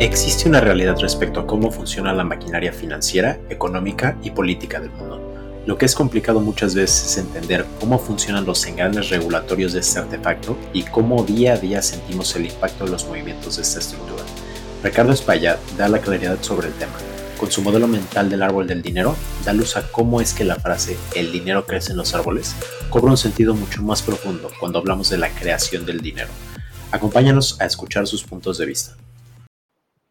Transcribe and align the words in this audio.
Existe 0.00 0.48
una 0.48 0.62
realidad 0.62 0.96
respecto 0.98 1.40
a 1.40 1.46
cómo 1.46 1.70
funciona 1.70 2.14
la 2.14 2.24
maquinaria 2.24 2.72
financiera, 2.72 3.38
económica 3.50 4.16
y 4.22 4.30
política 4.30 4.80
del 4.80 4.88
mundo. 4.92 5.20
Lo 5.66 5.76
que 5.76 5.84
es 5.84 5.94
complicado 5.94 6.40
muchas 6.40 6.74
veces 6.74 7.04
es 7.04 7.18
entender 7.18 7.66
cómo 7.78 7.98
funcionan 7.98 8.46
los 8.46 8.64
engranes 8.64 9.10
regulatorios 9.10 9.74
de 9.74 9.80
este 9.80 9.98
artefacto 9.98 10.56
y 10.72 10.84
cómo 10.84 11.22
día 11.24 11.52
a 11.52 11.58
día 11.58 11.82
sentimos 11.82 12.34
el 12.34 12.46
impacto 12.46 12.86
de 12.86 12.92
los 12.92 13.06
movimientos 13.06 13.56
de 13.56 13.62
esta 13.62 13.78
estructura. 13.78 14.24
Ricardo 14.82 15.12
Espaillat 15.12 15.60
da 15.76 15.86
la 15.86 15.98
claridad 15.98 16.38
sobre 16.40 16.68
el 16.68 16.74
tema. 16.76 16.94
Con 17.38 17.50
su 17.50 17.60
modelo 17.60 17.86
mental 17.86 18.30
del 18.30 18.42
árbol 18.42 18.66
del 18.66 18.80
dinero, 18.80 19.14
da 19.44 19.52
luz 19.52 19.76
a 19.76 19.86
cómo 19.92 20.22
es 20.22 20.32
que 20.32 20.44
la 20.44 20.56
frase 20.56 20.96
el 21.14 21.30
dinero 21.30 21.66
crece 21.66 21.90
en 21.90 21.98
los 21.98 22.14
árboles 22.14 22.56
cobra 22.88 23.10
un 23.10 23.18
sentido 23.18 23.52
mucho 23.52 23.82
más 23.82 24.00
profundo 24.00 24.50
cuando 24.58 24.78
hablamos 24.78 25.10
de 25.10 25.18
la 25.18 25.28
creación 25.28 25.84
del 25.84 26.00
dinero. 26.00 26.30
Acompáñanos 26.90 27.60
a 27.60 27.66
escuchar 27.66 28.06
sus 28.06 28.24
puntos 28.24 28.56
de 28.56 28.64
vista. 28.64 28.96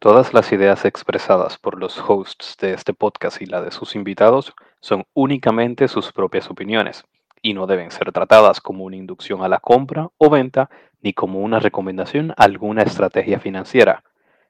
Todas 0.00 0.32
las 0.32 0.50
ideas 0.50 0.86
expresadas 0.86 1.58
por 1.58 1.78
los 1.78 1.98
hosts 1.98 2.56
de 2.58 2.72
este 2.72 2.94
podcast 2.94 3.42
y 3.42 3.44
la 3.44 3.60
de 3.60 3.70
sus 3.70 3.94
invitados 3.94 4.54
son 4.80 5.04
únicamente 5.12 5.88
sus 5.88 6.10
propias 6.10 6.48
opiniones 6.48 7.04
y 7.42 7.52
no 7.52 7.66
deben 7.66 7.90
ser 7.90 8.10
tratadas 8.10 8.62
como 8.62 8.84
una 8.84 8.96
inducción 8.96 9.42
a 9.42 9.48
la 9.48 9.58
compra 9.58 10.08
o 10.16 10.30
venta 10.30 10.70
ni 11.02 11.12
como 11.12 11.40
una 11.40 11.58
recomendación 11.58 12.30
a 12.30 12.44
alguna 12.44 12.80
estrategia 12.80 13.40
financiera. 13.40 14.02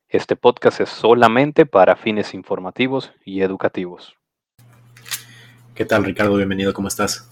Este 0.09 0.37
podcast 0.37 0.83
es 0.83 0.89
solamente 0.89 1.67
para 1.67 1.97
fines 1.97 2.33
informativos 2.33 3.11
y 3.25 3.41
educativos. 3.41 4.15
¿Qué 5.75 5.85
tal 5.85 6.05
Ricardo? 6.05 6.37
Bienvenido, 6.37 6.73
¿cómo 6.73 6.87
estás? 6.87 7.29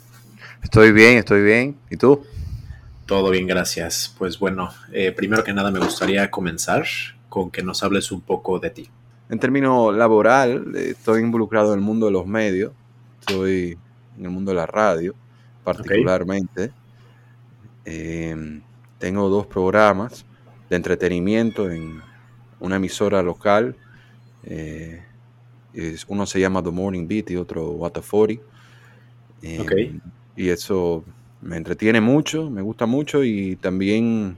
Estoy 0.64 0.90
bien, 0.90 1.18
estoy 1.18 1.44
bien. 1.44 1.78
¿Y 1.88 1.96
tú? 1.96 2.26
Todo 3.06 3.30
bien, 3.30 3.46
gracias. 3.46 4.12
Pues 4.18 4.40
bueno, 4.40 4.70
eh, 4.92 5.12
primero 5.12 5.44
que 5.44 5.52
nada 5.52 5.70
me 5.70 5.78
gustaría 5.78 6.32
comenzar 6.32 6.84
con 7.28 7.50
que 7.50 7.62
nos 7.62 7.82
hables 7.82 8.10
un 8.12 8.20
poco 8.20 8.58
de 8.58 8.70
ti. 8.70 8.88
En 9.28 9.38
términos 9.38 9.94
laboral, 9.94 10.74
estoy 10.76 11.22
involucrado 11.22 11.72
en 11.72 11.80
el 11.80 11.84
mundo 11.84 12.06
de 12.06 12.12
los 12.12 12.26
medios, 12.26 12.72
estoy 13.20 13.78
en 14.16 14.24
el 14.24 14.30
mundo 14.30 14.52
de 14.52 14.56
la 14.56 14.66
radio 14.66 15.14
particularmente. 15.64 16.72
Em, 17.84 18.62
tengo 18.98 19.28
dos 19.28 19.46
programas 19.46 20.24
de 20.70 20.76
entretenimiento 20.76 21.70
en 21.70 22.00
una 22.60 22.76
emisora 22.76 23.22
local. 23.22 23.76
Eh, 24.44 25.02
uno 26.08 26.26
se 26.26 26.40
llama 26.40 26.62
The 26.62 26.70
Morning 26.70 27.06
Beat 27.06 27.30
y 27.30 27.36
otro 27.36 27.70
What 27.72 27.92
the 27.92 28.00
40. 28.00 28.42
Em, 29.42 30.00
y 30.36 30.48
eso 30.48 31.04
me 31.42 31.56
entretiene 31.56 32.00
mucho, 32.00 32.50
me 32.50 32.62
gusta 32.62 32.86
mucho 32.86 33.22
y 33.22 33.56
también 33.56 34.36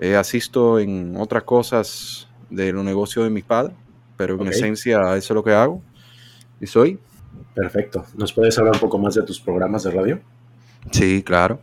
eh, 0.00 0.16
asisto 0.16 0.78
en 0.78 1.14
otras 1.18 1.42
cosas 1.42 2.26
de 2.48 2.72
los 2.72 2.82
negocios 2.82 3.24
de 3.26 3.30
mis 3.30 3.44
padres, 3.44 3.76
pero 4.16 4.40
en 4.40 4.48
esencia 4.48 4.98
eso 5.14 5.32
es 5.32 5.34
lo 5.34 5.44
que 5.44 5.52
hago 5.52 5.82
y 6.58 6.66
soy. 6.66 6.98
Perfecto. 7.54 8.04
¿Nos 8.16 8.32
puedes 8.32 8.58
hablar 8.58 8.74
un 8.74 8.80
poco 8.80 8.98
más 8.98 9.14
de 9.14 9.22
tus 9.22 9.38
programas 9.38 9.84
de 9.84 9.90
radio? 9.90 10.20
Sí, 10.90 11.22
claro. 11.22 11.60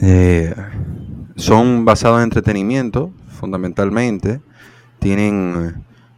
Eh, 0.00 0.54
son 1.36 1.84
basados 1.84 2.18
en 2.18 2.24
entretenimiento, 2.24 3.12
fundamentalmente. 3.38 4.40
Tienen 4.98 5.74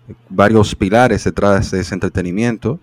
eh, 0.08 0.14
varios 0.28 0.76
pilares 0.76 1.24
detrás 1.24 1.72
de 1.72 1.80
ese 1.80 1.94
entretenimiento. 1.94 2.78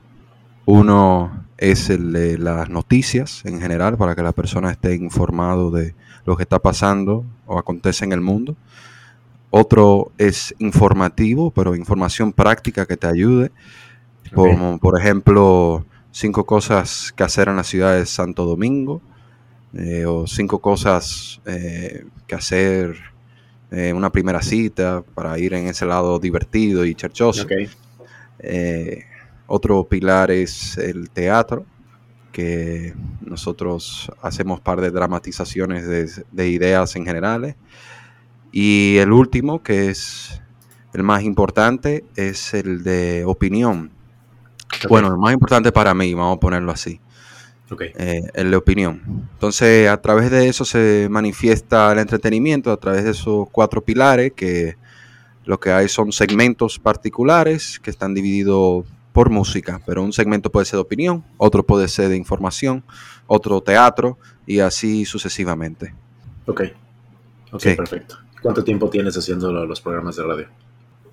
Uno 0.66 1.46
es 1.58 1.90
el 1.90 2.12
de 2.12 2.38
las 2.38 2.70
noticias 2.70 3.46
en 3.46 3.62
general, 3.62 3.98
para 3.98 4.14
que 4.14 4.24
la 4.24 4.34
persona 4.34 4.72
esté 4.72 4.96
informado 4.96 5.72
de 5.72 5.96
lo 6.28 6.36
que 6.36 6.44
está 6.44 6.60
pasando 6.60 7.26
o 7.46 7.58
acontece 7.58 8.04
en 8.04 8.12
el 8.12 8.20
mundo. 8.20 8.56
Otro 9.50 10.12
es 10.18 10.54
informativo, 10.60 11.52
pero 11.52 11.74
información 11.74 12.34
práctica 12.34 12.86
que 12.86 12.98
te 12.98 13.08
ayude. 13.08 13.50
Como 14.34 14.78
por 14.78 15.00
ejemplo, 15.00 15.86
cinco 16.12 16.46
cosas 16.46 17.14
que 17.16 17.24
hacer 17.24 17.48
en 17.48 17.56
la 17.56 17.64
ciudad 17.64 17.96
de 17.96 18.06
Santo 18.06 18.46
Domingo. 18.46 19.02
Eh, 19.74 20.06
o 20.06 20.28
cinco 20.28 20.60
cosas 20.60 21.42
eh, 21.46 22.06
que 22.26 22.36
hacer 22.36 22.96
en 23.72 23.80
eh, 23.80 23.94
una 23.94 24.12
primera 24.12 24.42
cita 24.42 25.04
para 25.14 25.38
ir 25.40 25.54
en 25.54 25.68
ese 25.68 25.86
lado 25.86 26.20
divertido 26.20 26.86
y 26.86 26.94
cherchoso. 26.94 27.48
otro 29.48 29.84
pilar 29.86 30.32
es 30.32 30.78
el 30.78 31.10
teatro 31.10 31.66
que 32.32 32.94
nosotros 33.22 34.12
hacemos 34.22 34.60
par 34.62 34.82
de 34.82 34.92
dramatizaciones 34.92 36.24
de, 36.32 36.50
ideas 36.50 36.96
en 36.96 37.06
generales. 37.06 37.56
Y 38.52 38.98
el 38.98 39.12
último, 39.12 39.62
que 39.64 39.90
es 39.90 40.42
el 40.94 41.04
más 41.04 41.24
importante, 41.24 42.06
es 42.16 42.54
el 42.54 42.84
de 42.84 43.24
opinión. 43.26 43.92
Bueno, 44.90 45.08
el 45.08 45.18
más 45.18 45.34
importante 45.34 45.72
para 45.72 45.94
mí, 45.94 46.14
vamos 46.14 46.38
a 46.38 46.40
ponerlo 46.40 46.72
así. 46.72 47.00
Eh, 47.80 48.22
el 48.34 48.52
de 48.52 48.58
opinión. 48.58 49.28
Entonces, 49.34 49.90
a 49.90 50.02
través 50.02 50.32
de 50.32 50.48
eso 50.48 50.64
se 50.64 51.08
manifiesta 51.10 51.92
el 51.92 52.00
entretenimiento, 52.00 52.72
a 52.72 52.78
través 52.78 53.04
de 53.04 53.12
esos 53.12 53.50
cuatro 53.52 53.84
pilares, 53.84 54.32
que 54.34 54.78
lo 55.44 55.60
que 55.60 55.72
hay 55.72 55.90
son 55.90 56.12
segmentos 56.12 56.80
particulares 56.80 57.80
que 57.80 57.90
están 57.90 58.14
divididos 58.14 58.86
por 59.18 59.32
música, 59.32 59.82
pero 59.84 60.04
un 60.04 60.14
segmento 60.14 60.52
puede 60.52 60.68
ser 60.68 60.78
de 60.78 60.82
opinión, 60.82 61.24
otro 61.38 61.64
puede 61.66 61.88
ser 61.88 62.10
de 62.10 62.18
información, 62.18 62.84
otro 63.26 63.62
teatro 63.62 64.20
y 64.46 64.60
así 64.60 65.06
sucesivamente. 65.06 65.96
Ok, 66.46 66.62
ok, 67.52 67.64
perfecto. 67.76 68.20
¿Cuánto 68.44 68.64
tiempo 68.64 68.92
tienes 68.92 69.18
haciendo 69.18 69.52
los 69.52 69.82
programas 69.82 70.18
de 70.18 70.24
radio? 70.24 70.46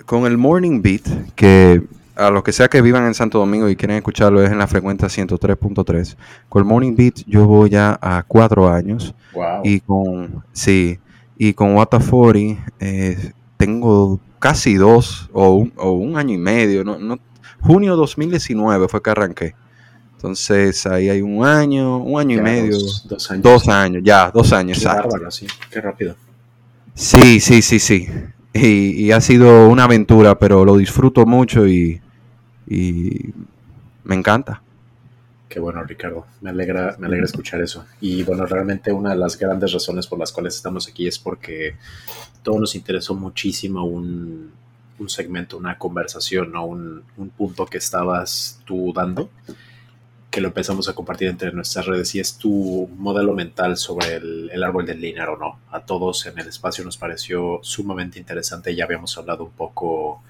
Con 0.04 0.26
el 0.26 0.37
Morning 0.37 0.82
Beat, 0.82 1.32
que 1.34 1.82
a 2.14 2.28
los 2.28 2.43
que 2.43 2.53
sea 2.53 2.69
que 2.69 2.82
vivan 2.82 3.06
en 3.06 3.14
Santo 3.14 3.38
Domingo 3.38 3.70
y 3.70 3.75
quieren 3.75 3.97
escucharlo 3.97 4.44
es 4.44 4.50
en 4.50 4.59
la 4.59 4.66
frecuencia 4.66 5.09
103.3. 5.09 6.16
Con 6.50 6.60
el 6.60 6.69
Morning 6.69 6.94
Beat 6.94 7.25
yo 7.26 7.47
voy 7.47 7.70
ya 7.70 7.98
a 8.03 8.22
cuatro 8.28 8.69
años. 8.69 9.14
Wow. 9.32 9.62
Y 9.64 9.81
con, 9.81 10.44
sí, 10.53 10.98
y 11.38 11.54
con 11.54 11.75
What 11.75 11.88
40 11.88 12.70
eh, 12.81 13.32
tengo 13.56 14.20
casi 14.38 14.75
dos 14.75 15.31
o 15.32 15.54
un, 15.54 15.72
o 15.76 15.93
un 15.93 16.19
año 16.19 16.34
y 16.34 16.38
medio, 16.38 16.84
no, 16.84 16.98
no 16.98 17.19
junio 17.64 17.97
2019 17.97 18.88
fue 18.88 19.02
que 19.02 19.10
arranqué. 19.10 19.54
Entonces 20.16 20.86
ahí 20.86 21.08
hay 21.08 21.20
un 21.20 21.44
año, 21.44 21.98
un 21.98 22.20
año 22.20 22.38
y 22.38 22.41
medio. 22.41 22.78
Dos, 23.04 23.30
años. 23.30 23.42
Dos 23.42 23.69
años, 23.69 24.02
ya, 24.04 24.30
dos 24.30 24.52
años. 24.52 24.78
Qué 24.78 24.86
bárbaro, 24.86 25.30
sí, 25.30 25.47
qué 25.70 25.80
rápido. 25.80 26.16
Sí, 26.94 27.41
sí, 27.41 27.60
sí, 27.60 27.78
sí. 27.78 28.08
Y, 28.52 29.10
ha 29.10 29.20
sido 29.20 29.69
una 29.69 29.84
aventura, 29.84 30.38
pero 30.38 30.64
lo 30.64 30.76
disfruto 30.76 31.26
mucho 31.26 31.66
y, 31.66 32.00
y 32.69 33.32
me 34.04 34.14
encanta. 34.14 34.62
Qué 35.48 35.58
bueno, 35.58 35.82
Ricardo. 35.82 36.26
Me 36.41 36.50
alegra, 36.50 36.96
me 36.98 37.06
alegra 37.06 37.26
escuchar 37.26 37.60
eso. 37.60 37.84
Y 38.00 38.22
bueno, 38.22 38.46
realmente 38.46 38.92
una 38.92 39.10
de 39.10 39.16
las 39.16 39.38
grandes 39.38 39.72
razones 39.72 40.06
por 40.06 40.19
las 40.19 40.32
cuales 40.32 40.54
estamos 40.54 40.88
aquí 40.88 41.06
es 41.06 41.19
porque 41.19 41.76
todo 42.42 42.58
nos 42.60 42.75
interesó 42.75 43.14
muchísimo 43.14 43.84
un, 43.84 44.52
un 45.04 45.10
segmento, 45.10 45.56
una 45.56 45.78
conversación 45.78 46.56
o 46.56 46.65
un, 46.65 47.04
punto 47.37 47.66
que 47.66 47.78
estabas 47.78 48.60
tú 48.65 48.92
dando, 48.94 49.31
que 50.31 50.41
lo 50.41 50.48
empezamos 50.48 50.88
a 50.88 50.94
compartir 50.94 51.28
entre 51.28 51.53
nuestras 51.53 51.87
redes 51.87 52.15
y 52.15 52.20
es 52.20 52.38
tu 52.38 52.88
modelo 52.97 53.34
mental 53.34 53.76
sobre 53.76 54.16
el, 54.16 54.64
árbol 54.64 54.87
del 54.87 55.00
dinero, 55.00 55.38
¿no? 55.38 55.60
A 55.70 55.81
todos 55.81 56.26
en 56.26 56.38
el 56.38 56.48
espacio 56.48 56.84
nos 56.84 56.97
pareció 56.97 57.60
sumamente 57.62 58.19
interesante, 58.19 58.75
ya 58.75 58.84
habíamos 58.84 59.16
hablado 59.19 59.44
un 59.44 59.53
poco 59.53 60.22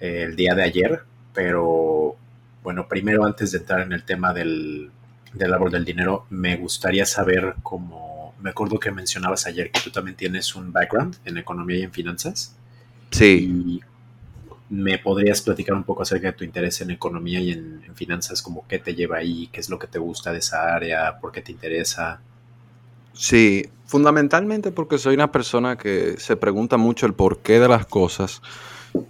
eh, 0.00 0.24
el 0.26 0.36
día 0.36 0.54
de 0.54 0.64
ayer, 0.64 1.02
pero 1.32 2.16
bueno, 2.62 2.86
primero 2.88 3.24
antes 3.24 3.52
de 3.52 3.58
entrar 3.58 3.80
en 3.80 3.92
el 3.92 4.04
tema 4.04 4.34
del, 4.34 4.90
del 5.32 5.54
árbol 5.54 5.70
del 5.70 5.84
dinero, 5.84 6.26
me 6.30 6.56
gustaría 6.56 7.06
saber 7.06 7.54
cómo, 7.62 8.34
me 8.40 8.50
acuerdo 8.50 8.78
que 8.78 8.90
mencionabas 8.90 9.46
ayer 9.46 9.70
que 9.70 9.80
tú 9.80 9.90
también 9.90 10.16
tienes 10.16 10.54
un 10.54 10.72
background 10.72 11.16
en 11.24 11.38
economía 11.38 11.78
y 11.78 11.82
en 11.82 11.92
finanzas. 11.92 12.56
Sí. 13.14 13.80
¿Me 14.70 14.98
podrías 14.98 15.40
platicar 15.40 15.76
un 15.76 15.84
poco 15.84 16.02
acerca 16.02 16.28
de 16.28 16.32
tu 16.32 16.42
interés 16.42 16.80
en 16.80 16.90
economía 16.90 17.38
y 17.40 17.52
en, 17.52 17.82
finanzas? 17.94 18.42
Como 18.42 18.66
qué 18.66 18.80
te 18.80 18.94
lleva 18.94 19.18
ahí, 19.18 19.48
qué 19.52 19.60
es 19.60 19.70
lo 19.70 19.78
que 19.78 19.86
te 19.86 20.00
gusta 20.00 20.32
de 20.32 20.38
esa 20.38 20.74
área, 20.74 21.20
por 21.20 21.30
qué 21.30 21.40
te 21.40 21.52
interesa. 21.52 22.20
Sí, 23.12 23.68
fundamentalmente 23.86 24.72
porque 24.72 24.98
soy 24.98 25.14
una 25.14 25.30
persona 25.30 25.76
que 25.76 26.16
se 26.18 26.36
pregunta 26.36 26.76
mucho 26.76 27.06
el 27.06 27.14
porqué 27.14 27.60
de 27.60 27.68
las 27.68 27.86
cosas 27.86 28.42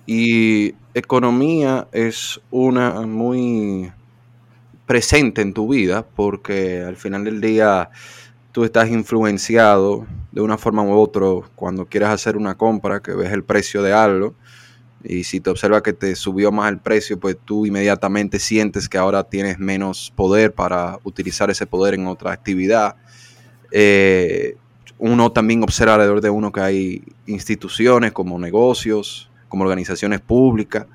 y 0.06 0.74
economía 0.92 1.88
es 1.92 2.38
una 2.50 3.00
muy 3.06 3.90
presente 4.84 5.40
en 5.40 5.54
tu 5.54 5.72
vida 5.72 6.04
porque 6.04 6.82
al 6.82 6.96
final 6.96 7.24
del 7.24 7.40
día 7.40 7.90
tú 8.54 8.62
estás 8.62 8.88
influenciado 8.88 10.06
de 10.30 10.40
una 10.40 10.56
forma 10.56 10.84
u 10.84 10.92
otra 10.92 11.26
cuando 11.56 11.86
quieres 11.86 12.10
hacer 12.10 12.36
una 12.36 12.54
compra, 12.54 13.00
que 13.00 13.12
ves 13.12 13.32
el 13.32 13.42
precio 13.42 13.82
de 13.82 13.92
algo, 13.92 14.36
y 15.02 15.24
si 15.24 15.40
te 15.40 15.50
observa 15.50 15.82
que 15.82 15.92
te 15.92 16.14
subió 16.14 16.52
más 16.52 16.70
el 16.70 16.78
precio, 16.78 17.18
pues 17.18 17.36
tú 17.44 17.66
inmediatamente 17.66 18.38
sientes 18.38 18.88
que 18.88 18.96
ahora 18.96 19.24
tienes 19.24 19.58
menos 19.58 20.12
poder 20.14 20.54
para 20.54 21.00
utilizar 21.02 21.50
ese 21.50 21.66
poder 21.66 21.94
en 21.94 22.06
otra 22.06 22.30
actividad. 22.30 22.94
Eh, 23.72 24.56
uno 24.98 25.32
también 25.32 25.64
observa 25.64 25.94
alrededor 25.94 26.20
de 26.20 26.30
uno 26.30 26.52
que 26.52 26.60
hay 26.60 27.02
instituciones 27.26 28.12
como 28.12 28.38
negocios, 28.38 29.32
como 29.48 29.64
organizaciones 29.64 30.20
públicas. 30.20 30.86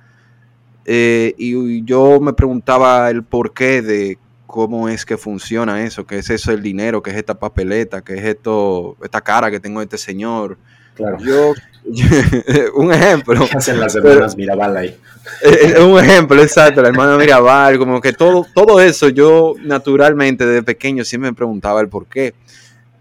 Eh, 0.86 1.36
y 1.38 1.84
yo 1.84 2.22
me 2.22 2.32
preguntaba 2.32 3.10
el 3.10 3.24
porqué 3.24 3.82
de 3.82 4.18
cómo 4.50 4.90
es 4.90 5.06
que 5.06 5.16
funciona 5.16 5.86
eso, 5.86 6.08
qué 6.08 6.18
es 6.18 6.30
eso 6.32 6.52
el 6.52 6.64
dinero, 6.64 7.04
qué 7.04 7.12
es 7.12 7.18
esta 7.18 7.38
papeleta, 7.38 8.04
qué 8.04 8.16
es 8.16 8.26
esto, 8.26 8.98
esta 9.04 9.22
cara 9.22 9.52
que 9.52 9.60
tengo 9.60 9.80
de 9.80 9.84
este 9.84 10.00
señor. 10.00 10.58
Claro. 10.96 11.18
Yo, 11.20 11.54
un 12.74 12.92
ejemplo. 12.92 13.48
hacen 13.56 13.80
las 13.80 13.96
hermanas 13.96 14.36
Mirabal 14.36 14.76
ahí? 14.76 14.98
Eh, 15.44 15.76
eh, 15.78 15.82
un 15.84 16.00
ejemplo, 16.00 16.42
exacto, 16.42 16.82
la 16.82 16.90
hermana 16.90 17.16
Mirabal, 17.16 17.78
como 17.78 18.02
que 18.02 18.12
todo, 18.12 18.44
todo 18.56 18.82
eso, 18.82 19.10
yo 19.10 19.54
naturalmente 19.62 20.48
desde 20.48 20.64
pequeño 20.64 21.06
siempre 21.06 21.30
me 21.30 21.36
preguntaba 21.36 21.80
el 21.80 21.88
por 21.88 22.08
qué. 22.08 22.34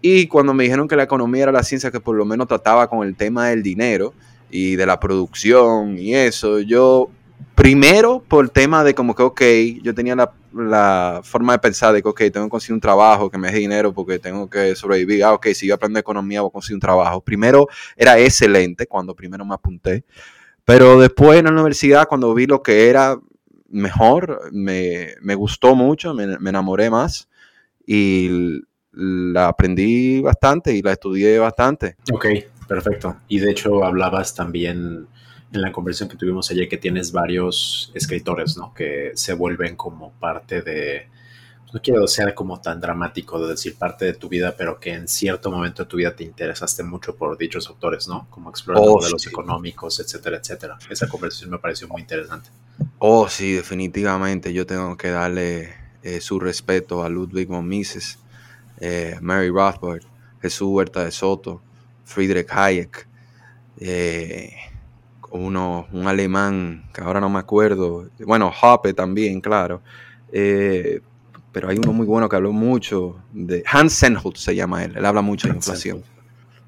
Y 0.01 0.27
cuando 0.27 0.53
me 0.53 0.65
dijeron 0.65 0.87
que 0.87 0.95
la 0.95 1.03
economía 1.03 1.43
era 1.43 1.51
la 1.51 1.63
ciencia 1.63 1.89
que 1.89 1.99
por 1.99 2.15
lo 2.15 2.25
menos 2.25 2.47
trataba 2.47 2.87
con 2.87 3.05
el 3.05 3.15
tema 3.15 3.47
del 3.47 3.63
dinero 3.63 4.13
y 4.51 4.75
de 4.75 4.85
la 4.85 4.99
producción 4.99 5.97
y 5.97 6.13
eso, 6.13 6.59
yo 6.59 7.09
primero 7.55 8.23
por 8.27 8.45
el 8.45 8.51
tema 8.51 8.83
de 8.83 8.93
como 8.93 9.15
que, 9.15 9.23
ok, 9.23 9.41
yo 9.83 9.93
tenía 9.93 10.15
la, 10.15 10.31
la, 10.53 11.21
forma 11.23 11.53
de 11.53 11.59
pensar 11.59 11.93
de 11.93 12.01
que, 12.01 12.07
ok, 12.07 12.19
tengo 12.31 12.45
que 12.45 12.49
conseguir 12.49 12.73
un 12.73 12.81
trabajo 12.81 13.29
que 13.29 13.37
me 13.37 13.51
dé 13.51 13.59
dinero 13.59 13.93
porque 13.93 14.19
tengo 14.19 14.49
que 14.49 14.75
sobrevivir. 14.75 15.23
Ah, 15.23 15.33
ok, 15.33 15.47
si 15.47 15.67
yo 15.67 15.75
aprendo 15.75 15.99
economía 15.99 16.41
voy 16.41 16.49
a 16.49 16.53
conseguir 16.53 16.75
un 16.75 16.81
trabajo. 16.81 17.21
Primero 17.21 17.67
era 17.95 18.17
excelente 18.19 18.87
cuando 18.87 19.15
primero 19.15 19.45
me 19.45 19.55
apunté, 19.55 20.05
pero 20.63 20.99
después 20.99 21.39
en 21.39 21.45
la 21.45 21.51
universidad 21.51 22.07
cuando 22.07 22.33
vi 22.33 22.45
lo 22.45 22.63
que 22.63 22.89
era 22.89 23.17
mejor, 23.69 24.49
me, 24.51 25.15
me 25.21 25.35
gustó 25.35 25.75
mucho, 25.75 26.13
me, 26.13 26.39
me 26.39 26.49
enamoré 26.49 26.89
más 26.89 27.29
y 27.85 28.61
la 28.93 29.47
aprendí 29.47 30.21
bastante 30.21 30.73
y 30.73 30.81
la 30.81 30.93
estudié 30.93 31.39
bastante. 31.39 31.97
Ok, 32.11 32.25
perfecto. 32.67 33.17
Y 33.27 33.39
de 33.39 33.51
hecho 33.51 33.83
hablabas 33.83 34.33
también 34.35 35.07
en 35.51 35.61
la 35.61 35.71
conversación 35.71 36.09
que 36.09 36.17
tuvimos 36.17 36.49
ayer 36.51 36.67
que 36.69 36.77
tienes 36.77 37.11
varios 37.11 37.91
escritores, 37.95 38.57
¿no? 38.57 38.73
Que 38.73 39.11
se 39.15 39.33
vuelven 39.33 39.75
como 39.75 40.11
parte 40.13 40.61
de, 40.61 41.07
no 41.73 41.81
quiero 41.81 42.07
ser 42.07 42.33
como 42.35 42.61
tan 42.61 42.79
dramático 42.79 43.39
de 43.43 43.51
decir 43.51 43.75
parte 43.75 44.05
de 44.05 44.13
tu 44.13 44.29
vida, 44.29 44.55
pero 44.57 44.79
que 44.79 44.93
en 44.93 45.07
cierto 45.07 45.49
momento 45.51 45.83
de 45.83 45.89
tu 45.89 45.97
vida 45.97 46.15
te 46.15 46.23
interesaste 46.23 46.83
mucho 46.83 47.15
por 47.15 47.37
dichos 47.37 47.67
autores, 47.67 48.07
¿no? 48.07 48.27
Como 48.29 48.49
explorando 48.49 48.91
Oh, 48.91 48.95
modelos 48.99 49.23
sí. 49.23 49.29
económicos, 49.29 49.99
etcétera, 49.99 50.37
etcétera. 50.37 50.77
Esa 50.89 51.07
conversación 51.07 51.49
me 51.49 51.57
pareció 51.59 51.87
muy 51.87 52.01
interesante. 52.01 52.49
Oh, 52.99 53.27
sí, 53.27 53.53
definitivamente. 53.53 54.53
Yo 54.53 54.65
tengo 54.65 54.95
que 54.97 55.09
darle 55.09 55.73
eh, 56.03 56.21
su 56.21 56.39
respeto 56.39 57.03
a 57.03 57.09
Ludwig 57.09 57.47
von 57.47 57.67
Mises, 57.67 58.19
eh, 58.79 59.17
Mary 59.21 59.49
Rothbard, 59.49 60.03
Jesús 60.41 60.67
Huerta 60.69 61.03
de 61.03 61.11
Soto, 61.11 61.61
Friedrich 62.05 62.47
Hayek, 62.51 63.07
eh, 63.79 64.53
uno, 65.31 65.87
un 65.91 66.07
alemán 66.07 66.83
que 66.93 67.01
ahora 67.01 67.19
no 67.19 67.29
me 67.29 67.39
acuerdo, 67.39 68.09
bueno, 68.25 68.51
Hoppe 68.61 68.93
también, 68.93 69.41
claro. 69.41 69.81
Eh, 70.31 71.01
pero 71.51 71.69
hay 71.69 71.77
uno 71.77 71.93
muy 71.93 72.05
bueno 72.05 72.29
que 72.29 72.35
habló 72.35 72.51
mucho 72.51 73.17
de 73.33 73.63
Hans 73.65 74.03
se 74.35 74.55
llama 74.55 74.83
él, 74.83 74.93
él 74.95 75.05
habla 75.05 75.21
mucho 75.21 75.47
de 75.47 75.55
inflación. 75.55 76.03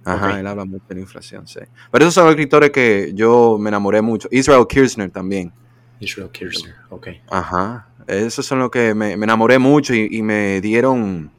Ajá, 0.04 0.40
él 0.40 0.48
habla 0.48 0.66
mucho 0.66 0.84
de 0.90 0.96
la 0.96 1.02
inflación, 1.02 1.48
sí. 1.48 1.60
Pero 1.92 2.06
esos 2.06 2.16
son 2.16 2.25
los 2.25 2.31
escritores 2.31 2.72
que 2.72 3.12
yo 3.13 3.58
me 3.60 3.69
enamoré 3.69 4.02
mucho. 4.02 4.28
Israel 4.31 4.66
Kirchner 4.68 5.12
también. 5.12 5.54
Israel 6.00 6.30
Kirchner, 6.31 6.74
ok. 6.90 7.08
Ajá. 7.30 7.88
Esos 8.08 8.46
son 8.46 8.60
los 8.60 8.72
que 8.72 8.96
me, 8.96 9.16
me 9.16 9.25
enamoré 9.25 9.60
mucho 9.60 9.94
y, 9.94 10.08
y 10.10 10.24
me 10.24 10.60
dieron 10.60 11.31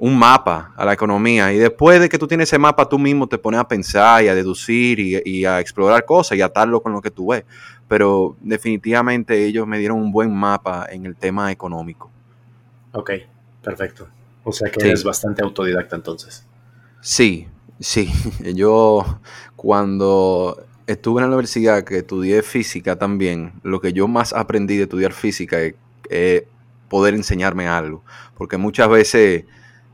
un 0.00 0.18
mapa 0.18 0.72
a 0.76 0.84
la 0.84 0.94
economía. 0.94 1.52
Y 1.52 1.58
después 1.58 2.00
de 2.00 2.08
que 2.08 2.18
tú 2.18 2.26
tienes 2.26 2.48
ese 2.48 2.58
mapa, 2.58 2.88
tú 2.88 2.98
mismo 2.98 3.26
te 3.28 3.36
pones 3.38 3.60
a 3.60 3.68
pensar 3.68 4.24
y 4.24 4.28
a 4.28 4.34
deducir 4.34 4.98
y, 4.98 5.20
y 5.24 5.44
a 5.44 5.60
explorar 5.60 6.04
cosas 6.06 6.36
y 6.38 6.40
atarlo 6.42 6.82
con 6.82 6.92
lo 6.92 7.02
que 7.02 7.10
tú 7.10 7.28
ves. 7.28 7.44
Pero 7.86 8.34
definitivamente 8.40 9.44
ellos 9.44 9.66
me 9.66 9.78
dieron 9.78 9.98
un 9.98 10.10
buen 10.10 10.34
mapa 10.34 10.86
en 10.90 11.04
el 11.04 11.14
tema 11.16 11.52
económico. 11.52 12.10
Ok, 12.92 13.10
perfecto. 13.62 14.08
O 14.42 14.52
sea 14.52 14.70
que 14.70 14.80
Sí. 14.80 14.86
eres 14.88 15.04
bastante 15.04 15.42
autodidacta 15.42 15.96
entonces. 15.96 16.46
Sí, 17.02 17.46
sí. 17.78 18.10
Yo 18.54 19.04
cuando 19.54 20.64
estuve 20.86 21.20
en 21.20 21.24
la 21.30 21.36
universidad, 21.36 21.84
que 21.84 21.98
estudié 21.98 22.42
física 22.42 22.96
también, 22.96 23.52
lo 23.62 23.80
que 23.80 23.92
yo 23.92 24.08
más 24.08 24.32
aprendí 24.32 24.76
de 24.76 24.84
estudiar 24.84 25.12
física 25.12 25.60
es, 25.60 25.74
es 26.08 26.44
poder 26.88 27.14
enseñarme 27.14 27.68
algo. 27.68 28.02
Porque 28.36 28.56
muchas 28.56 28.88
veces 28.88 29.44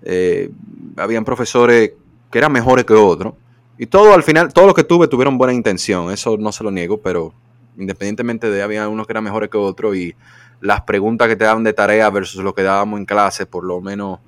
eh, 0.02 0.50
habían 0.96 1.24
profesores 1.24 1.92
que 2.30 2.38
eran 2.38 2.52
mejores 2.52 2.84
que 2.84 2.94
otros. 2.94 3.34
Y 3.78 3.86
todo 3.86 4.14
al 4.14 4.22
final, 4.22 4.52
todos 4.52 4.66
los 4.66 4.74
que 4.74 4.84
tuve 4.84 5.08
tuvieron 5.08 5.36
buena 5.38 5.52
intención, 5.52 6.10
eso 6.10 6.36
no 6.38 6.52
se 6.52 6.64
lo 6.64 6.70
niego, 6.70 7.00
pero 7.02 7.34
independientemente 7.76 8.48
de 8.50 8.62
había 8.62 8.88
unos 8.88 9.06
que 9.06 9.12
eran 9.12 9.24
mejores 9.24 9.50
que 9.50 9.58
otros 9.58 9.96
y 9.96 10.14
las 10.60 10.80
preguntas 10.82 11.28
que 11.28 11.36
te 11.36 11.44
daban 11.44 11.64
de 11.64 11.74
tarea 11.74 12.08
versus 12.10 12.42
lo 12.42 12.54
que 12.54 12.62
dábamos 12.62 12.98
en 12.98 13.04
clase, 13.06 13.44
por 13.46 13.64
lo 13.64 13.80
menos 13.82 14.20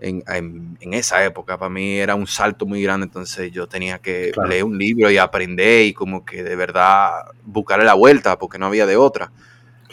en, 0.00 0.22
en- 0.28 0.76
en 0.80 0.94
esa 0.94 1.24
época, 1.24 1.58
para 1.58 1.70
mí 1.70 1.96
era 1.98 2.14
un 2.14 2.26
salto 2.26 2.66
muy 2.66 2.82
grande, 2.82 3.04
entonces 3.06 3.50
yo 3.52 3.66
tenía 3.66 3.98
que 3.98 4.30
Claro. 4.32 4.48
leer 4.50 4.64
un 4.64 4.78
libro 4.78 5.10
y 5.10 5.18
aprender 5.18 5.86
y 5.86 5.94
como 5.94 6.24
que 6.24 6.42
de 6.42 6.56
verdad 6.56 7.10
buscarle 7.44 7.84
la 7.84 7.94
vuelta 7.94 8.38
porque 8.38 8.58
no 8.58 8.66
había 8.66 8.86
de 8.86 8.96
otra. 8.96 9.30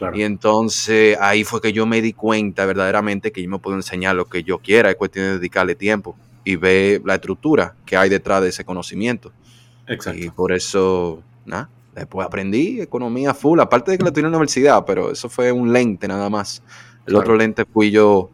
Claro. 0.04 0.18
Y 0.18 0.24
entonces 0.24 1.18
ahí 1.22 1.44
fue 1.44 1.62
que 1.62 1.72
yo 1.72 1.86
me 1.86 2.02
di 2.02 2.14
cuenta 2.14 2.66
verdaderamente 2.66 3.32
que 3.32 3.42
yo 3.42 3.50
me 3.50 3.60
puedo 3.60 3.78
enseñar 3.78 4.16
lo 4.16 4.26
que 4.26 4.44
yo 4.44 4.60
quiera, 4.60 4.90
es 4.90 4.96
cuestión 4.98 5.26
de 5.26 5.34
dedicarle 5.40 5.76
tiempo 5.76 6.18
y 6.44 6.58
ver 6.58 7.02
la 7.06 7.16
estructura 7.16 7.76
que 7.86 7.96
hay 7.96 8.10
detrás 8.10 8.42
de 8.42 8.50
ese 8.50 8.66
conocimiento. 8.66 9.32
Exacto. 9.88 10.22
Y 10.22 10.30
por 10.30 10.52
eso, 10.52 11.24
nada, 11.46 11.70
después 11.96 12.28
aprendí 12.28 12.82
economía 12.82 13.34
full, 13.34 13.60
aparte 13.60 13.92
de 13.92 13.98
que 13.98 14.04
la 14.04 14.12
tuve 14.12 14.26
en 14.26 14.32
la 14.32 14.38
universidad, 14.38 14.84
pero 14.86 15.12
eso 15.12 15.30
fue 15.30 15.52
un 15.52 15.72
lente 15.72 16.08
nada 16.08 16.30
más. 16.30 16.62
El 17.06 17.14
Claro. 17.14 17.20
otro 17.20 17.36
lente 17.36 17.66
fui 17.66 17.92
yo 17.92 18.30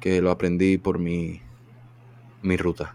que 0.00 0.20
lo 0.20 0.30
aprendí 0.30 0.78
por 0.78 0.98
mi, 0.98 1.40
mi 2.42 2.56
ruta. 2.56 2.94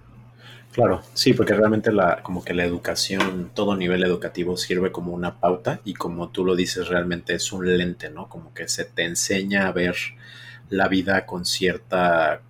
Claro, 0.74 1.04
sí, 1.14 1.34
porque 1.34 1.54
realmente 1.54 1.92
la, 1.92 2.24
como 2.24 2.44
que 2.44 2.56
la 2.56 2.66
educación, 2.66 3.52
todo 3.54 3.76
nivel 3.78 4.04
educativo 4.04 4.58
sirve 4.58 4.92
como 4.92 5.14
una 5.14 5.40
pauta 5.40 5.80
y 5.86 5.94
como 5.94 6.30
tú 6.30 6.44
lo 6.44 6.56
dices, 6.56 6.88
realmente 6.88 7.36
es 7.36 7.54
un 7.54 7.78
lente, 7.78 8.10
¿no? 8.10 8.28
Como 8.28 8.56
que 8.56 8.68
se 8.68 8.84
te 8.84 9.04
enseña 9.06 9.68
a 9.68 9.72
ver 9.72 9.96
la 10.70 10.88
vida 10.88 11.28
con 11.28 11.46
cierta, 11.46 12.42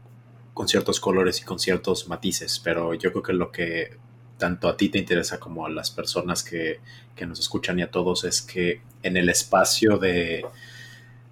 con 0.53 0.69
ciertos 0.69 1.01
colores 1.01 1.41
y 1.41 1.43
con 1.43 1.59
ciertos 1.59 2.07
matices, 2.07 2.61
pero 2.63 2.93
yo 2.93 3.11
creo 3.11 3.23
que 3.23 3.33
lo 3.33 3.51
que 3.51 3.97
tanto 4.37 4.69
a 4.69 4.77
ti 4.77 4.87
te 4.87 4.99
interesa 4.99 5.37
como 5.37 5.65
a 5.65 5.69
las 5.69 5.92
personas 5.92 6.44
que, 6.44 6.80
que 7.18 7.25
nos 7.25 7.39
escuchan 7.42 7.80
y 7.80 7.81
a 7.81 7.92
todos 7.92 8.23
es 8.23 8.42
que 8.42 8.81
en 9.03 9.18
el 9.18 9.27
espacio 9.27 9.97
de, 9.97 10.45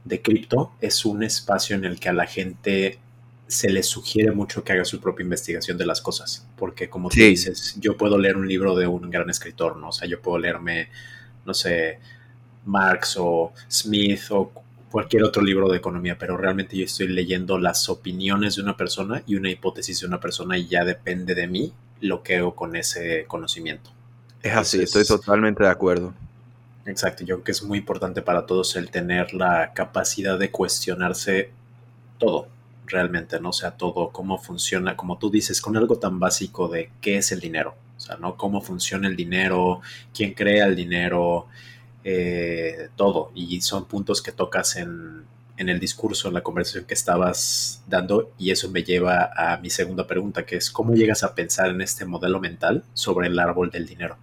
de 0.03 0.21
cripto 0.21 0.73
es 0.81 1.05
un 1.05 1.23
espacio 1.23 1.75
en 1.77 1.85
el 1.85 1.99
que 2.01 2.09
a 2.09 2.13
la 2.13 2.25
gente 2.27 2.99
se 3.51 3.69
le 3.69 3.83
sugiere 3.83 4.31
mucho 4.31 4.63
que 4.63 4.71
haga 4.71 4.85
su 4.85 5.01
propia 5.01 5.23
investigación 5.25 5.77
de 5.77 5.85
las 5.85 5.99
cosas, 6.01 6.47
porque 6.55 6.89
como 6.89 7.09
tú 7.09 7.15
Sí. 7.15 7.25
dices, 7.31 7.75
yo 7.79 7.97
puedo 7.97 8.17
leer 8.17 8.37
un 8.37 8.47
libro 8.47 8.75
de 8.77 8.87
un 8.87 9.09
gran 9.09 9.29
escritor, 9.29 9.75
¿no? 9.75 9.89
O 9.89 9.91
sea, 9.91 10.07
yo 10.07 10.21
puedo 10.21 10.37
leerme, 10.37 10.87
no 11.45 11.53
sé, 11.53 11.99
Marx 12.65 13.17
o 13.19 13.51
Smith 13.69 14.21
o 14.29 14.51
cualquier 14.89 15.23
otro 15.23 15.41
libro 15.41 15.67
de 15.69 15.77
economía, 15.77 16.17
pero 16.17 16.37
realmente 16.37 16.77
yo 16.77 16.85
estoy 16.85 17.07
leyendo 17.09 17.57
las 17.57 17.89
opiniones 17.89 18.55
de 18.55 18.61
una 18.61 18.77
persona 18.77 19.21
y 19.27 19.35
una 19.35 19.49
hipótesis 19.49 19.99
de 19.99 20.07
una 20.07 20.19
persona 20.21 20.57
y 20.57 20.67
ya 20.67 20.85
depende 20.85 21.35
de 21.35 21.47
mí 21.47 21.73
lo 21.99 22.23
que 22.23 22.37
hago 22.37 22.55
con 22.55 22.75
ese 22.77 23.25
conocimiento. 23.27 23.91
Es 24.41 24.53
así, 24.55 24.77
Entonces- 24.77 25.01
estoy 25.01 25.17
totalmente 25.17 25.63
de 25.63 25.69
acuerdo. 25.69 26.13
Exacto, 26.85 27.23
yo 27.25 27.35
creo 27.35 27.43
que 27.43 27.51
es 27.51 27.63
muy 27.63 27.79
importante 27.79 28.21
para 28.21 28.45
todos 28.45 28.75
el 28.77 28.89
tener 28.89 29.33
la 29.33 29.73
capacidad 29.73 30.39
de 30.39 30.49
cuestionarse 30.51 31.51
todo, 32.17 32.47
realmente, 32.91 33.39
¿no? 33.39 33.49
O 33.49 33.53
sea, 33.53 33.71
todo, 33.71 34.09
cómo 34.11 34.37
funciona, 34.37 34.95
como 34.95 35.17
tú 35.17 35.29
dices, 35.31 35.61
con 35.61 35.77
algo 35.77 35.97
tan 35.97 36.19
básico 36.19 36.67
de 36.67 36.91
qué 37.01 37.17
es 37.17 37.31
el 37.31 37.39
dinero, 37.39 37.75
o 37.97 37.99
sea, 37.99 38.17
¿no? 38.17 38.37
Cómo 38.37 38.61
funciona 38.61 39.07
el 39.07 39.15
dinero, 39.15 39.81
quién 40.13 40.33
crea 40.33 40.65
el 40.65 40.75
dinero, 40.75 41.47
eh, 42.03 42.89
todo. 42.95 43.31
Y 43.35 43.61
son 43.61 43.85
puntos 43.85 44.21
que 44.21 44.31
tocas 44.31 44.75
en, 44.75 45.23
en 45.57 45.69
el 45.69 45.79
discurso, 45.79 46.27
en 46.27 46.33
la 46.33 46.43
conversación 46.43 46.85
que 46.85 46.93
estabas 46.93 47.83
dando, 47.87 48.31
y 48.37 48.51
eso 48.51 48.69
me 48.69 48.83
lleva 48.83 49.31
a 49.35 49.57
mi 49.57 49.69
segunda 49.69 50.07
pregunta, 50.07 50.45
que 50.45 50.57
es, 50.57 50.71
¿cómo 50.71 50.93
llegas 50.93 51.23
a 51.23 51.35
pensar 51.35 51.69
en 51.69 51.81
este 51.81 52.05
modelo 52.05 52.39
mental 52.39 52.83
sobre 52.93 53.27
el 53.27 53.39
árbol 53.39 53.69
del 53.71 53.85
dinero? 53.85 54.17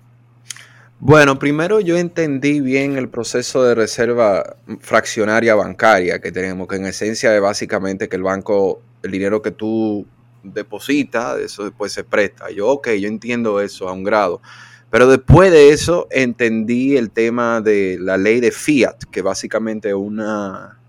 Bueno, 1.00 1.38
primero 1.38 1.78
yo 1.78 1.97
entendí 1.97 2.61
bien 2.61 2.97
el 2.97 3.09
proceso 3.09 3.62
de 3.62 3.76
reserva 3.76 4.57
fraccionaria 4.81 5.55
bancaria 5.55 6.21
que 6.21 6.33
tenemos, 6.33 6.67
que 6.67 6.75
en 6.75 6.87
esencia 6.87 7.35
es 7.37 7.40
básicamente 7.40 8.09
que 8.09 8.17
el 8.17 8.25
banco, 8.25 8.83
el 9.05 9.12
dinero 9.12 9.40
que 9.40 9.52
tú 9.52 10.05
depositas, 10.43 11.38
eso 11.38 11.62
después 11.62 11.93
se 11.93 12.02
presta. 12.02 12.50
Yo, 12.50 12.67
ok, 12.69 12.88
yo 13.00 13.07
entiendo 13.07 13.61
eso 13.61 13.88
a 13.88 13.93
un 13.93 14.02
grado. 14.02 14.40
Pero 14.90 15.07
después 15.07 15.52
de 15.52 15.71
eso 15.71 16.09
entendí 16.11 16.97
el 16.97 17.12
tema 17.12 17.61
de 17.61 17.99
la 18.00 18.17
ley 18.17 18.40
de 18.40 18.50
fiat, 18.50 19.05
que 19.11 19.23
básicamente 19.23 19.95
una, 19.95 20.81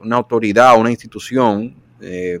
una 0.00 0.16
autoridad, 0.16 0.78
una 0.78 0.90
institución 0.90 1.74
eh, 2.00 2.38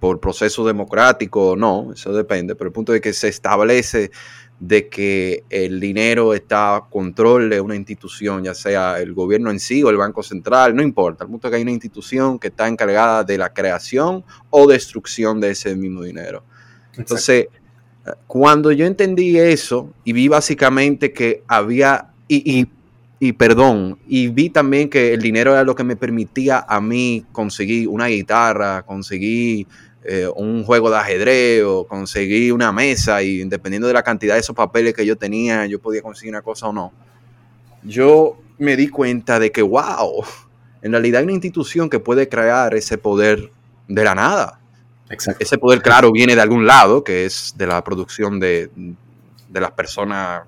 por 0.00 0.18
proceso 0.18 0.66
democrático 0.66 1.50
o 1.50 1.56
no, 1.56 1.92
eso 1.92 2.12
depende, 2.12 2.56
pero 2.56 2.68
el 2.68 2.72
punto 2.72 2.94
es 2.94 3.00
que 3.00 3.12
se 3.12 3.28
establece 3.28 4.10
de 4.58 4.88
que 4.88 5.44
el 5.50 5.80
dinero 5.80 6.32
está 6.32 6.76
a 6.76 6.88
control 6.88 7.50
de 7.50 7.60
una 7.60 7.76
institución, 7.76 8.42
ya 8.44 8.54
sea 8.54 8.98
el 9.00 9.12
gobierno 9.12 9.50
en 9.50 9.60
sí 9.60 9.82
o 9.82 9.90
el 9.90 9.96
Banco 9.96 10.22
Central, 10.22 10.74
no 10.74 10.82
importa. 10.82 11.24
El 11.24 11.30
punto 11.30 11.46
es 11.46 11.50
que 11.50 11.56
hay 11.56 11.62
una 11.62 11.72
institución 11.72 12.38
que 12.38 12.48
está 12.48 12.66
encargada 12.66 13.22
de 13.22 13.36
la 13.36 13.52
creación 13.52 14.24
o 14.50 14.66
destrucción 14.66 15.40
de 15.40 15.50
ese 15.50 15.76
mismo 15.76 16.02
dinero. 16.02 16.42
Entonces, 16.96 17.48
cuando 18.26 18.72
yo 18.72 18.86
entendí 18.86 19.38
eso 19.38 19.92
y 20.04 20.12
vi 20.12 20.28
básicamente 20.28 21.12
que 21.12 21.42
había, 21.46 22.12
y, 22.28 22.66
y, 23.18 23.32
perdón, 23.32 23.98
y 24.06 24.28
vi 24.28 24.48
también 24.48 24.88
que 24.88 25.12
el 25.12 25.20
dinero 25.20 25.52
era 25.52 25.64
lo 25.64 25.74
que 25.74 25.84
me 25.84 25.96
permitía 25.96 26.64
a 26.66 26.80
mí 26.80 27.26
conseguir 27.32 27.88
una 27.88 28.06
guitarra, 28.06 28.82
conseguir 28.82 29.66
eh, 30.08 30.28
un 30.34 30.64
juego 30.64 30.90
de 30.90 30.96
ajedrez 30.96 31.64
o 31.64 31.86
conseguir 31.86 32.52
una 32.52 32.72
mesa 32.72 33.22
y 33.22 33.42
dependiendo 33.44 33.88
de 33.88 33.94
la 33.94 34.02
cantidad 34.02 34.34
de 34.34 34.40
esos 34.40 34.54
papeles 34.54 34.94
que 34.94 35.04
yo 35.04 35.16
tenía, 35.16 35.66
yo 35.66 35.80
podía 35.80 36.02
conseguir 36.02 36.32
una 36.32 36.42
cosa 36.42 36.68
o 36.68 36.72
no. 36.72 36.92
Yo 37.82 38.38
me 38.58 38.76
di 38.76 38.88
cuenta 38.88 39.38
de 39.38 39.50
que, 39.50 39.62
wow, 39.62 40.24
en 40.82 40.92
realidad 40.92 41.20
hay 41.20 41.24
una 41.24 41.32
institución 41.32 41.90
que 41.90 41.98
puede 41.98 42.28
crear 42.28 42.74
ese 42.74 42.98
poder 42.98 43.50
de 43.88 44.04
la 44.04 44.14
nada. 44.14 44.60
Ese 45.08 45.58
poder, 45.58 45.82
claro, 45.82 46.12
viene 46.12 46.34
de 46.34 46.40
algún 46.40 46.66
lado, 46.66 47.04
que 47.04 47.24
es 47.24 47.54
de 47.56 47.66
la 47.66 47.82
producción 47.82 48.40
de, 48.40 48.70
de 49.48 49.60
las 49.60 49.70
personas 49.72 50.42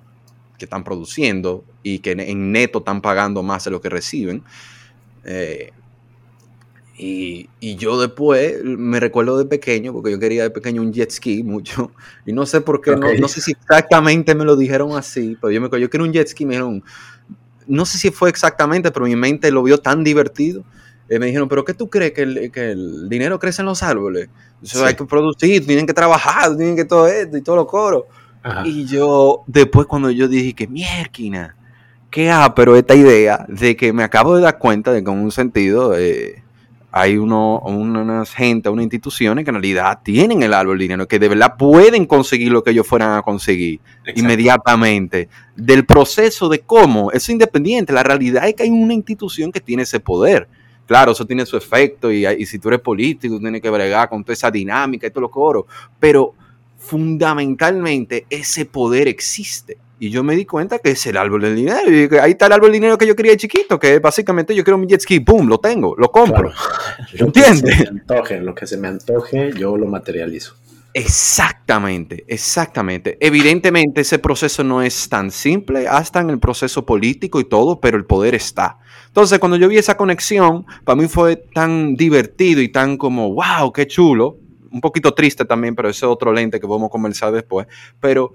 que 0.57 0.65
están 0.65 0.83
produciendo 0.83 1.63
y 1.83 1.99
que 1.99 2.11
en 2.11 2.51
neto 2.51 2.79
están 2.79 3.01
pagando 3.01 3.41
más 3.41 3.63
de 3.63 3.71
lo 3.71 3.81
que 3.81 3.89
reciben. 3.89 4.43
Eh, 5.23 5.71
y, 7.01 7.75
yo 7.77 7.99
después 7.99 8.61
me 8.63 8.99
recuerdo 8.99 9.37
de 9.37 9.45
pequeño, 9.45 9.93
porque 9.93 10.11
yo 10.11 10.19
quería 10.19 10.43
de 10.43 10.49
pequeño 10.49 10.81
un 10.81 10.91
jet 10.91 11.09
ski 11.11 11.43
mucho, 11.43 11.91
y 12.25 12.33
no 12.33 12.45
sé 12.45 12.59
por 12.59 12.81
qué, 12.81 12.95
no, 12.95 13.27
sé 13.29 13.39
si 13.39 13.51
exactamente 13.51 14.35
me 14.35 14.43
lo 14.43 14.57
dijeron 14.57 14.97
así, 14.97 15.37
pero 15.39 15.51
yo 15.51 15.61
me 15.61 15.67
acuerdo, 15.67 15.83
yo 15.83 15.89
quería 15.89 16.05
un 16.05 16.11
jet 16.11 16.27
ski, 16.27 16.45
me 16.45 16.55
dijeron, 16.55 16.83
no 17.67 17.85
sé 17.85 17.97
si 17.97 18.11
fue 18.11 18.29
exactamente, 18.29 18.91
pero 18.91 19.05
mi 19.05 19.15
mente 19.15 19.49
lo 19.51 19.63
vio 19.63 19.77
tan 19.77 20.03
divertido. 20.03 20.63
Eh, 21.07 21.19
me 21.19 21.27
dijeron, 21.27 21.47
pero 21.47 21.63
¿qué 21.63 21.73
tú 21.73 21.89
crees 21.89 22.11
que 22.11 22.23
el, 22.23 22.51
que 22.51 22.71
el 22.71 23.07
dinero 23.09 23.39
crece 23.39 23.61
en 23.61 23.67
los 23.67 23.81
árboles? 23.81 24.29
Eso 24.61 24.85
hay 24.85 24.95
que 24.95 25.05
producir, 25.05 25.65
tienen 25.65 25.87
que 25.87 25.93
trabajar, 25.93 26.55
tienen 26.57 26.75
que 26.75 26.85
todo 26.85 27.07
esto 27.07 27.37
y 27.37 27.41
todo 27.41 27.55
lo 27.55 27.67
coro. 27.67 28.07
Y 28.65 28.85
yo, 28.85 29.43
después 29.47 29.87
cuando 29.87 30.09
yo 30.11 30.27
dije 30.27 30.53
que 30.53 30.67
mierquina, 30.67 31.55
qué 32.09 32.29
ah, 32.29 32.53
pero 32.55 32.75
esta 32.75 32.95
idea 32.95 33.45
de 33.47 33.75
que 33.75 33.93
me 33.93 34.03
acabo 34.03 34.35
de 34.35 34.41
dar 34.41 34.57
cuenta 34.57 34.91
de 34.91 35.03
que 35.03 35.09
en 35.09 35.17
un 35.17 35.31
sentido... 35.31 35.95
Eh, 35.97 36.43
hay 36.91 37.17
uno, 37.17 37.59
unas 37.59 38.33
gente, 38.33 38.69
unas 38.69 38.83
instituciones 38.83 39.45
que 39.45 39.49
en 39.49 39.55
realidad 39.55 39.99
tienen 40.03 40.41
el 40.41 40.53
árbol 40.53 40.79
dinero, 40.79 41.07
que 41.07 41.19
de 41.19 41.29
verdad 41.29 41.55
pueden 41.57 42.05
conseguir 42.05 42.51
lo 42.51 42.63
que 42.63 42.71
ellos 42.71 42.87
fueran 42.87 43.17
a 43.17 43.21
conseguir 43.21 43.79
inmediatamente. 44.15 45.29
Del 45.55 45.85
proceso 45.85 46.49
de 46.49 46.59
cómo, 46.59 47.11
es 47.11 47.29
independiente. 47.29 47.93
La 47.93 48.03
realidad 48.03 48.47
es 48.47 48.55
que 48.55 48.63
hay 48.63 48.71
una 48.71 48.93
institución 48.93 49.51
que 49.51 49.59
tiene 49.59 49.83
ese 49.83 49.99
poder. 49.99 50.47
Claro, 50.87 51.11
eso 51.11 51.25
tiene 51.25 51.45
su 51.45 51.55
efecto 51.55 52.11
y, 52.11 52.25
y 52.25 52.45
si 52.47 52.57
tú 52.57 52.69
eres 52.69 52.79
político, 52.79 53.39
tienes 53.39 53.61
que 53.61 53.69
bregar 53.69 54.09
con 54.09 54.23
toda 54.23 54.33
esa 54.33 54.49
dinámica 54.49 55.05
y 55.05 55.11
todo 55.11 55.21
lo 55.21 55.29
coro. 55.29 55.67
Pero 55.99 56.33
fundamentalmente 56.79 58.25
ese 58.31 58.65
poder 58.65 59.07
existe. 59.07 59.77
Y 59.99 60.09
yo 60.09 60.23
me 60.23 60.35
di 60.35 60.45
cuenta 60.45 60.79
que 60.79 60.91
es 60.91 61.05
el 61.07 61.17
árbol 61.17 61.41
del 61.41 61.55
dinero. 61.55 61.91
Y 61.91 62.17
ahí 62.17 62.31
está 62.31 62.47
el 62.47 62.53
árbol 62.53 62.71
del 62.71 62.81
dinero 62.81 62.97
que 62.97 63.05
yo 63.05 63.15
quería 63.15 63.33
de 63.33 63.37
chiquito, 63.37 63.77
que 63.77 63.99
básicamente 63.99 64.55
yo 64.55 64.63
quiero 64.63 64.77
mi 64.77 64.87
jet 64.87 65.01
ski, 65.01 65.19
¡pum! 65.19 65.47
Lo 65.47 65.59
tengo, 65.59 65.93
lo 65.97 66.09
compro. 66.09 66.51
¿Entiendes? 67.13 67.89
Lo 68.41 68.55
que 68.55 68.65
se 68.65 68.77
me 68.77 68.87
antoje, 68.87 69.51
yo 69.57 69.75
lo 69.75 69.87
materializo. 69.87 70.55
Exactamente, 70.93 72.23
exactamente. 72.27 73.17
Evidentemente 73.19 74.01
ese 74.01 74.19
proceso 74.19 74.63
no 74.63 74.81
es 74.81 75.07
tan 75.07 75.31
simple, 75.31 75.87
hasta 75.87 76.19
en 76.21 76.29
el 76.29 76.39
proceso 76.39 76.85
político 76.85 77.39
y 77.39 77.43
todo, 77.43 77.79
pero 77.79 77.97
el 77.97 78.05
poder 78.05 78.33
está. 78.35 78.79
Entonces 79.07 79.37
cuando 79.39 79.57
yo 79.57 79.67
vi 79.67 79.77
esa 79.77 79.97
conexión, 79.97 80.65
para 80.85 80.95
mí 80.95 81.07
fue 81.07 81.35
tan 81.35 81.95
divertido 81.95 82.61
y 82.61 82.69
tan 82.69 82.97
como, 82.97 83.33
wow, 83.33 83.71
qué 83.71 83.85
chulo. 83.85 84.37
Un 84.71 84.81
poquito 84.81 85.13
triste 85.13 85.45
también, 85.45 85.75
pero 85.75 85.89
ese 85.89 86.05
es 86.05 86.11
otro 86.11 86.31
lente 86.31 86.59
que 86.59 86.67
podemos 86.67 86.89
conversar 86.89 87.33
después. 87.33 87.67
Pero 87.99 88.33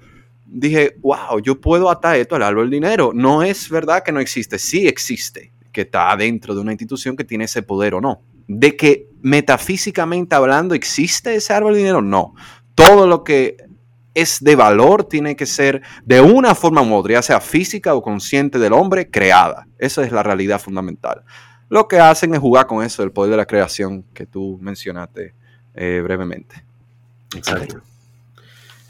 dije, 0.54 0.96
wow, 1.00 1.40
yo 1.42 1.61
puedo 1.61 1.90
atar 1.90 2.16
esto 2.16 2.37
al 2.37 2.42
árbol 2.42 2.70
del 2.70 2.80
dinero. 2.80 3.11
No 3.14 3.42
es 3.42 3.68
verdad 3.68 4.02
que 4.02 4.12
no 4.12 4.20
existe, 4.20 4.58
sí 4.58 4.87
existe, 4.87 5.52
que 5.73 5.82
está 5.82 6.16
dentro 6.16 6.54
de 6.54 6.61
una 6.61 6.73
institución 6.73 7.16
que 7.16 7.25
tiene 7.25 7.44
ese 7.44 7.62
poder 7.62 7.94
o 7.94 8.00
no. 8.00 8.23
De 8.46 8.76
que 8.76 9.08
metafísicamente 9.20 10.34
hablando 10.34 10.75
existe 10.75 11.34
ese 11.34 11.52
árbol 11.52 11.75
del 11.75 11.82
dinero, 11.82 12.02
no. 12.02 12.34
Todo 12.75 13.06
lo 13.06 13.25
que 13.25 13.56
es 14.14 14.42
de 14.42 14.54
valor 14.54 15.04
tiene 15.04 15.34
que 15.34 15.46
ser 15.46 15.82
de 16.04 16.20
una 16.20 16.54
forma 16.54 16.82
u 16.82 16.94
otra, 16.94 17.14
ya 17.14 17.23
sea 17.23 17.40
física 17.40 17.94
o 17.94 18.02
consciente 18.02 18.58
del 18.58 18.73
hombre, 18.73 19.11
creada. 19.11 19.66
Esa 19.78 20.04
es 20.04 20.12
la 20.12 20.23
realidad 20.23 20.61
fundamental. 20.61 21.25
Lo 21.68 21.88
que 21.88 21.99
hacen 21.99 22.32
es 22.34 22.40
jugar 22.40 22.66
con 22.66 22.84
eso, 22.84 23.02
el 23.02 23.11
poder 23.11 23.32
de 23.32 23.37
la 23.38 23.46
creación 23.46 24.04
que 24.14 24.26
tú 24.26 24.58
mencionaste 24.61 25.34
eh, 25.75 26.00
brevemente. 26.04 26.64
Exacto. 27.34 27.82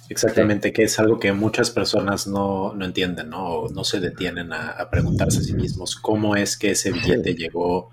Exactamente, 0.09 0.73
que 0.73 0.85
es 0.85 0.99
algo 0.99 1.19
que 1.19 1.33
muchas 1.33 1.71
personas 1.71 2.27
no, 2.27 2.75
entienden, 2.81 3.31
¿no? 3.31 3.69
no 3.69 3.85
se 3.85 4.01
detienen 4.01 4.53
a, 4.53 4.89
preguntarse 4.91 5.39
a 5.39 5.43
sí 5.43 5.55
mismos 5.55 5.97
cómo 5.97 6.37
es 6.37 6.57
que 6.57 6.73
ese 6.73 6.93
billete 6.93 7.35
llegó 7.35 7.91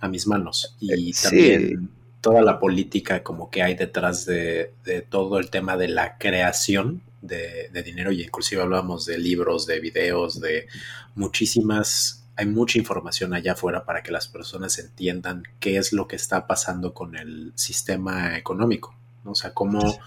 a 0.00 0.08
mis 0.08 0.26
manos. 0.26 0.76
Y 0.80 1.12
también 1.12 1.90
toda 2.20 2.42
la 2.42 2.58
política 2.58 3.22
como 3.22 3.50
que 3.50 3.62
hay 3.62 3.74
detrás 3.74 4.26
de, 4.26 4.74
todo 5.08 5.38
el 5.38 5.50
tema 5.50 5.76
de 5.76 5.88
la 5.88 6.18
creación 6.18 7.02
de, 7.22 7.70
de, 7.72 7.82
dinero, 7.82 8.12
y 8.12 8.22
inclusive 8.22 8.62
hablábamos 8.62 9.06
de 9.06 9.18
libros, 9.18 9.66
de 9.66 9.80
videos, 9.80 10.40
de 10.40 10.68
muchísimas, 11.14 12.24
hay 12.36 12.46
mucha 12.46 12.78
información 12.78 13.32
allá 13.32 13.52
afuera 13.52 13.84
para 13.84 14.02
que 14.02 14.12
las 14.12 14.28
personas 14.28 14.78
entiendan 14.78 15.44
qué 15.58 15.78
es 15.78 15.92
lo 15.92 16.06
que 16.06 16.16
está 16.16 16.46
pasando 16.46 16.92
con 16.92 17.16
el 17.16 17.52
sistema 17.54 18.36
económico, 18.36 18.94
¿no? 19.24 19.32
O 19.32 19.34
sea, 19.34 19.54
cómo 19.54 19.98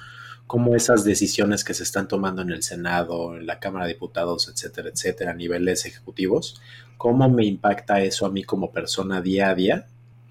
cómo 0.49 0.75
esas 0.75 1.03
decisiones 1.03 1.63
que 1.63 1.75
se 1.75 1.83
están 1.83 2.07
tomando 2.07 2.41
en 2.41 2.49
el 2.49 2.63
Senado, 2.63 3.37
en 3.37 3.45
la 3.45 3.59
Cámara 3.59 3.85
de 3.85 3.93
Diputados, 3.93 4.49
etcétera, 4.49 4.89
etcétera, 4.89 5.29
a 5.29 5.35
niveles 5.35 5.85
ejecutivos, 5.85 6.59
cómo 6.97 7.29
me 7.29 7.45
impacta 7.45 8.01
eso 8.01 8.25
a 8.25 8.31
mí 8.31 8.43
como 8.43 8.71
persona 8.71 9.21
día 9.21 9.49
a 9.49 9.53
día 9.53 9.85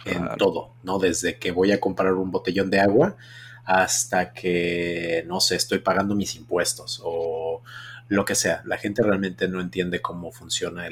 en 0.04 0.28
todo, 0.36 0.72
¿no? 0.82 0.98
Desde 0.98 1.38
que 1.38 1.52
voy 1.52 1.70
a 1.70 1.78
comprar 1.78 2.14
un 2.14 2.32
botellón 2.32 2.68
de 2.68 2.80
agua 2.80 3.16
hasta 3.64 4.32
que, 4.32 5.22
no 5.28 5.38
sé, 5.38 5.54
estoy 5.54 5.78
pagando 5.78 6.16
mis 6.16 6.34
impuestos 6.34 7.00
o 7.04 7.62
lo 8.08 8.24
que 8.24 8.34
sea. 8.34 8.62
La 8.64 8.76
gente 8.76 9.04
realmente 9.04 9.46
no 9.46 9.60
entiende 9.60 10.02
cómo 10.02 10.32
funciona 10.32 10.88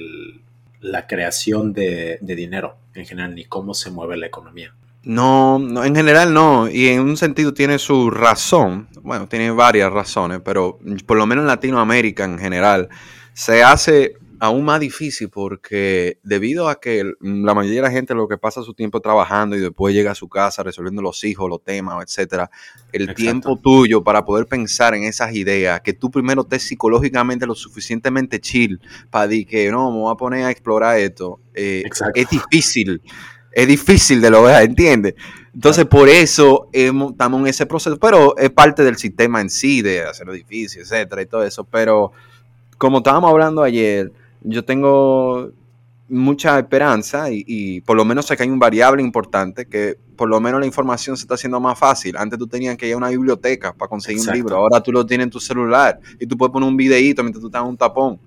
la 0.80 1.08
creación 1.08 1.72
de 1.72 2.20
dinero 2.22 2.76
en 2.94 3.06
general 3.06 3.34
ni 3.34 3.44
cómo 3.44 3.74
se 3.74 3.90
mueve 3.90 4.16
la 4.18 4.26
economía. 4.26 4.72
No, 5.06 5.60
no, 5.60 5.84
en 5.84 5.94
general 5.94 6.34
no, 6.34 6.68
y 6.68 6.88
en 6.88 7.00
un 7.00 7.16
sentido 7.16 7.54
tiene 7.54 7.78
su 7.78 8.10
razón, 8.10 8.88
bueno, 9.02 9.28
tiene 9.28 9.52
varias 9.52 9.92
razones, 9.92 10.40
pero 10.44 10.80
por 11.06 11.16
lo 11.16 11.26
menos 11.26 11.44
en 11.44 11.46
Latinoamérica 11.46 12.24
en 12.24 12.40
general 12.40 12.88
se 13.32 13.62
hace 13.62 14.16
aún 14.40 14.64
más 14.64 14.80
difícil 14.80 15.30
porque 15.30 16.18
debido 16.24 16.68
a 16.68 16.80
que 16.80 17.04
la 17.20 17.54
mayoría 17.54 17.82
de 17.82 17.86
la 17.86 17.92
gente 17.92 18.14
lo 18.14 18.26
que 18.26 18.36
pasa 18.36 18.64
su 18.64 18.74
tiempo 18.74 19.00
trabajando 19.00 19.54
y 19.54 19.60
después 19.60 19.94
llega 19.94 20.10
a 20.10 20.16
su 20.16 20.28
casa 20.28 20.64
resolviendo 20.64 21.02
los 21.02 21.22
hijos, 21.22 21.48
los 21.48 21.62
temas, 21.62 22.02
etcétera, 22.04 22.50
el 22.90 23.14
tiempo 23.14 23.60
tuyo 23.62 24.02
para 24.02 24.24
poder 24.24 24.46
pensar 24.46 24.96
en 24.96 25.04
esas 25.04 25.32
ideas, 25.36 25.82
que 25.82 25.92
tú 25.92 26.10
primero 26.10 26.42
estés 26.42 26.64
psicológicamente 26.64 27.46
lo 27.46 27.54
suficientemente 27.54 28.40
chill 28.40 28.80
para 29.10 29.28
decir 29.28 29.46
que 29.46 29.70
no, 29.70 29.88
me 29.92 29.98
voy 29.98 30.12
a 30.12 30.16
poner 30.16 30.46
a 30.46 30.50
explorar 30.50 30.98
esto, 30.98 31.38
eh, 31.54 31.84
es 32.12 32.28
difícil 32.28 33.00
es 33.56 33.66
difícil 33.66 34.20
de 34.20 34.28
lograr, 34.28 34.62
¿entiendes? 34.62 35.14
Entonces, 35.54 35.86
por 35.86 36.10
eso 36.10 36.68
estamos 36.72 37.40
en 37.40 37.46
ese 37.46 37.64
proceso, 37.64 37.96
pero 37.96 38.36
es 38.36 38.50
parte 38.50 38.84
del 38.84 38.98
sistema 38.98 39.40
en 39.40 39.48
sí, 39.48 39.80
de 39.80 40.02
hacerlo 40.02 40.34
difícil, 40.34 40.82
etcétera, 40.82 41.22
y 41.22 41.26
todo 41.26 41.42
eso. 41.42 41.64
Pero, 41.64 42.12
como 42.76 42.98
estábamos 42.98 43.30
hablando 43.30 43.62
ayer, 43.62 44.12
yo 44.42 44.62
tengo 44.62 45.52
mucha 46.10 46.58
esperanza 46.58 47.28
y, 47.30 47.80
por 47.80 47.96
lo 47.96 48.04
menos 48.04 48.26
sé 48.26 48.36
que 48.36 48.42
hay 48.42 48.50
un 48.50 48.58
variable 48.58 49.02
importante 49.02 49.64
que 49.64 49.96
por 50.16 50.28
lo 50.28 50.38
menos 50.38 50.60
la 50.60 50.66
información 50.66 51.16
se 51.16 51.22
está 51.22 51.36
haciendo 51.36 51.58
más 51.58 51.78
fácil. 51.78 52.14
Antes 52.18 52.38
tú 52.38 52.46
tenías 52.46 52.76
que 52.76 52.86
ir 52.86 52.92
a 52.92 52.98
una 52.98 53.08
biblioteca 53.08 53.72
para 53.72 53.88
conseguir 53.88 54.20
un 54.20 54.34
libro, 54.34 54.56
ahora 54.56 54.82
tú 54.82 54.92
lo 54.92 55.06
tienes 55.06 55.24
en 55.24 55.30
tu 55.30 55.40
celular 55.40 55.98
y 56.20 56.26
tú 56.26 56.36
puedes 56.36 56.52
poner 56.52 56.68
un 56.68 56.76
videíto 56.76 57.22
mientras 57.22 57.40
tú 57.40 57.46
estás 57.46 57.62
en 57.62 57.68
un 57.68 57.76
tapón. 57.78 58.20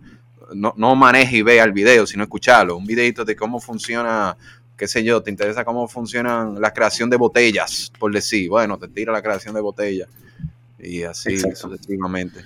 No, 0.56 0.74
no 0.76 0.96
manejes 0.96 1.36
y 1.36 1.42
vea 1.44 1.64
el 1.64 1.72
video, 1.72 2.08
sino 2.08 2.24
escucharlo. 2.24 2.76
Un 2.76 2.86
videito 2.86 3.24
de 3.24 3.36
cómo 3.36 3.60
funciona 3.60 4.36
qué 4.80 4.88
sé 4.88 5.04
yo, 5.04 5.22
te 5.22 5.30
interesa 5.30 5.66
cómo 5.66 5.88
funcionan 5.90 6.60
la 6.60 6.74
creación 6.74 7.10
de 7.10 7.18
botellas, 7.18 7.92
por 8.00 8.14
decir, 8.14 8.50
bueno, 8.50 8.80
te 8.80 8.88
tira 8.88 9.12
la 9.12 9.22
creación 9.22 9.54
de 9.54 9.62
botellas 9.62 10.08
y 10.80 11.04
así 11.04 11.38
sucesivamente. 11.38 12.40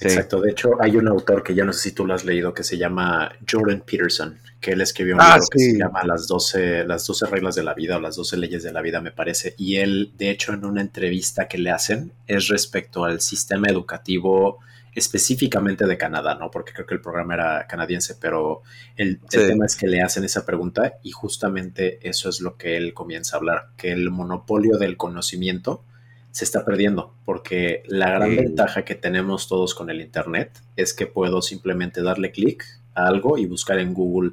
Exacto, 0.00 0.40
de 0.40 0.50
hecho 0.50 0.70
hay 0.80 0.96
un 0.96 1.06
autor 1.06 1.44
que 1.44 1.54
ya 1.54 1.64
no 1.64 1.72
sé 1.72 1.90
si 1.90 1.92
tú 1.92 2.04
lo 2.04 2.14
has 2.14 2.24
leído 2.24 2.52
que 2.52 2.64
se 2.64 2.76
llama 2.76 3.30
Jordan 3.48 3.84
Peterson, 3.86 4.36
que 4.60 4.72
él 4.72 4.80
escribió 4.80 5.14
un 5.14 5.20
Ah, 5.20 5.34
libro 5.34 5.46
que 5.52 5.58
se 5.60 5.78
llama 5.78 6.02
Las 6.02 6.26
12, 6.26 6.84
las 6.84 7.06
12 7.06 7.26
reglas 7.26 7.54
de 7.54 7.62
la 7.62 7.74
vida 7.74 7.98
o 7.98 8.00
las 8.00 8.16
12 8.16 8.36
leyes 8.38 8.64
de 8.64 8.72
la 8.72 8.82
vida, 8.82 9.00
me 9.00 9.12
parece, 9.12 9.54
y 9.56 9.76
él, 9.76 10.10
de 10.18 10.30
hecho, 10.30 10.52
en 10.52 10.64
una 10.64 10.80
entrevista 10.80 11.46
que 11.46 11.58
le 11.58 11.70
hacen 11.70 12.10
es 12.26 12.48
respecto 12.48 13.04
al 13.04 13.20
sistema 13.20 13.68
educativo 13.68 14.58
específicamente 14.94 15.86
de 15.86 15.96
Canadá, 15.96 16.34
¿no? 16.34 16.50
Porque 16.50 16.72
creo 16.72 16.86
que 16.86 16.94
el 16.94 17.00
programa 17.00 17.34
era 17.34 17.66
canadiense, 17.66 18.14
pero 18.20 18.62
el, 18.96 19.20
el 19.32 19.46
tema 19.48 19.66
es 19.66 19.76
que 19.76 19.86
le 19.86 20.02
hacen 20.02 20.24
esa 20.24 20.44
pregunta 20.44 20.94
y 21.02 21.10
justamente 21.12 21.98
eso 22.08 22.28
es 22.28 22.40
lo 22.40 22.56
que 22.56 22.76
él 22.76 22.92
comienza 22.94 23.36
a 23.36 23.38
hablar, 23.38 23.68
que 23.76 23.92
el 23.92 24.10
monopolio 24.10 24.76
del 24.78 24.96
conocimiento 24.96 25.84
se 26.30 26.44
está 26.44 26.64
perdiendo, 26.64 27.14
porque 27.24 27.82
la 27.86 28.10
gran 28.10 28.30
Sí. 28.30 28.36
ventaja 28.36 28.84
que 28.84 28.94
tenemos 28.94 29.48
todos 29.48 29.74
con 29.74 29.90
el 29.90 30.00
Internet 30.00 30.60
es 30.76 30.94
que 30.94 31.06
puedo 31.06 31.42
simplemente 31.42 32.02
darle 32.02 32.30
clic 32.32 32.64
a 32.94 33.06
algo 33.06 33.36
y 33.38 33.46
buscar 33.46 33.78
en 33.78 33.92
Google 33.94 34.32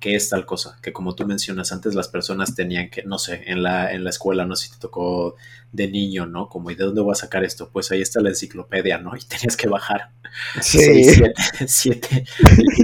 qué 0.00 0.14
es 0.14 0.28
tal 0.28 0.46
cosa, 0.46 0.78
que 0.80 0.92
como 0.92 1.14
tú 1.14 1.26
mencionas 1.26 1.72
antes, 1.72 1.94
las 1.94 2.08
personas 2.08 2.54
tenían 2.54 2.88
que, 2.88 3.02
no 3.02 3.18
sé, 3.18 3.42
en 3.46 3.62
la, 3.62 3.92
en 3.92 4.04
la 4.04 4.10
escuela, 4.10 4.46
no 4.46 4.54
sé 4.54 4.66
si 4.66 4.72
te 4.74 4.78
tocó 4.78 5.34
de 5.72 5.88
niño, 5.88 6.26
¿no? 6.26 6.48
Como, 6.48 6.70
¿y 6.70 6.76
de 6.76 6.84
dónde 6.84 7.00
voy 7.00 7.12
a 7.12 7.16
sacar 7.16 7.42
esto? 7.44 7.68
Pues 7.72 7.90
ahí 7.90 8.00
está 8.00 8.20
la 8.20 8.28
enciclopedia, 8.28 8.98
¿no? 8.98 9.16
Y 9.16 9.20
tenías 9.28 9.56
que 9.56 9.68
bajar 9.68 10.10
seis, 10.60 11.20
siete, 11.66 12.24
siete 12.26 12.26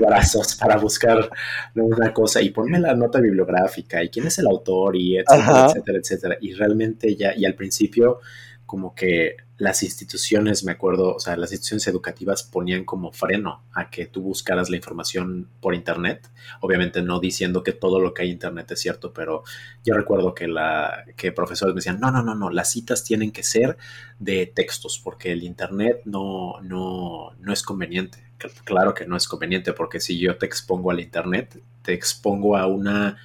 brazos 0.00 0.56
para 0.56 0.76
buscar 0.76 1.30
una 1.74 2.12
cosa 2.12 2.42
y 2.42 2.50
ponme 2.50 2.80
la 2.80 2.94
nota 2.94 3.20
bibliográfica 3.20 4.02
y 4.02 4.08
quién 4.08 4.26
es 4.26 4.38
el 4.38 4.46
autor 4.46 4.96
y 4.96 5.18
etcétera, 5.18 5.42
Ajá. 5.42 5.66
etcétera, 5.66 5.98
etcétera. 5.98 6.38
Y 6.40 6.52
realmente 6.54 7.14
ya, 7.14 7.32
y 7.36 7.44
al 7.44 7.54
principio 7.54 8.20
como 8.66 8.94
que 8.94 9.36
las 9.56 9.84
instituciones, 9.84 10.64
me 10.64 10.72
acuerdo, 10.72 11.14
o 11.14 11.20
sea, 11.20 11.36
las 11.36 11.52
instituciones 11.52 11.86
educativas 11.86 12.42
ponían 12.42 12.84
como 12.84 13.12
freno 13.12 13.62
a 13.72 13.88
que 13.88 14.06
tú 14.06 14.20
buscaras 14.22 14.68
la 14.68 14.76
información 14.76 15.48
por 15.60 15.74
internet, 15.76 16.28
obviamente 16.60 17.02
no 17.02 17.20
diciendo 17.20 17.62
que 17.62 17.72
todo 17.72 18.00
lo 18.00 18.14
que 18.14 18.22
hay 18.22 18.28
en 18.28 18.34
internet 18.34 18.72
es 18.72 18.80
cierto, 18.80 19.12
pero 19.12 19.44
yo 19.84 19.94
recuerdo 19.94 20.34
que 20.34 20.48
la 20.48 21.04
que 21.16 21.30
profesores 21.30 21.72
me 21.74 21.78
decían, 21.78 22.00
"No, 22.00 22.10
no, 22.10 22.22
no, 22.22 22.34
no, 22.34 22.50
las 22.50 22.70
citas 22.70 23.04
tienen 23.04 23.30
que 23.30 23.44
ser 23.44 23.76
de 24.18 24.46
textos 24.46 24.98
porque 25.02 25.30
el 25.32 25.44
internet 25.44 26.00
no 26.04 26.60
no 26.62 27.30
no 27.38 27.52
es 27.52 27.62
conveniente." 27.62 28.18
Cl- 28.40 28.52
Claro 28.64 28.92
que 28.94 29.06
no 29.06 29.16
es 29.16 29.28
conveniente 29.28 29.72
porque 29.72 30.00
si 30.00 30.18
yo 30.18 30.36
te 30.36 30.46
expongo 30.46 30.90
al 30.90 31.00
internet, 31.00 31.62
te 31.82 31.92
expongo 31.92 32.56
a 32.56 32.66
una 32.66 33.18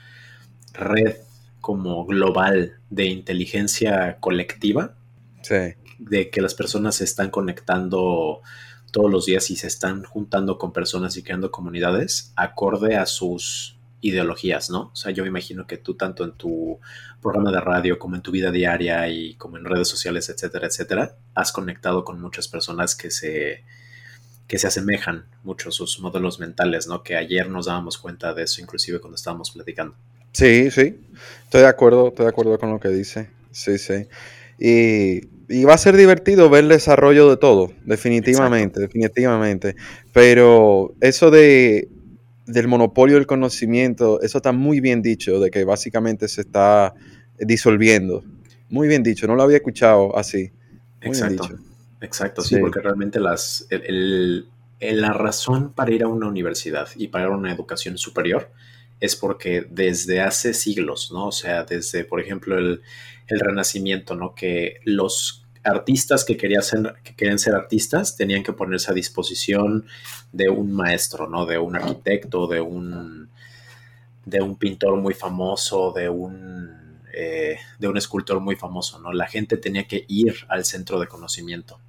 red 0.74 1.16
como 1.62 2.06
global 2.06 2.80
de 2.90 3.06
inteligencia 3.06 4.18
colectiva 4.20 4.96
Sí. 5.42 5.56
De 6.00 6.30
que 6.30 6.42
las 6.42 6.56
personas 6.56 6.96
se 6.96 7.04
están 7.04 7.30
conectando 7.30 8.42
todos 8.92 9.12
los 9.12 9.26
días 9.26 9.52
y 9.52 9.56
se 9.56 9.68
están 9.68 10.04
juntando 10.04 10.58
con 10.58 10.74
personas 10.74 11.16
y 11.18 11.24
creando 11.24 11.52
comunidades 11.52 12.34
acorde 12.36 12.96
a 12.96 13.06
sus 13.06 13.78
ideologías, 14.02 14.70
¿no? 14.70 14.92
O 14.94 14.96
sea, 14.96 15.12
yo 15.12 15.24
me 15.24 15.30
imagino 15.30 15.68
que 15.68 15.78
tú 15.78 15.96
tanto 15.96 16.24
en 16.24 16.32
tu 16.32 16.80
programa 17.22 17.52
de 17.52 17.60
radio 17.60 18.00
como 18.00 18.16
en 18.16 18.22
tu 18.22 18.32
vida 18.32 18.50
diaria 18.50 19.08
y 19.10 19.36
como 19.36 19.58
en 19.58 19.66
redes 19.66 19.90
sociales, 19.90 20.30
etcétera, 20.30 20.68
etcétera, 20.68 21.18
has 21.36 21.52
conectado 21.52 22.06
con 22.06 22.20
muchas 22.20 22.48
personas 22.48 22.96
que 22.96 23.12
se 23.12 23.64
que 24.48 24.58
se 24.58 24.66
asemejan 24.66 25.28
mucho 25.44 25.70
a 25.70 25.72
sus 25.72 26.00
modelos 26.00 26.40
mentales, 26.40 26.88
¿no? 26.88 27.04
Que 27.04 27.16
ayer 27.16 27.48
nos 27.48 27.68
dábamos 27.68 28.00
cuenta 28.00 28.34
de 28.34 28.44
eso, 28.44 28.62
inclusive 28.62 29.00
cuando 29.00 29.16
estábamos 29.16 29.52
platicando. 29.52 29.96
Sí, 30.32 30.72
sí, 30.72 31.00
estoy 31.44 31.62
de 31.62 31.68
acuerdo, 31.68 32.08
estoy 32.08 32.26
de 32.26 32.30
acuerdo 32.30 32.58
con 32.58 32.72
lo 32.72 32.80
que 32.80 32.90
dice. 32.90 33.30
Sí, 33.52 33.78
sí. 33.78 34.08
Y, 34.58 35.28
y 35.50 35.64
va 35.66 35.74
a 35.74 35.78
ser 35.78 35.98
divertido 35.98 36.50
ver 36.50 36.64
el 36.64 36.70
desarrollo 36.70 37.30
de 37.30 37.38
todo, 37.38 37.72
definitivamente, 37.86 38.80
definitivamente. 38.80 39.76
Pero 40.14 40.94
eso 41.02 41.32
de 41.32 41.90
del 42.46 42.68
monopolio 42.68 43.16
del 43.16 43.28
conocimiento, 43.28 44.22
eso 44.22 44.40
está 44.40 44.52
muy 44.52 44.80
bien 44.80 45.02
dicho, 45.04 45.40
de 45.40 45.52
que 45.52 45.64
básicamente 45.66 46.28
se 46.28 46.42
está 46.42 46.96
disolviendo. 47.38 48.24
Muy 48.70 48.88
bien 48.88 49.04
dicho, 49.04 49.28
no 49.28 49.36
lo 49.36 49.44
había 49.44 49.58
escuchado 49.58 50.18
así. 50.18 50.52
Muy 51.04 51.12
bien 51.12 51.14
Exacto. 51.14 51.44
dicho. 51.44 51.56
Exacto, 52.02 52.42
sí, 52.42 52.56
Sí. 52.56 52.62
porque 52.62 52.80
realmente 52.80 53.20
las, 53.20 53.68
el- 53.70 54.48
el- 54.80 55.02
la 55.02 55.14
razón 55.14 55.74
para 55.74 55.92
ir 55.92 56.04
a 56.04 56.08
una 56.08 56.28
universidad 56.28 56.88
y 56.96 57.10
para 57.10 57.30
una 57.30 57.52
educación 57.54 57.98
superior 57.98 58.50
es 59.00 59.16
porque 59.16 59.66
desde 59.70 60.22
hace 60.22 60.54
siglos, 60.54 61.12
¿no? 61.12 61.28
O 61.28 61.32
sea, 61.32 61.64
desde, 61.64 62.04
por 62.06 62.20
ejemplo, 62.20 62.58
el, 62.58 62.82
el 63.28 63.40
Renacimiento, 63.40 64.16
¿no? 64.16 64.36
Que 64.36 64.80
los 64.84 65.46
artistas 65.64 66.24
que 66.26 66.38
querían, 66.38 66.64
ser, 66.64 66.96
que 67.04 67.16
querían 67.16 67.38
ser 67.40 67.54
artistas 67.54 68.16
tenían 68.16 68.44
que 68.44 68.54
ponerse 68.54 68.92
a 68.92 68.94
disposición 68.94 69.86
de 70.32 70.50
un 70.50 70.74
maestro, 70.74 71.28
¿no? 71.28 71.46
De 71.46 71.58
un 71.58 71.76
arquitecto, 71.76 72.48
de 72.48 72.62
un, 72.62 73.30
de 74.26 74.42
un 74.42 74.58
pintor 74.58 74.96
muy 74.98 75.14
famoso, 75.14 75.92
de 75.96 76.10
un, 76.10 77.00
eh, 77.14 77.58
de 77.78 77.88
un 77.88 77.98
escultor 77.98 78.40
muy 78.40 78.56
famoso, 78.56 79.00
¿no? 79.00 79.12
La 79.14 79.28
gente 79.28 79.58
tenía 79.58 79.88
que 79.88 80.06
ir 80.08 80.36
al 80.48 80.66
centro 80.66 81.00
de 81.00 81.08
conocimiento. 81.08 81.80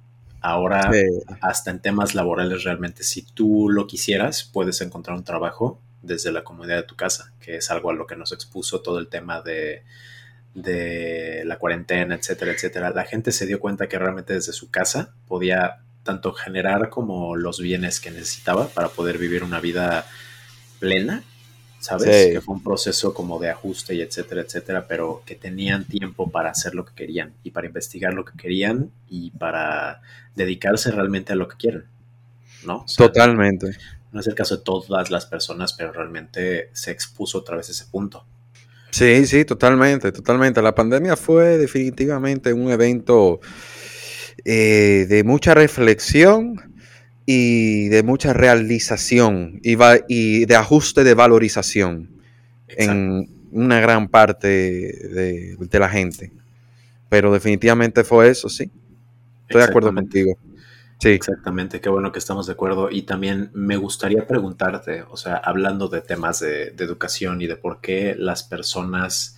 Ahora, 0.41 0.91
Sí. 0.91 1.03
hasta 1.39 1.71
en 1.71 1.79
temas 1.81 2.15
laborales, 2.15 2.63
realmente, 2.63 3.03
si 3.03 3.21
tú 3.21 3.69
lo 3.69 3.85
quisieras, 3.85 4.43
puedes 4.51 4.81
encontrar 4.81 5.15
un 5.17 5.23
trabajo 5.23 5.79
desde 6.01 6.31
la 6.31 6.43
comodidad 6.43 6.77
de 6.77 6.83
tu 6.83 6.95
casa, 6.95 7.33
que 7.39 7.57
es 7.57 7.71
algo 7.71 7.89
a 7.89 7.93
lo 7.93 8.07
que 8.07 8.15
nos 8.15 8.31
expuso 8.31 8.81
todo 8.81 8.99
el 8.99 9.07
tema 9.07 9.41
de, 9.41 9.83
de 10.53 11.43
la 11.45 11.57
cuarentena, 11.57 12.15
etcétera, 12.15 12.51
etcétera. 12.51 12.89
La 12.91 13.05
gente 13.05 13.31
se 13.31 13.45
dio 13.45 13.59
cuenta 13.59 13.87
que 13.87 13.99
realmente 13.99 14.33
desde 14.33 14.53
su 14.53 14.69
casa 14.69 15.13
podía 15.27 15.81
tanto 16.03 16.33
generar 16.33 16.89
como 16.89 17.35
los 17.35 17.59
bienes 17.59 17.99
que 17.99 18.11
necesitaba 18.11 18.67
para 18.67 18.89
poder 18.89 19.17
vivir 19.17 19.43
una 19.43 19.59
vida 19.59 20.07
plena, 20.79 21.23
¿sabes? 21.79 22.25
Sí. 22.25 22.33
Que 22.33 22.41
fue 22.41 22.55
un 22.55 22.63
proceso 22.63 23.13
como 23.13 23.39
de 23.39 23.49
ajuste 23.49 23.95
y 23.95 24.01
etcétera, 24.01 24.41
etcétera, 24.41 24.87
pero 24.87 25.23
que 25.25 25.35
tenían 25.35 25.85
tiempo 25.85 26.29
para 26.31 26.49
hacer 26.49 26.73
lo 26.73 26.85
que 26.85 26.93
querían 26.93 27.33
y 27.43 27.51
para 27.51 27.67
investigar 27.67 28.13
lo 28.13 28.25
que 28.25 28.37
querían 28.37 28.89
y 29.09 29.31
para 29.31 30.01
dedicarse 30.35 30.91
realmente 30.91 31.33
a 31.33 31.35
lo 31.35 31.47
que 31.47 31.57
quieren, 31.57 31.85
¿no? 32.65 32.77
O 32.77 32.87
sea, 32.87 33.07
Totalmente. 33.07 33.77
No 34.11 34.19
es 34.19 34.27
el 34.27 34.35
caso 34.35 34.57
de 34.57 34.63
todas 34.63 35.09
las 35.09 35.25
personas, 35.25 35.73
pero 35.73 35.91
realmente 35.93 36.69
se 36.73 36.91
expuso 36.91 37.39
otra 37.39 37.57
vez 37.57 37.69
ese 37.69 37.85
punto. 37.85 38.25
Sí, 38.91 39.25
sí, 39.25 39.45
totalmente, 39.45 40.11
totalmente. 40.11 40.61
La 40.61 40.75
pandemia 40.75 41.15
fue 41.15 41.57
definitivamente 41.57 42.51
un 42.51 42.69
evento 42.71 43.39
eh, 44.43 45.05
de 45.07 45.23
mucha 45.23 45.53
reflexión 45.53 46.55
y 47.25 47.87
de 47.89 48.03
mucha 48.03 48.33
realización 48.33 49.59
y, 49.63 49.75
va- 49.75 49.99
y 50.07 50.45
de 50.45 50.55
ajuste 50.55 51.03
de 51.03 51.13
valorización 51.13 52.09
en 52.67 53.29
una 53.51 53.79
gran 53.79 54.07
parte 54.09 54.47
de, 54.47 55.55
de 55.59 55.79
la 55.79 55.89
gente. 55.89 56.31
Pero 57.09 57.31
definitivamente 57.33 58.03
fue 58.03 58.29
eso, 58.29 58.49
sí. 58.49 58.71
Estoy 59.47 59.61
de 59.61 59.67
acuerdo 59.67 59.93
contigo. 59.93 60.37
Sí, 61.01 61.09
Exactamente, 61.09 61.81
qué 61.81 61.89
bueno 61.89 62.11
que 62.11 62.19
estamos 62.19 62.45
de 62.45 62.53
acuerdo. 62.53 62.91
Y 62.91 63.01
también 63.01 63.49
me 63.53 63.75
gustaría 63.75 64.27
preguntarte, 64.27 65.01
o 65.09 65.17
sea, 65.17 65.35
hablando 65.35 65.87
de 65.87 66.01
temas 66.01 66.41
de, 66.41 66.75
educación 66.77 67.41
y 67.41 67.47
de 67.47 67.55
por 67.55 67.81
qué 67.81 68.13
las 68.15 68.43
personas 68.43 69.35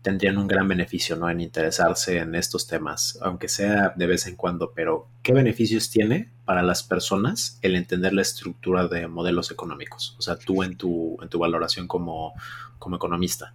tendrían 0.00 0.38
un 0.38 0.46
gran 0.46 0.66
beneficio, 0.66 1.14
¿no? 1.16 1.28
En 1.28 1.42
interesarse 1.42 2.16
en 2.16 2.34
estos 2.34 2.66
temas, 2.66 3.18
aunque 3.20 3.48
sea 3.48 3.92
de 3.94 4.06
vez 4.06 4.26
en 4.26 4.36
cuando, 4.36 4.72
pero 4.74 5.06
¿qué 5.22 5.34
beneficios 5.34 5.90
tiene 5.90 6.30
para 6.46 6.62
las 6.62 6.82
personas 6.82 7.58
el 7.60 7.76
entender 7.76 8.14
la 8.14 8.22
estructura 8.22 8.88
de 8.88 9.06
modelos 9.06 9.50
económicos? 9.50 10.16
O 10.18 10.22
sea, 10.22 10.36
tú 10.38 10.62
en 10.62 10.78
tu, 10.78 11.18
en 11.20 11.28
tu 11.28 11.38
valoración 11.38 11.86
como, 11.88 12.32
como 12.78 12.96
economista. 12.96 13.52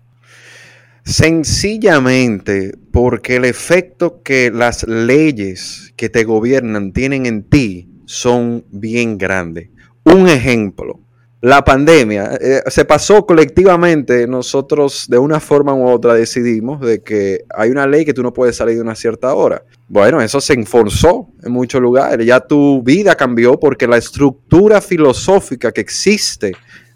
Sencillamente 1.04 2.74
porque 2.92 3.38
el 3.38 3.46
efecto 3.46 4.22
que 4.24 4.52
las 4.52 4.84
leyes 4.88 5.94
que 5.96 6.10
te 6.10 6.24
gobiernan 6.24 6.94
tienen 6.94 7.26
en 7.26 7.44
ti 7.44 7.90
son 8.06 8.66
bien 8.72 9.18
grandes. 9.18 9.70
Un 10.04 10.28
ejemplo, 10.28 11.00
la 11.44 11.64
pandemia 11.64 12.38
eh, 12.40 12.62
se 12.68 12.86
pasó 12.86 13.26
colectivamente, 13.26 14.28
nosotros 14.28 15.08
de 15.10 15.18
una 15.18 15.40
forma 15.40 15.74
u 15.74 15.90
otra 15.90 16.14
decidimos 16.14 16.80
de 16.82 17.02
que 17.02 17.46
hay 17.50 17.72
una 17.72 17.88
ley 17.88 18.06
que 18.06 18.14
tú 18.14 18.22
no 18.22 18.32
puedes 18.32 18.56
salir 18.56 18.76
de 18.76 18.82
una 18.82 18.94
cierta 18.94 19.34
hora. 19.34 19.64
Bueno, 19.88 20.22
eso 20.22 20.40
se 20.40 20.54
enforzó 20.54 21.30
en 21.42 21.52
muchos 21.52 21.82
lugares, 21.82 22.28
ya 22.28 22.42
tu 22.42 22.84
vida 22.84 23.16
cambió 23.16 23.60
porque 23.60 23.88
la 23.88 23.98
estructura 23.98 24.82
filosófica 24.82 25.72
que 25.72 25.82
existe 25.82 26.52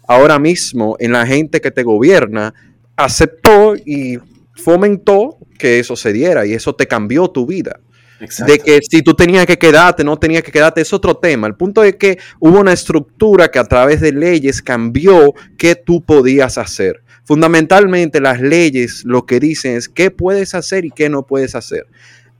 ahora 0.06 0.38
mismo 0.38 0.94
en 1.00 1.10
la 1.10 1.26
gente 1.26 1.60
que 1.60 1.72
te 1.72 1.82
gobierna 1.82 2.54
aceptó 2.96 3.76
y 3.76 4.18
fomentó 4.54 5.38
que 5.58 5.78
eso 5.78 5.96
se 5.96 6.12
diera 6.12 6.46
y 6.46 6.54
eso 6.54 6.74
te 6.74 6.86
cambió 6.86 7.28
tu 7.28 7.46
vida. 7.46 7.80
Exacto. 8.18 8.52
De 8.52 8.58
que 8.58 8.80
si 8.82 9.02
tú 9.02 9.14
tenías 9.14 9.44
que 9.44 9.58
quedarte, 9.58 10.02
no 10.02 10.18
tenías 10.18 10.42
que 10.42 10.50
quedarte, 10.50 10.80
es 10.80 10.92
otro 10.92 11.16
tema. 11.16 11.46
El 11.46 11.54
punto 11.54 11.84
es 11.84 11.96
que 11.96 12.18
hubo 12.40 12.58
una 12.58 12.72
estructura 12.72 13.48
que 13.48 13.58
a 13.58 13.64
través 13.64 14.00
de 14.00 14.12
leyes 14.12 14.62
cambió 14.62 15.34
qué 15.58 15.74
tú 15.74 16.02
podías 16.02 16.56
hacer. 16.56 17.02
Fundamentalmente 17.24 18.20
las 18.20 18.40
leyes 18.40 19.04
lo 19.04 19.26
que 19.26 19.38
dicen 19.38 19.76
es 19.76 19.88
qué 19.88 20.10
puedes 20.10 20.54
hacer 20.54 20.84
y 20.86 20.90
qué 20.90 21.10
no 21.10 21.26
puedes 21.26 21.54
hacer. 21.54 21.86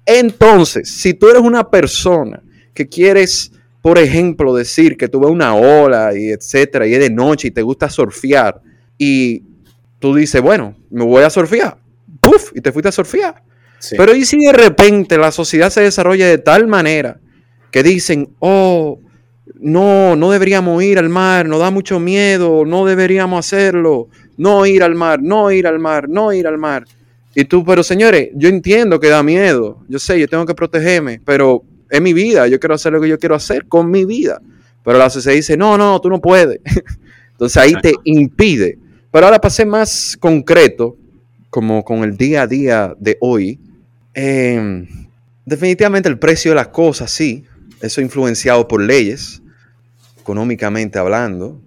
Entonces, 0.07 0.89
si 0.89 1.13
tú 1.13 1.29
eres 1.29 1.43
una 1.43 1.69
persona 1.69 2.43
que 2.73 2.89
quieres 2.89 3.53
por 3.87 3.99
ejemplo, 3.99 4.53
decir 4.53 4.97
que 4.97 5.07
tú 5.07 5.21
ves 5.21 5.31
una 5.31 5.55
ola 5.55 6.11
y 6.13 6.31
etcétera, 6.31 6.89
y 6.89 6.95
es 6.95 6.99
de 6.99 7.09
noche 7.09 7.47
y 7.47 7.51
te 7.53 7.63
gusta 7.63 7.89
surfear, 7.89 8.61
y 8.99 9.45
tú 10.07 10.15
dices, 10.15 10.41
bueno, 10.41 10.77
me 10.91 11.05
voy 11.05 11.25
a 11.25 11.31
surfear, 11.31 11.79
¡puf! 12.21 12.53
Y 12.55 12.61
te 12.61 12.71
fuiste 12.71 12.89
a 12.89 12.93
surfear. 12.93 13.43
Pero 13.97 14.15
¿y 14.15 14.25
si 14.25 14.39
de 14.39 14.53
repente 14.53 15.19
la 15.19 15.33
sociedad 15.33 15.69
se 15.71 15.81
desarrolla 15.81 16.29
de 16.29 16.39
tal 16.39 16.69
manera 16.69 17.19
que 17.73 17.83
dicen, 17.83 18.31
oh, 18.39 19.01
no, 19.57 20.15
no 20.15 20.31
deberíamos 20.31 20.81
ir 20.83 20.99
al 20.99 21.09
mar, 21.09 21.47
nos 21.49 21.59
da 21.59 21.71
mucho 21.71 21.99
miedo, 21.99 22.65
no 22.65 22.87
deberíamos 22.87 23.41
hacerlo, 23.41 24.09
no 24.37 24.65
ir 24.65 24.85
al 24.85 24.95
mar, 24.95 25.21
no 25.21 25.51
ir 25.51 25.67
al 25.67 25.81
mar, 25.81 26.09
no 26.09 26.33
ir 26.33 26.47
al 26.47 26.57
mar. 26.57 26.85
Y 27.35 27.45
tú, 27.45 27.65
pero 27.65 27.83
señores, 27.83 28.31
yo 28.35 28.49
entiendo 28.49 29.01
que 29.01 29.09
da 29.09 29.25
miedo, 29.25 29.85
yo 29.89 29.99
sé, 29.99 30.21
yo 30.21 30.29
tengo 30.29 30.47
que 30.47 30.55
protegerme, 30.55 31.21
pero 31.25 31.65
es 31.91 32.01
mi 32.01 32.13
vida, 32.13 32.47
yo 32.47 32.61
quiero 32.61 32.77
hacer 32.77 32.93
lo 32.93 33.01
que 33.01 33.09
yo 33.09 33.19
quiero 33.19 33.35
hacer 33.35 33.67
con 33.67 33.91
mi 33.91 34.05
vida. 34.05 34.41
Pero 34.85 34.99
la 34.99 35.11
sociedad 35.11 35.35
dice, 35.35 35.57
no, 35.57 35.77
no, 35.77 36.01
tú 36.01 36.09
no 36.09 36.21
puedes. 36.21 36.61
Entonces 37.33 37.57
ahí 37.57 37.75
te 37.83 37.93
impide. 38.05 38.79
Pero 39.17 39.29
ahora 39.29 39.41
pasé 39.41 39.65
más 39.65 40.15
concreto, 40.21 40.99
como 41.49 41.83
con 41.87 42.05
el 42.05 42.19
día 42.19 42.43
a 42.43 42.47
día 42.47 42.95
de 42.99 43.17
hoy. 43.23 43.59
Em, 44.13 44.87
definitivamente 45.47 46.07
el 46.11 46.19
precio 46.19 46.51
de 46.51 46.57
las 46.57 46.69
cosas, 46.69 47.11
sí, 47.13 47.47
eso 47.81 48.03
influenciado 48.03 48.69
por 48.69 48.83
leyes, 48.83 49.41
económicamente 50.21 50.99
hablando. 50.99 51.59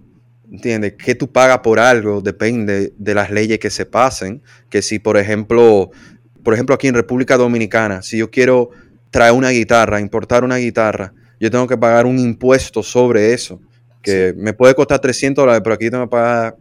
¿Entiendes? 0.48 0.92
Que 0.92 1.16
tú 1.16 1.26
pagas 1.32 1.58
por 1.58 1.80
algo 1.80 2.20
depende 2.20 2.92
de 2.96 3.14
las 3.16 3.32
leyes 3.32 3.58
que 3.58 3.70
se 3.70 3.84
pasen. 3.84 4.42
Que 4.68 4.80
si, 4.80 5.00
por 5.00 5.16
ejemplo, 5.16 5.90
por 6.44 6.54
ejemplo, 6.54 6.76
aquí 6.76 6.86
en 6.86 6.94
República 6.94 7.36
Dominicana, 7.36 8.00
si 8.00 8.18
yo 8.18 8.30
quiero 8.30 8.70
traer 9.10 9.32
una 9.32 9.50
guitarra, 9.50 9.98
importar 9.98 10.44
una 10.44 10.58
guitarra, 10.58 11.12
yo 11.40 11.50
tengo 11.50 11.66
que 11.66 11.76
pagar 11.76 12.06
un 12.06 12.20
impuesto 12.20 12.84
sobre 12.84 13.34
eso, 13.34 13.60
que 14.02 14.34
me 14.36 14.52
puede 14.52 14.76
costar 14.76 15.00
300 15.00 15.42
dólares, 15.42 15.62
pero 15.64 15.74
aquí 15.74 15.90
tengo 15.90 16.04
que 16.04 16.10
pagar 16.10 16.54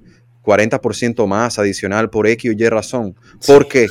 40% 0.43 1.27
más 1.27 1.59
adicional 1.59 2.09
por 2.09 2.27
X 2.27 2.51
o 2.51 2.53
Y 2.53 2.69
razón. 2.69 3.15
¿Por 3.45 3.67
qué? 3.67 3.87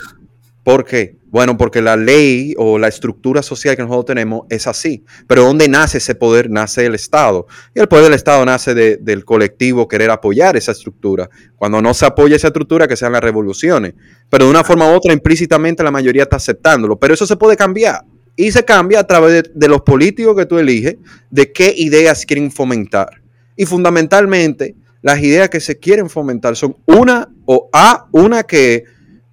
¿Por 0.68 0.84
qué? 0.84 1.16
Bueno, 1.30 1.56
porque 1.56 1.80
la 1.80 1.96
ley 1.96 2.54
o 2.58 2.78
la 2.78 2.88
estructura 2.88 3.42
social 3.42 3.74
que 3.74 3.82
nosotros 3.82 4.04
tenemos 4.04 4.42
es 4.50 4.66
así. 4.66 5.04
Pero 5.26 5.44
¿dónde 5.44 5.68
nace 5.68 5.96
ese 5.96 6.14
poder? 6.14 6.50
Nace 6.50 6.84
el 6.84 6.94
Estado. 6.94 7.46
Y 7.74 7.80
el 7.80 7.88
poder 7.88 8.04
del 8.04 8.14
Estado 8.14 8.44
nace 8.44 8.74
del 8.74 9.24
colectivo 9.24 9.88
querer 9.88 10.10
apoyar 10.10 10.56
esa 10.56 10.72
estructura. 10.72 11.28
Cuando 11.56 11.80
no 11.80 11.94
se 11.94 12.04
apoya 12.06 12.36
esa 12.36 12.48
estructura, 12.48 12.86
que 12.86 12.96
sean 12.96 13.12
las 13.12 13.22
revoluciones. 13.22 13.94
Pero 14.28 14.44
de 14.44 14.50
una 14.50 14.64
forma 14.64 14.90
u 14.90 14.94
otra, 14.94 15.12
implícitamente 15.12 15.82
la 15.82 15.90
mayoría 15.90 16.24
está 16.24 16.36
aceptándolo. 16.36 16.98
Pero 16.98 17.14
eso 17.14 17.26
se 17.26 17.36
puede 17.36 17.56
cambiar. 17.56 18.04
Y 18.36 18.50
se 18.52 18.64
cambia 18.64 19.00
a 19.00 19.06
través 19.06 19.32
de, 19.32 19.50
de 19.54 19.68
los 19.68 19.80
políticos 19.80 20.36
que 20.36 20.44
tú 20.44 20.58
eliges, 20.58 20.96
de 21.30 21.50
qué 21.50 21.72
ideas 21.76 22.24
quieren 22.24 22.50
fomentar. 22.50 23.22
Y 23.56 23.66
fundamentalmente, 23.66 24.76
las 25.02 25.20
ideas 25.20 25.48
que 25.48 25.60
se 25.60 25.78
quieren 25.78 26.10
fomentar 26.10 26.56
son 26.56 26.76
una 26.86 27.28
o 27.46 27.68
A, 27.72 28.08
una 28.12 28.42
que 28.42 28.84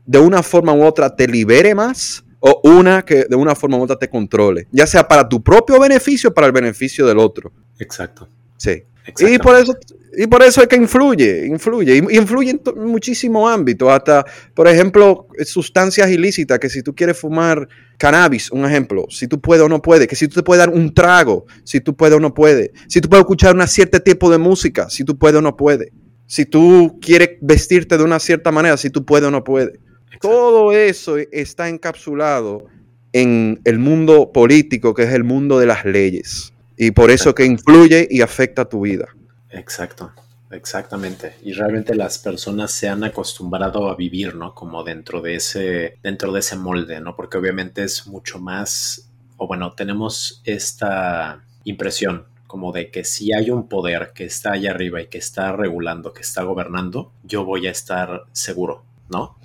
de 0.05 0.19
una 0.19 0.43
forma 0.43 0.73
u 0.73 0.83
otra 0.83 1.15
te 1.15 1.27
libere 1.27 1.73
más 1.73 2.23
o 2.39 2.61
una 2.63 3.03
que 3.03 3.25
de 3.25 3.35
una 3.35 3.55
forma 3.55 3.77
u 3.77 3.81
otra 3.81 3.97
te 3.97 4.09
controle, 4.09 4.67
ya 4.71 4.85
sea 4.85 5.07
para 5.07 5.27
tu 5.27 5.41
propio 5.41 5.79
beneficio 5.79 6.29
o 6.29 6.33
para 6.33 6.47
el 6.47 6.53
beneficio 6.53 7.05
del 7.07 7.17
otro. 7.17 7.51
Exacto. 7.79 8.29
Sí. 8.57 8.83
Y 9.19 9.37
por 9.37 9.55
eso 9.55 9.77
y 10.17 10.27
por 10.27 10.43
eso 10.43 10.61
es 10.61 10.67
que 10.67 10.75
influye, 10.75 11.45
influye, 11.47 11.97
y 11.97 12.17
influye 12.17 12.51
en, 12.51 12.61
muchísimos 12.77 13.51
ámbitos, 13.51 13.89
hasta, 13.89 14.25
por 14.53 14.67
ejemplo, 14.67 15.27
sustancias 15.43 16.09
ilícitas, 16.09 16.59
que 16.59 16.69
si 16.69 16.81
tú 16.81 16.95
quieres 16.95 17.17
fumar 17.17 17.67
cannabis, 17.97 18.51
un 18.51 18.65
ejemplo, 18.65 19.05
si 19.09 19.27
tú 19.27 19.41
puedes 19.41 19.63
o 19.63 19.69
no 19.69 19.81
puedes, 19.81 20.07
que 20.07 20.15
si 20.15 20.27
tú 20.27 20.35
te 20.35 20.43
puedes 20.43 20.59
dar 20.59 20.69
un 20.69 20.93
trago, 20.93 21.45
si 21.63 21.81
tú 21.81 21.95
puedes 21.95 22.15
o 22.15 22.19
no 22.19 22.33
puedes, 22.33 22.71
si 22.87 23.01
tú 23.01 23.09
puedes 23.09 23.23
escuchar 23.23 23.55
un 23.55 23.67
cierto 23.67 23.99
tipo 23.99 24.29
de 24.31 24.37
música, 24.37 24.89
si 24.89 25.03
tú 25.03 25.17
puedes 25.17 25.37
o 25.37 25.41
no 25.41 25.57
puedes, 25.57 25.89
si 26.27 26.45
tú 26.45 26.97
quieres 27.01 27.31
vestirte 27.41 27.97
de 27.97 28.03
una 28.03 28.19
cierta 28.19 28.51
manera, 28.51 28.77
si 28.77 28.89
tú 28.89 29.05
puedes 29.05 29.27
o 29.27 29.31
no 29.31 29.43
puedes. 29.43 29.79
Todo 30.21 30.71
eso 30.71 31.17
está 31.31 31.67
encapsulado 31.67 32.67
en 33.11 33.59
el 33.65 33.79
mundo 33.79 34.31
político, 34.33 34.93
que 34.93 35.03
es 35.03 35.13
el 35.13 35.23
mundo 35.23 35.59
de 35.59 35.65
las 35.65 35.83
leyes. 35.85 36.54
Y 36.77 36.91
por 36.91 37.11
eso 37.11 37.33
que 37.33 37.45
influye 37.45 38.07
y 38.09 38.21
afecta 38.21 38.65
tu 38.65 38.81
vida. 38.81 39.07
Exacto, 39.49 40.11
exactamente. 40.51 41.35
Y 41.43 41.53
realmente 41.53 41.95
las 41.95 42.17
personas 42.17 42.71
se 42.71 42.89
han 42.89 43.03
acostumbrado 43.03 43.89
a 43.89 43.95
vivir, 43.95 44.35
¿no? 44.35 44.53
Como 44.53 44.83
dentro 44.83 45.21
de 45.21 45.35
ese, 45.35 45.97
dentro 46.03 46.31
de 46.31 46.39
ese 46.39 46.57
molde, 46.57 46.99
¿no? 46.99 47.15
Porque 47.15 47.37
obviamente 47.37 47.83
es 47.83 48.07
mucho 48.07 48.39
más, 48.39 49.09
o 49.37 49.47
bueno, 49.47 49.73
tenemos 49.73 50.41
esta 50.43 51.43
impresión 51.63 52.25
como 52.47 52.71
de 52.71 52.91
que 52.91 53.03
si 53.03 53.33
hay 53.33 53.49
un 53.49 53.67
poder 53.67 54.11
que 54.13 54.25
está 54.25 54.53
allá 54.53 54.71
arriba 54.71 55.01
y 55.01 55.07
que 55.07 55.17
está 55.17 55.51
regulando, 55.51 56.13
que 56.13 56.21
está 56.21 56.43
gobernando, 56.43 57.11
yo 57.23 57.43
voy 57.43 57.67
a 57.67 57.71
estar 57.71 58.25
seguro, 58.31 58.85
¿no? 59.09 59.37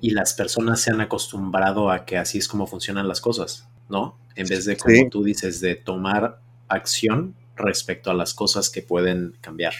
Y 0.00 0.10
las 0.10 0.34
personas 0.34 0.80
se 0.80 0.90
han 0.90 1.00
acostumbrado 1.00 1.90
a 1.90 2.04
que 2.04 2.18
así 2.18 2.38
es 2.38 2.48
como 2.48 2.66
funcionan 2.66 3.08
las 3.08 3.20
cosas, 3.20 3.68
¿no? 3.88 4.18
En 4.36 4.46
vez 4.46 4.64
de, 4.64 4.76
como 4.76 5.10
tú 5.10 5.24
dices, 5.24 5.60
de 5.60 5.74
tomar 5.74 6.40
acción 6.68 7.34
respecto 7.56 8.10
a 8.10 8.14
las 8.14 8.34
cosas 8.34 8.70
que 8.70 8.82
pueden 8.82 9.36
cambiar. 9.40 9.74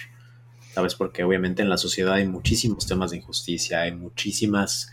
¿Sabes? 0.74 0.94
Porque 0.94 1.24
obviamente 1.24 1.62
en 1.62 1.70
la 1.70 1.78
sociedad 1.78 2.14
hay 2.14 2.26
muchísimos 2.26 2.86
temas 2.86 3.10
de 3.10 3.18
injusticia, 3.18 3.82
hay 3.82 3.92
muchísimas 3.92 4.92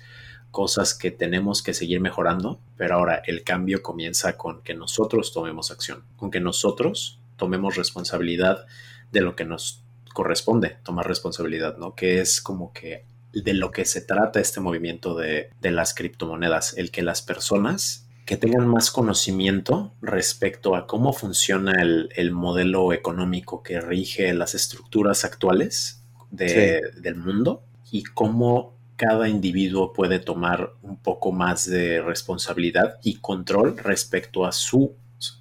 cosas 0.51 0.93
que 0.93 1.12
tenemos 1.12 1.62
que 1.62 1.73
seguir 1.73 1.99
mejorando, 1.99 2.60
pero 2.77 2.95
ahora 2.95 3.21
el 3.25 3.43
cambio 3.43 3.82
comienza 3.82 4.38
con 4.38 4.62
que 4.62 4.75
nosotros 4.75 5.34
tomemos 5.34 5.71
acción, 5.71 6.03
con 6.15 6.32
que 6.32 6.39
nosotros 6.39 7.19
tomemos 7.38 7.75
responsabilidad 7.75 8.65
de 9.12 9.21
lo 9.21 9.36
que 9.36 9.45
nos 9.45 9.84
corresponde 10.13 10.77
tomar 10.84 11.08
responsabilidad, 11.08 11.77
¿no? 11.77 11.95
Que 11.95 12.21
es 12.21 12.39
como 12.39 12.71
que 12.71 13.03
de 13.34 13.53
lo 13.53 13.71
que 13.71 13.86
se 13.86 14.01
trata 14.01 14.39
este 14.39 14.60
movimiento 14.60 15.15
de, 15.15 15.49
las 15.62 15.93
criptomonedas, 15.93 16.77
el 16.77 16.91
que 16.91 17.01
las 17.01 17.21
personas 17.21 18.02
que 18.25 18.38
tengan 18.38 18.67
más 18.67 18.89
conocimiento 18.89 19.93
respecto 20.01 20.75
a 20.75 20.88
cómo 20.88 21.13
funciona 21.13 21.81
el, 21.81 22.31
modelo 22.31 22.93
económico 22.93 23.63
que 23.63 23.81
rige 23.81 24.33
las 24.33 24.55
estructuras 24.55 25.25
actuales 25.25 26.03
del 26.31 27.15
mundo 27.15 27.63
y 27.91 28.03
cómo 28.03 28.73
cada 28.95 29.27
individuo 29.27 29.91
puede 29.91 30.19
tomar 30.19 30.73
un 30.81 30.97
poco 30.97 31.31
más 31.31 31.69
de 31.69 32.01
responsabilidad 32.01 32.99
y 33.03 33.15
control 33.15 33.77
respecto 33.77 34.45
a 34.45 34.51
sus 34.51 34.91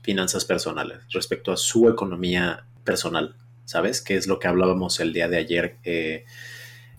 finanzas 0.03 0.45
personales, 0.45 0.99
respecto 1.11 1.53
a 1.53 1.57
su 1.57 1.89
economía 1.89 2.67
personal, 2.83 3.37
¿sabes? 3.65 4.01
Que 4.01 4.17
es 4.17 4.27
lo 4.27 4.39
que 4.39 4.49
hablábamos 4.49 5.01
el 5.01 5.13
día 5.13 5.29
de 5.29 5.37
ayer. 5.37 5.77
Eh, 5.85 6.25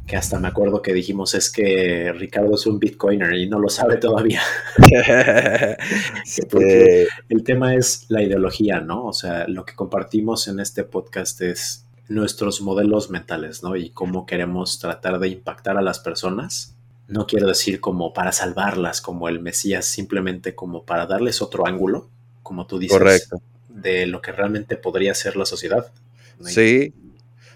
que 0.06 0.18
hasta 0.18 0.38
me 0.38 0.50
acuerdo 0.50 0.82
que 0.82 0.94
dijimos 0.94 1.34
es 1.34 1.50
que 1.50 2.12
Ricardo 2.13 2.56
es 2.56 2.66
un 2.66 2.78
bitcoiner 2.78 3.34
y 3.36 3.48
no 3.48 3.60
lo 3.60 3.70
sabe 3.70 3.98
todavía. 3.98 4.42
Porque 6.50 7.08
el 7.30 7.44
tema 7.44 7.76
es 7.76 8.06
la 8.10 8.22
ideología, 8.22 8.82
¿no? 8.82 9.06
O 9.06 9.13
sea, 9.13 9.48
lo 9.48 9.66
que 9.66 9.76
compartimos 9.76 10.48
en 10.48 10.60
este 10.60 10.84
podcast 10.84 11.42
es 11.42 11.86
nuestros 12.10 12.62
modelos 12.62 13.10
mentales, 13.10 13.63
¿no? 13.63 13.78
Y 13.78 13.92
cómo 13.92 14.26
queremos 14.26 14.80
tratar 14.80 15.20
de 15.20 15.30
impactar 15.30 15.78
a 15.78 15.82
las 15.82 16.00
personas. 16.00 16.76
No 17.08 17.26
quiero 17.26 17.48
decir 17.48 17.80
como 17.80 18.13
para 18.13 18.34
salvarlas, 18.34 19.00
como 19.00 19.30
el 19.30 19.39
Mesías, 19.39 19.86
simplemente 19.86 20.54
como 20.54 20.84
para 20.84 21.06
darles 21.06 21.42
otro 21.42 21.66
ángulo, 21.66 22.10
como 22.42 22.68
tú 22.68 22.78
dices, 22.78 22.98
Correcto. 22.98 23.42
de 23.70 24.06
lo 24.06 24.22
que 24.22 24.34
realmente 24.34 24.76
podría 24.76 25.13
ser 25.13 25.38
la 25.38 25.46
sociedad. 25.46 25.92
Sí, 26.42 26.94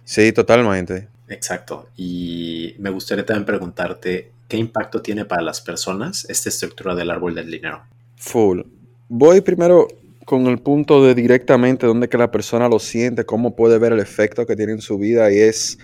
sí, 0.06 0.32
totalmente. 0.32 1.10
Exacto. 1.28 1.90
Y 1.96 2.76
me 2.80 2.90
gustaría 2.90 3.26
también 3.26 3.46
preguntarte, 3.46 4.32
¿qué 4.48 4.58
impacto 4.58 5.02
tiene 5.02 5.26
para 5.26 5.42
las 5.42 5.62
personas 5.62 6.26
esta 6.30 6.50
estructura 6.50 6.96
del 6.96 7.12
árbol 7.12 7.36
del 7.36 7.52
dinero? 7.52 7.84
Full. 8.18 8.62
Voy 9.10 9.42
primero 9.42 9.88
con 10.26 10.48
el 10.48 10.60
punto 10.60 11.06
de 11.06 11.16
directamente 11.16 11.88
donde 11.88 12.10
que 12.10 12.18
la 12.18 12.32
persona 12.32 12.68
lo 12.68 12.80
siente, 12.80 13.26
cómo 13.26 13.56
puede 13.56 13.78
ver 13.80 13.94
el 13.94 14.00
efecto 14.00 14.46
que 14.46 14.58
tiene 14.58 14.74
en 14.74 14.82
su 14.82 14.98
vida 14.98 15.32
y 15.32 15.38
es 15.38 15.78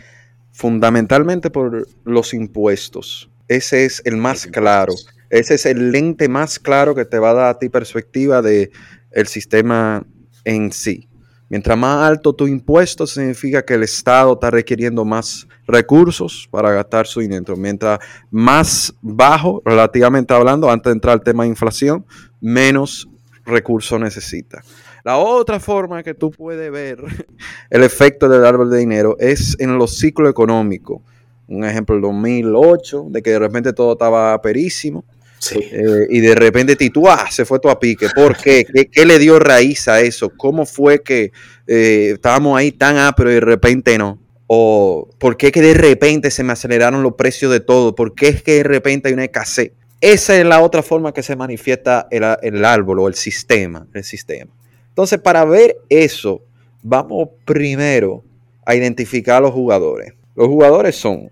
fundamentalmente 0.51 1.49
por 1.49 1.87
los 2.03 2.33
impuestos. 2.33 3.29
Ese 3.47 3.85
es 3.85 4.01
el 4.05 4.17
más 4.17 4.45
claro. 4.47 4.93
Ese 5.29 5.55
es 5.55 5.65
el 5.65 5.91
lente 5.91 6.27
más 6.27 6.59
claro 6.59 6.93
que 6.93 7.05
te 7.05 7.19
va 7.19 7.31
a 7.31 7.33
dar 7.33 7.45
a 7.47 7.59
ti 7.59 7.69
perspectiva 7.69 8.41
de 8.41 8.71
el 9.11 9.27
sistema 9.27 10.05
en 10.43 10.71
sí. 10.71 11.07
Mientras 11.53 11.77
más 11.77 12.09
alto 12.09 12.33
tu 12.33 12.47
impuesto, 12.47 13.05
significa 13.05 13.63
que 13.63 13.75
el 13.75 13.83
Estado 13.83 14.33
está 14.33 14.49
requiriendo 14.49 15.05
más 15.05 15.47
recursos 15.67 16.49
para 16.49 16.71
gastar 16.71 17.05
su 17.05 17.19
dinero. 17.19 17.55
Mientras 17.55 17.99
más 18.31 18.91
bajo, 19.03 19.61
relativamente 19.63 20.33
hablando, 20.33 20.71
antes 20.71 20.89
de 20.89 20.93
entrar 20.93 21.13
al 21.13 21.21
tema 21.21 21.43
de 21.43 21.49
inflación, 21.49 22.07
menos 22.41 23.07
recursos 23.45 23.99
necesita. 23.99 24.63
La 25.03 25.17
otra 25.17 25.59
forma 25.59 26.01
que 26.01 26.15
tú 26.15 26.31
puedes 26.31 26.71
ver 26.71 27.03
el 27.69 27.83
efecto 27.83 28.27
del 28.27 28.45
árbol 28.45 28.71
de 28.71 28.79
dinero 28.79 29.15
es 29.19 29.55
en 29.59 29.77
los 29.77 29.95
ciclos 29.99 30.31
económicos. 30.31 31.03
Un 31.47 31.65
ejemplo, 31.65 31.95
el 31.95 32.01
2008, 32.01 33.09
de 33.09 33.21
que 33.21 33.29
de 33.29 33.37
repente 33.37 33.73
todo 33.73 33.93
estaba 33.93 34.41
perísimo. 34.41 35.05
Eh, 35.51 36.07
y 36.09 36.19
de 36.19 36.35
repente 36.35 36.75
titúa, 36.75 37.29
se 37.31 37.45
fue 37.45 37.59
todo 37.59 37.71
a 37.71 37.79
pique. 37.79 38.07
¿Por 38.15 38.37
qué? 38.37 38.65
¿Qué, 38.91 39.05
le 39.05 39.19
dio 39.19 39.39
raíz 39.39 39.87
a 39.87 40.01
eso? 40.01 40.31
¿Cómo 40.35 40.65
fue 40.65 41.01
que 41.01 41.31
eh, 41.67 42.11
estábamos 42.13 42.57
ahí 42.57 42.71
tan 42.71 42.97
ah, 42.97 43.13
pero 43.15 43.29
de 43.29 43.39
repente 43.39 43.97
no? 43.97 44.19
¿O 44.47 45.09
por 45.19 45.37
qué 45.37 45.51
que 45.51 45.61
de 45.61 45.73
repente 45.73 46.31
se 46.31 46.43
me 46.43 46.53
aceleraron 46.53 47.03
los 47.03 47.13
precios 47.13 47.51
de 47.51 47.59
todo? 47.59 47.95
¿Por 47.95 48.13
qué 48.13 48.27
es 48.29 48.43
que 48.43 48.55
de 48.55 48.63
repente 48.63 49.07
hay 49.07 49.13
una 49.13 49.25
escasez? 49.25 49.71
Esa 50.01 50.37
es 50.37 50.45
la 50.45 50.61
otra 50.61 50.83
forma 50.83 51.13
que 51.13 51.23
se 51.23 51.35
manifiesta 51.35 52.07
el, 52.11 52.23
el 52.41 52.65
árbol 52.65 52.99
o 52.99 53.07
el 53.07 53.15
sistema, 53.15 53.87
el 53.93 54.03
sistema. 54.03 54.51
Entonces, 54.89 55.19
para 55.19 55.45
ver 55.45 55.77
eso, 55.89 56.43
vamos 56.81 57.29
primero 57.45 58.23
a 58.65 58.75
identificar 58.75 59.37
a 59.37 59.41
los 59.41 59.51
jugadores. 59.51 60.13
Los 60.35 60.47
jugadores 60.47 60.95
son 60.95 61.29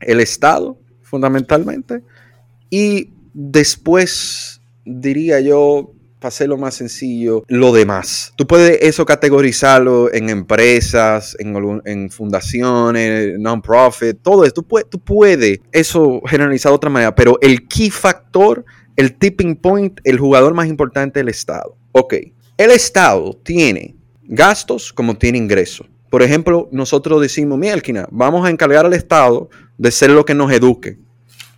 el 0.00 0.20
Estado, 0.20 0.76
fundamentalmente, 1.02 2.02
y 2.70 3.10
después, 3.34 4.62
diría 4.84 5.40
yo, 5.40 5.92
para 6.18 6.28
hacerlo 6.28 6.56
más 6.56 6.74
sencillo, 6.74 7.44
lo 7.48 7.72
demás. 7.72 8.32
Tú 8.36 8.46
puedes 8.46 8.78
eso 8.80 9.04
categorizarlo 9.04 10.10
en 10.14 10.30
empresas, 10.30 11.36
en, 11.38 11.82
en 11.84 12.08
fundaciones, 12.08 13.38
non-profit, 13.38 14.16
todo 14.22 14.44
eso. 14.44 14.54
Tú, 14.54 15.00
puedes, 15.00 15.60
eso 15.70 16.22
generalizar 16.26 16.70
de 16.70 16.76
otra 16.76 16.88
manera, 16.88 17.14
pero 17.14 17.36
el 17.42 17.68
key 17.68 17.90
factor, 17.90 18.64
el 18.96 19.18
tipping 19.18 19.56
point, 19.56 20.00
el 20.04 20.18
jugador 20.18 20.54
más 20.54 20.66
importante 20.66 21.20
es 21.20 21.24
el 21.24 21.28
Estado. 21.28 21.76
Ok, 21.92 22.14
el 22.56 22.70
Estado 22.70 23.38
tiene 23.42 23.96
gastos 24.22 24.94
como 24.94 25.18
tiene 25.18 25.36
ingresos. 25.36 25.86
Por 26.08 26.22
ejemplo, 26.22 26.68
nosotros 26.72 27.20
decimos, 27.20 27.58
Mielkina, 27.58 28.08
vamos 28.10 28.46
a 28.46 28.50
encargar 28.50 28.86
al 28.86 28.94
Estado 28.94 29.50
de 29.76 29.90
ser 29.90 30.10
lo 30.10 30.24
que 30.24 30.34
nos 30.34 30.50
eduque. 30.52 30.96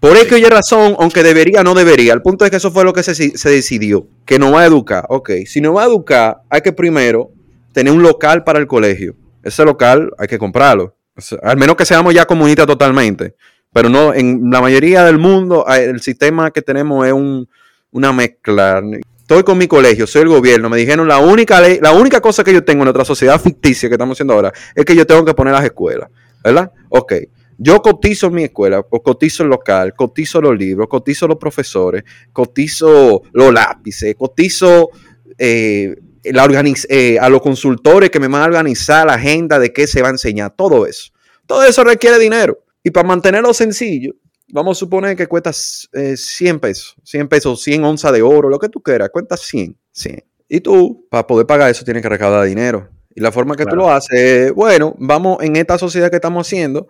Por 0.01 0.17
X 0.17 0.33
o 0.33 0.37
Y 0.37 0.45
razón, 0.45 0.97
aunque 0.99 1.23
debería, 1.23 1.63
no 1.63 1.75
debería. 1.75 2.13
El 2.13 2.23
punto 2.23 2.45
es 2.45 2.51
que 2.51 2.59
eso 2.59 2.71
fue 2.71 2.85
lo 2.85 2.93
que 2.93 3.03
se, 3.03 3.15
se 3.15 3.51
decidió, 3.51 4.07
que 4.25 4.39
nos 4.39 4.53
va 4.55 4.61
a 4.63 4.67
educar. 4.67 5.05
Ok, 5.09 5.31
si 5.47 5.61
nos 5.61 5.75
va 5.77 5.83
a 5.83 5.87
educar, 5.87 6.39
hay 6.51 6.61
que 6.61 6.73
primero 6.73 7.31
tener 7.73 7.93
un 7.93 8.03
local 8.03 8.45
para 8.45 8.59
el 8.59 8.67
colegio. 8.67 9.15
Ese 9.43 9.65
local 9.65 10.11
hay 10.19 10.29
que 10.29 10.39
comprarlo. 10.39 10.95
O 11.17 11.21
sea, 11.21 11.39
al 11.43 11.57
menos 11.57 11.77
que 11.77 11.85
seamos 11.87 12.13
ya 12.15 12.25
comunistas 12.27 12.67
totalmente. 12.67 13.35
Pero 13.73 13.89
no, 13.89 14.13
en 14.15 14.51
la 14.51 14.61
mayoría 14.61 15.05
del 15.05 15.19
mundo, 15.19 15.65
hay- 15.67 15.85
el 15.85 16.01
sistema 16.01 16.51
que 16.51 16.63
tenemos 16.63 17.07
es 17.07 17.13
un- 17.13 17.49
una 17.91 18.13
mezcla. 18.13 18.83
Estoy 19.19 19.43
con 19.43 19.59
mi 19.59 19.67
colegio, 19.67 20.07
soy 20.07 20.23
el 20.23 20.29
gobierno. 20.29 20.69
Me 20.69 20.77
dijeron 20.77 21.09
la 21.09 21.19
única 21.19 21.61
ley, 21.61 21.79
la 21.83 21.93
única 21.93 22.21
cosa 22.21 22.45
que 22.45 22.53
yo 22.53 22.63
tengo 22.65 22.83
en 22.83 22.87
nuestra 22.87 23.05
sociedad 23.05 23.41
ficticia 23.41 23.89
que 23.89 23.95
estamos 23.95 24.17
haciendo 24.17 24.35
ahora 24.35 24.53
es 24.75 24.85
que 24.85 24.95
yo 24.95 25.07
tengo 25.07 25.25
que 25.25 25.35
poner 25.35 25.53
las 25.55 25.65
escuelas. 25.65 26.09
¿Verdad? 26.45 26.71
Ok. 26.91 27.13
Yo 27.59 27.81
cotizo 27.81 28.31
mi 28.31 28.45
escuela, 28.45 28.81
o 28.81 29.03
cotizo 29.03 29.43
el 29.43 29.49
local, 29.49 29.95
cotizo 29.95 30.41
los 30.41 30.57
libros, 30.57 30.89
cotizo 30.89 31.27
los 31.27 31.39
profesores, 31.39 32.05
cotizo 32.33 33.23
los 33.33 33.53
lápices, 33.53 34.15
cotizo 34.15 34.91
eh, 35.39 35.97
la 36.25 36.47
eh, 36.89 37.19
a 37.21 37.29
los 37.29 37.41
consultores 37.41 38.11
que 38.11 38.21
me 38.21 38.29
van 38.29 38.43
a 38.43 38.47
organizar 38.47 39.07
la 39.07 39.15
agenda 39.15 39.59
de 39.59 39.73
qué 39.73 39.87
se 39.87 40.03
va 40.03 40.09
a 40.09 40.13
enseñar, 40.13 40.55
todo 40.57 40.87
eso. 40.87 41.13
Todo 41.47 41.65
eso 41.65 41.85
requiere 41.85 42.19
dinero. 42.19 42.59
Y 42.83 42.91
para 42.91 43.07
mantenerlo 43.07 43.55
sencillo, 43.55 44.15
vamos 44.49 44.77
a 44.77 44.81
suponer 44.81 45.17
que 45.17 45.27
cuesta 45.27 45.51
eh, 45.93 46.17
100 46.17 46.61
pesos, 46.61 46.97
100 47.05 47.29
pesos, 47.29 47.63
100 47.63 47.85
onzas 47.85 48.13
de 48.13 48.23
oro, 48.23 48.49
lo 48.49 48.59
que 48.59 48.69
tú 48.69 48.83
quieras, 48.83 49.11
cuesta 49.11 49.37
100, 49.37 49.77
100. 49.93 50.25
Y 50.49 50.61
tú, 50.61 51.07
para 51.11 51.27
poder 51.27 51.47
pagar 51.47 51.71
eso, 51.71 51.85
tienes 51.85 52.03
que 52.03 52.09
recaudar 52.09 52.45
dinero. 52.47 52.89
Y 53.15 53.21
la 53.21 53.33
forma 53.33 53.57
que 53.57 53.65
tú 53.65 53.77
lo 53.77 53.91
haces 53.91 54.21
es, 54.21 54.53
bueno, 54.53 54.95
vamos 54.99 55.43
en 55.43 55.57
esta 55.57 55.79
sociedad 55.79 56.11
que 56.11 56.17
estamos 56.17 56.47
haciendo, 56.47 56.87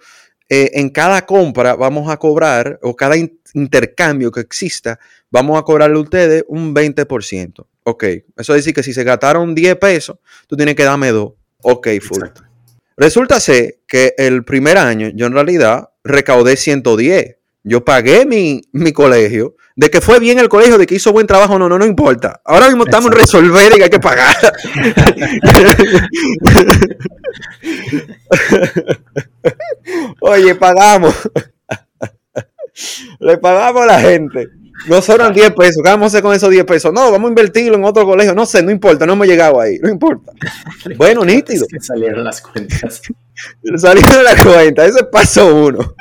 eh, 0.48 0.70
en 0.74 0.90
cada 0.90 1.26
compra 1.26 1.74
vamos 1.74 2.11
a 2.11 2.16
cobrar, 2.18 2.78
o 2.82 2.94
cada 2.94 3.16
in- 3.16 3.40
intercambio 3.54 4.30
que 4.30 4.40
exista, 4.40 4.98
vamos 5.30 5.59
a 5.59 5.62
cobrarle 5.62 5.96
a 5.96 6.00
ustedes 6.00 6.44
un 6.48 6.74
20%. 6.74 7.66
Ok, 7.85 8.04
eso 8.37 8.54
es 8.54 8.59
decir 8.64 8.74
que 8.74 8.82
si 8.82 8.92
se 8.92 9.04
gastaron 9.04 9.54
10 9.54 9.76
pesos, 9.76 10.18
tú 10.46 10.56
tienes 10.56 10.74
que 10.74 10.85
darme 10.85 11.11
2. 11.12 11.32
Ok, 11.62 11.88
full. 12.00 12.18
Exacto. 12.18 12.42
Resulta 12.96 13.38
ser 13.40 13.80
que 13.87 14.14
el 14.16 14.44
primer 14.44 14.78
año 14.78 15.11
yo 15.14 15.26
en 15.26 15.32
realidad 15.35 15.90
recaudé 16.02 16.56
110. 16.56 17.37
Yo 17.68 17.85
pagué 17.85 18.24
mi, 18.24 18.62
mi 18.70 18.92
colegio. 18.92 19.57
De 19.74 19.90
que 19.90 20.00
fue 20.00 20.20
bien 20.20 20.38
el 20.38 20.48
colegio, 20.48 20.79
de 20.79 20.87
que 20.87 20.94
hizo 20.94 21.12
buen 21.12 21.26
trabajo, 21.26 21.59
no, 21.59 21.68
no, 21.68 21.76
no 21.76 21.85
importa. 21.85 22.40
Ahora 22.44 22.68
mismo 22.68 22.85
estamos 22.85 23.11
en 23.11 23.18
resolver 23.18 23.72
y 23.76 23.83
hay 23.83 23.90
que 23.90 23.98
pagar. 23.98 24.37
Oye, 30.20 30.55
pagamos. 30.55 31.12
Le 33.18 33.37
pagamos 33.38 33.83
a 33.83 33.87
la 33.87 34.00
gente. 34.00 34.46
No 34.87 35.02
sobran 35.02 35.33
10 35.33 35.55
pesos. 35.55 35.83
¿Qué 35.83 35.90
vamos 35.90 36.05
a 36.05 36.07
hacer 36.07 36.22
con 36.22 36.35
esos 36.35 36.50
10 36.50 36.64
pesos? 36.66 36.92
No, 36.92 37.11
vamos 37.11 37.26
a 37.26 37.31
invertirlo 37.31 37.76
en 37.76 37.85
otro 37.85 38.07
colegio. 38.07 38.33
No 38.33 38.46
sé, 38.46 38.62
no 38.62 38.70
importa, 38.70 39.07
no 39.07 39.14
hemos 39.14 39.26
llegado 39.26 39.61
ahí. 39.61 39.81
No 39.83 39.90
importa. 39.90 40.31
Bueno, 40.96 41.24
nítido. 41.24 41.66
Es 41.66 41.72
que 41.72 41.81
salieron 41.81 42.22
las 42.22 42.40
cuentas. 42.40 43.02
Salir 43.76 44.07
de 44.07 44.22
la 44.22 44.37
cuenta, 44.37 44.87
ese 44.87 45.00
es 45.00 45.07
paso 45.11 45.52
uno. 45.52 45.96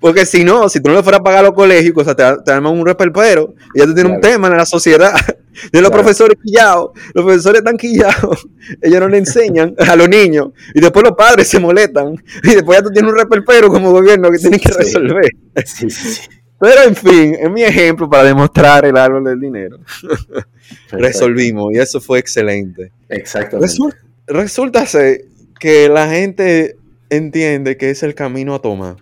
Porque 0.00 0.24
si 0.26 0.44
no, 0.44 0.68
si 0.68 0.80
tú 0.80 0.90
no 0.90 0.96
le 0.96 1.02
fueras 1.02 1.20
a 1.20 1.24
pagar 1.24 1.40
a 1.40 1.48
los 1.48 1.54
colegios, 1.54 1.92
cosas, 1.94 2.16
te, 2.16 2.24
te 2.44 2.52
arman 2.52 2.72
un 2.72 2.86
repelpero 2.86 3.54
y 3.74 3.78
ya 3.80 3.86
tú 3.86 3.94
tienes 3.94 4.12
un 4.12 4.20
tema 4.20 4.48
en 4.48 4.56
la 4.56 4.66
sociedad. 4.66 5.12
De 5.72 5.80
los 5.80 5.88
Claro. 5.88 6.02
profesores 6.02 6.36
quillados, 6.44 6.90
los 7.14 7.24
profesores 7.24 7.60
están 7.60 7.78
quillados, 7.78 8.46
ellos 8.82 9.00
no 9.00 9.08
le 9.08 9.16
enseñan 9.18 9.74
a 9.78 9.96
los 9.96 10.06
niños 10.06 10.48
y 10.74 10.80
después 10.82 11.02
los 11.02 11.16
padres 11.16 11.48
se 11.48 11.58
molestan 11.58 12.14
y 12.42 12.50
después 12.50 12.78
ya 12.78 12.84
tú 12.84 12.90
tienes 12.90 13.10
un 13.10 13.16
repelpero 13.18 13.68
como 13.68 13.90
gobierno 13.90 14.30
que 14.30 14.36
tienes 14.36 14.60
que 14.60 14.68
resolver. 14.72 15.30
Sí, 15.64 15.88
sí, 15.88 16.10
sí. 16.10 16.20
Pero 16.60 16.82
en 16.84 16.94
fin, 16.94 17.36
es 17.40 17.50
mi 17.50 17.62
ejemplo 17.62 18.08
para 18.08 18.24
demostrar 18.24 18.84
el 18.84 18.96
árbol 18.98 19.24
del 19.24 19.40
dinero. 19.40 19.78
Resolvimos 20.90 21.72
y 21.74 21.78
eso 21.78 22.00
fue 22.00 22.18
excelente. 22.18 22.92
Exactamente. 23.08 23.72
Resul- 23.72 23.94
resulta 24.26 24.86
ser 24.86 25.22
que 25.58 25.88
la 25.88 26.08
gente 26.08 26.76
entiende 27.10 27.76
que 27.76 27.90
es 27.90 28.02
el 28.02 28.14
camino 28.14 28.54
a 28.54 28.60
tomar 28.60 28.96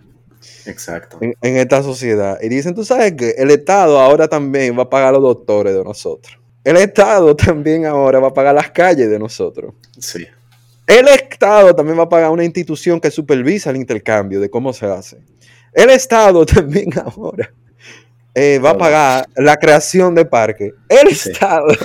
Exacto. 0.65 1.17
en, 1.21 1.33
en 1.41 1.57
esta 1.57 1.81
sociedad. 1.83 2.37
Y 2.41 2.49
dicen, 2.49 2.73
tú 2.75 2.83
sabes 2.85 3.13
que 3.13 3.31
el 3.37 3.51
Estado 3.51 3.99
ahora 3.99 4.27
también 4.27 4.77
va 4.77 4.83
a 4.83 4.89
pagar 4.89 5.13
los 5.13 5.21
doctores 5.21 5.73
de 5.73 5.83
nosotros. 5.83 6.37
El 6.63 6.77
Estado 6.77 7.35
también 7.35 7.85
ahora 7.85 8.19
va 8.19 8.29
a 8.29 8.33
pagar 8.33 8.55
las 8.55 8.71
calles 8.71 9.09
de 9.09 9.19
nosotros. 9.19 9.73
Sí. 9.99 10.25
El 10.87 11.07
Estado 11.07 11.73
también 11.75 11.97
va 11.97 12.03
a 12.03 12.09
pagar 12.09 12.29
una 12.31 12.43
institución 12.43 12.99
que 12.99 13.09
supervisa 13.09 13.69
el 13.71 13.77
intercambio 13.77 14.39
de 14.39 14.49
cómo 14.49 14.71
se 14.73 14.85
hace. 14.85 15.17
El 15.73 15.89
Estado 15.89 16.45
también 16.45 16.89
ahora 16.97 17.51
eh, 18.33 18.59
va 18.59 18.71
a 18.71 18.77
pagar 18.77 19.25
la 19.35 19.57
creación 19.57 20.13
de 20.13 20.25
parques. 20.25 20.73
El 20.89 21.15
Sí. 21.15 21.31
Estado. 21.31 21.67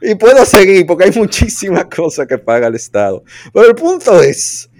Y 0.00 0.14
puedo 0.14 0.44
seguir 0.46 0.86
porque 0.86 1.04
hay 1.04 1.10
muchísimas 1.10 1.84
cosas 1.86 2.26
que 2.26 2.38
paga 2.38 2.68
el 2.68 2.76
Estado. 2.76 3.22
Pero 3.52 3.68
el 3.68 3.74
punto 3.74 4.22
es 4.22 4.70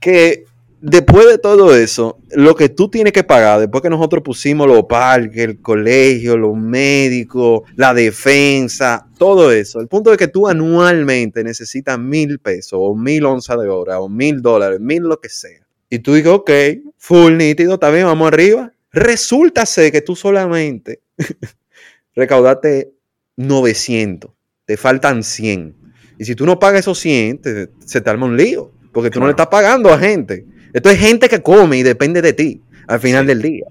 que 0.00 0.44
después 0.80 1.26
de 1.26 1.38
todo 1.38 1.74
eso, 1.74 2.18
lo 2.32 2.54
que 2.54 2.68
tú 2.68 2.88
tienes 2.88 3.12
que 3.12 3.24
pagar, 3.24 3.60
después 3.60 3.82
que 3.82 3.90
nosotros 3.90 4.22
pusimos 4.22 4.66
los 4.66 4.84
parques, 4.84 5.38
el 5.42 5.60
colegio, 5.60 6.36
los 6.36 6.56
médicos, 6.56 7.62
la 7.76 7.94
defensa, 7.94 9.06
todo 9.18 9.50
eso, 9.52 9.80
el 9.80 9.88
punto 9.88 10.12
es 10.12 10.18
que 10.18 10.28
tú 10.28 10.48
anualmente 10.48 11.42
necesitas 11.44 11.98
mil 11.98 12.38
pesos 12.38 12.78
o 12.80 12.94
mil 12.94 13.24
onzas 13.24 13.60
de 13.60 13.68
hora 13.68 14.00
o 14.00 14.08
mil 14.08 14.40
dólares, 14.42 14.80
mil 14.80 15.02
lo 15.02 15.20
que 15.20 15.28
sea. 15.28 15.66
Y 15.90 16.00
tú 16.00 16.14
dices, 16.14 16.30
ok, 16.32 16.50
full 16.96 17.36
nítido, 17.36 17.74
está 17.74 17.90
bien, 17.90 18.06
vamos 18.06 18.28
arriba. 18.28 18.72
Resulta 18.92 19.66
ser 19.66 19.90
que 19.92 20.00
tú 20.02 20.14
solamente 20.16 21.00
recaudaste 22.14 22.92
900, 23.36 24.30
te 24.64 24.76
faltan 24.76 25.22
100. 25.22 25.74
Y 26.18 26.24
si 26.24 26.34
tú 26.34 26.46
no 26.46 26.58
pagas 26.58 26.80
esos 26.80 26.98
100, 26.98 27.38
te- 27.40 27.68
se 27.84 28.00
te 28.00 28.10
arma 28.10 28.26
un 28.26 28.36
lío, 28.36 28.72
porque 28.92 29.10
tú 29.10 29.20
no 29.20 29.26
le 29.26 29.30
estás 29.32 29.46
pagando 29.48 29.90
a 29.92 29.98
gente. 29.98 30.44
Esto 30.72 30.90
es 30.90 30.98
gente 30.98 31.28
que 31.28 31.40
come 31.42 31.78
y 31.78 31.82
depende 31.82 32.20
de 32.22 32.32
ti 32.32 32.60
al 32.86 33.00
final 33.00 33.24
Sí. 33.24 33.28
del 33.28 33.42
día. 33.42 33.66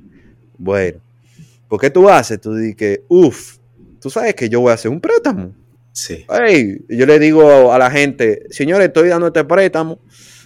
Bueno, 0.57 0.99
¿por 1.67 1.79
qué 1.79 1.89
tú 1.89 2.09
haces? 2.09 2.39
Tú 2.41 2.55
dices, 2.55 3.01
uff, 3.07 3.57
tú 4.01 4.09
sabes 4.09 4.33
que 4.35 4.49
yo 4.49 4.61
voy 4.61 4.71
a 4.71 4.75
hacer 4.75 4.89
un 4.91 4.99
préstamo. 4.99 5.53
Sí. 5.91 6.25
Hey, 6.29 6.79
yo 6.89 7.05
le 7.05 7.17
digo 7.19 7.71
a 7.73 7.79
la 7.79 7.89
gente, 7.89 8.43
señores, 8.49 8.87
estoy 8.87 9.09
dando 9.09 9.27
este 9.27 9.43
préstamo 9.43 9.99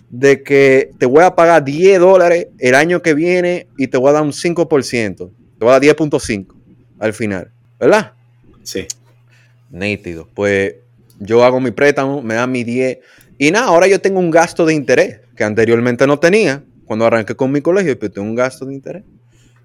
de 0.09 0.43
que 0.43 0.91
te 0.97 1.05
voy 1.05 1.23
a 1.23 1.35
pagar 1.35 1.63
10 1.63 1.99
dólares 1.99 2.47
el 2.59 2.75
año 2.75 3.01
que 3.01 3.13
viene 3.13 3.67
y 3.77 3.87
te 3.87 3.97
voy 3.97 4.09
a 4.09 4.13
dar 4.13 4.23
un 4.23 4.33
5%. 4.33 5.15
Te 5.17 5.65
voy 5.65 5.69
a 5.69 5.71
dar 5.73 5.81
10.5 5.81 6.47
al 6.99 7.13
final, 7.13 7.51
¿verdad? 7.79 8.13
Sí. 8.63 8.87
Nítido. 9.69 10.27
Pues 10.33 10.75
yo 11.19 11.43
hago 11.43 11.59
mi 11.59 11.71
préstamo, 11.71 12.21
me 12.21 12.33
dan 12.35 12.51
mi 12.51 12.63
10 12.63 12.99
y 13.37 13.51
nada, 13.51 13.67
ahora 13.67 13.87
yo 13.87 13.99
tengo 14.01 14.19
un 14.19 14.31
gasto 14.31 14.65
de 14.65 14.73
interés 14.73 15.19
que 15.41 15.45
anteriormente 15.45 16.05
no 16.05 16.19
tenía 16.19 16.63
cuando 16.85 17.03
arranqué 17.03 17.35
con 17.35 17.51
mi 17.51 17.61
colegio, 17.61 17.97
pero 17.97 18.13
tengo 18.13 18.27
un 18.27 18.35
gasto 18.35 18.63
de 18.63 18.75
interés. 18.75 19.03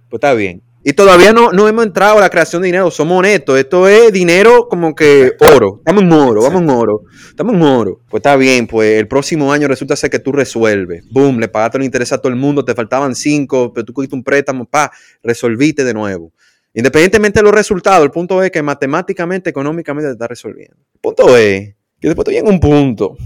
Pues 0.09 0.15
está 0.15 0.33
bien. 0.33 0.62
Y 0.83 0.95
todavía 0.95 1.35
no, 1.35 1.53
no 1.53 1.69
hemos 1.69 1.85
entrado 1.85 2.17
a 2.17 2.21
la 2.23 2.31
creación 2.31 2.62
de 2.62 2.69
dinero, 2.69 2.91
somos 2.91 3.19
honestos. 3.19 3.59
Esto 3.59 3.87
es 3.87 4.11
dinero 4.11 4.69
como 4.71 4.95
que 4.95 5.33
oro. 5.55 5.81
Estamos 5.81 6.03
en 6.03 6.12
oro, 6.12 6.41
vamos 6.41 6.62
en 6.62 6.71
oro. 6.71 7.03
Estamos 7.29 7.55
en 7.57 7.62
oro. 7.62 8.01
Pues 8.09 8.21
está 8.21 8.37
bien, 8.37 8.67
pues 8.67 8.99
el 8.99 9.07
próximo 9.07 9.53
año 9.53 9.69
resulta 9.69 9.97
ser 9.97 10.09
que 10.09 10.19
tú 10.19 10.33
resuelves. 10.33 11.05
Boom, 11.11 11.41
le 11.41 11.49
pagaste 11.49 11.77
los 11.77 11.85
intereses 11.85 12.15
a 12.15 12.19
todo 12.19 12.33
el 12.33 12.39
mundo, 12.39 12.65
te 12.65 12.75
faltaban 12.75 13.15
cinco, 13.15 13.71
pero 13.75 13.85
tú 13.85 13.93
cogiste 13.93 14.17
un 14.17 14.25
préstamo, 14.25 14.65
pa, 14.65 14.91
resolviste 15.23 15.85
de 15.85 15.93
nuevo. 15.93 16.33
Independientemente 16.73 17.41
de 17.41 17.43
los 17.43 17.53
resultados, 17.53 18.03
el 18.03 18.11
punto 18.11 18.43
es 18.43 18.51
que 18.51 18.62
matemáticamente, 18.62 19.51
económicamente 19.51 20.09
se 20.09 20.12
está 20.12 20.27
resolviendo. 20.27 20.77
El 20.95 21.01
punto 21.03 21.37
es 21.37 21.75
que 22.01 22.09
después 22.09 22.27
llega 22.29 22.49
un 22.49 22.61
punto 22.61 23.19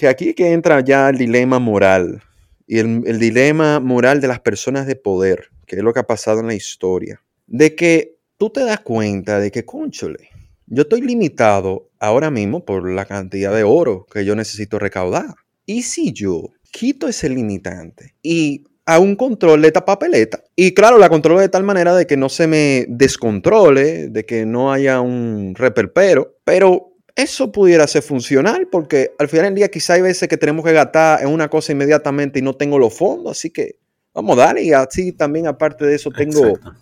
que 0.00 0.08
aquí 0.08 0.32
que 0.32 0.54
entra 0.54 0.80
ya 0.80 1.10
el 1.10 1.18
dilema 1.18 1.58
moral 1.58 2.22
y 2.66 2.78
el, 2.78 3.18
dilema 3.18 3.80
moral 3.80 4.22
de 4.22 4.28
las 4.28 4.40
personas 4.40 4.86
de 4.86 4.96
poder, 4.96 5.50
que 5.66 5.76
es 5.76 5.82
lo 5.82 5.92
que 5.92 6.00
ha 6.00 6.06
pasado 6.06 6.40
en 6.40 6.46
la 6.46 6.54
historia, 6.54 7.20
de 7.46 7.74
que 7.74 8.16
tú 8.38 8.48
te 8.48 8.64
das 8.64 8.80
cuenta 8.80 9.38
de 9.40 9.50
que, 9.50 9.66
conchole, 9.66 10.30
yo 10.68 10.84
estoy 10.84 11.02
limitado 11.02 11.90
ahora 11.98 12.30
mismo 12.30 12.64
por 12.64 12.90
la 12.90 13.04
cantidad 13.04 13.54
de 13.54 13.62
oro 13.62 14.06
que 14.10 14.24
yo 14.24 14.34
necesito 14.34 14.78
recaudar. 14.78 15.34
¿Y 15.66 15.82
si 15.82 16.14
yo 16.14 16.48
quito 16.70 17.06
ese 17.06 17.28
limitante 17.28 18.14
y 18.22 18.64
a 18.86 18.98
un 18.98 19.14
control 19.14 19.64
esta 19.66 19.84
papeleta. 19.84 20.42
Y 20.56 20.72
claro, 20.72 20.98
la 20.98 21.10
controlo 21.10 21.40
de 21.40 21.48
tal 21.50 21.62
manera 21.62 21.94
de 21.94 22.06
que 22.06 22.16
no 22.16 22.28
se 22.28 22.46
me 22.46 22.86
descontrole, 22.88 24.08
de 24.08 24.24
que 24.24 24.46
no 24.46 24.72
haya 24.72 25.00
un 25.00 25.54
reperpero, 25.54 26.38
pero 26.42 26.89
eso 27.22 27.52
pudiera 27.52 27.86
ser 27.86 28.02
funcional 28.02 28.68
porque 28.70 29.12
al 29.18 29.28
final 29.28 29.46
del 29.46 29.54
día 29.54 29.68
quizá 29.68 29.94
hay 29.94 30.02
veces 30.02 30.28
que 30.28 30.36
tenemos 30.36 30.64
que 30.64 30.72
gastar 30.72 31.22
en 31.22 31.28
una 31.28 31.48
cosa 31.48 31.72
inmediatamente 31.72 32.38
y 32.38 32.42
no 32.42 32.54
tengo 32.54 32.78
los 32.78 32.94
fondos, 32.94 33.38
así 33.38 33.50
que 33.50 33.76
vamos 34.12 34.38
a 34.38 34.46
darle 34.46 34.64
y 34.64 34.72
así 34.72 35.12
también 35.12 35.46
aparte 35.46 35.84
de 35.86 35.94
eso 35.94 36.10
tengo 36.10 36.46
Exacto. 36.46 36.74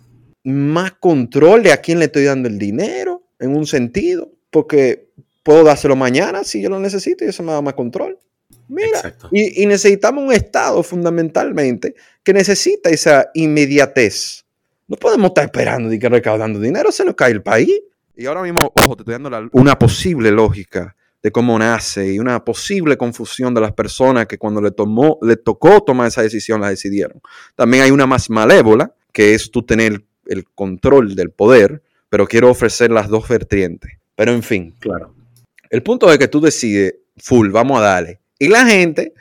más 0.43 0.93
control 0.93 1.63
de 1.63 1.71
a 1.71 1.77
quién 1.77 1.99
le 1.99 2.05
estoy 2.05 2.23
dando 2.23 2.47
el 2.49 2.57
dinero 2.57 3.23
en 3.39 3.55
un 3.55 3.65
sentido, 3.65 4.31
porque 4.49 5.09
puedo 5.43 5.63
dárselo 5.63 5.95
mañana 5.95 6.43
si 6.43 6.61
yo 6.61 6.69
lo 6.69 6.79
necesito 6.79 7.23
y 7.23 7.29
eso 7.29 7.43
me 7.43 7.51
da 7.51 7.61
más 7.61 7.73
control. 7.73 8.17
Mira, 8.67 9.15
y, 9.31 9.63
y, 9.63 9.65
necesitamos 9.65 10.23
un 10.23 10.31
Estado 10.31 10.83
fundamentalmente 10.83 11.95
que 12.23 12.33
necesita 12.33 12.89
esa 12.89 13.31
inmediatez. 13.33 14.45
No 14.87 14.95
podemos 14.95 15.29
estar 15.29 15.45
esperando 15.45 15.91
y 15.91 15.97
que 15.97 16.09
recaudando 16.09 16.59
dinero, 16.59 16.91
se 16.91 17.03
nos 17.03 17.15
cae 17.15 17.31
el 17.31 17.41
país. 17.41 17.79
Y 18.19 18.25
ahora 18.25 18.41
mismo, 18.41 18.59
ojo, 18.75 18.97
te 18.97 19.03
estoy 19.03 19.13
dando 19.13 19.29
la, 19.29 19.47
una 19.53 19.79
posible 19.79 20.29
lógica 20.29 20.93
de 21.23 21.31
cómo 21.31 21.57
nace 21.57 22.13
y 22.13 22.19
una 22.19 22.43
posible 22.43 22.97
confusión 22.97 23.53
de 23.53 23.61
las 23.61 23.71
personas 23.71 24.27
que 24.27 24.37
cuando 24.37 24.61
le, 24.61 24.71
tomó, 24.71 25.17
le 25.21 25.37
tocó 25.37 25.79
tomar 25.79 26.07
esa 26.07 26.21
decisión 26.21 26.59
la 26.59 26.69
decidieron. 26.69 27.21
También 27.55 27.83
hay 27.83 27.91
una 27.91 28.05
más 28.05 28.29
malévola, 28.29 28.93
que 29.13 29.33
es 29.35 29.49
tú 29.49 29.63
tener 29.63 30.03
el 30.25 30.45
control 30.53 31.15
del 31.15 31.31
poder, 31.31 31.81
pero 32.09 32.27
quiero 32.27 32.49
ofrecer 32.49 32.91
las 32.91 33.07
dos 33.07 33.25
vertientes. 33.25 33.93
Pero 34.17 34.33
en 34.33 34.43
fin, 34.43 34.75
claro. 34.79 35.15
El 35.69 35.81
punto 35.81 36.11
es 36.11 36.19
que 36.19 36.27
tú 36.27 36.41
decides, 36.41 36.95
full, 37.15 37.51
vamos 37.51 37.79
a 37.79 37.83
darle. 37.83 38.19
Y 38.37 38.49
la 38.49 38.65
gente, 38.65 39.13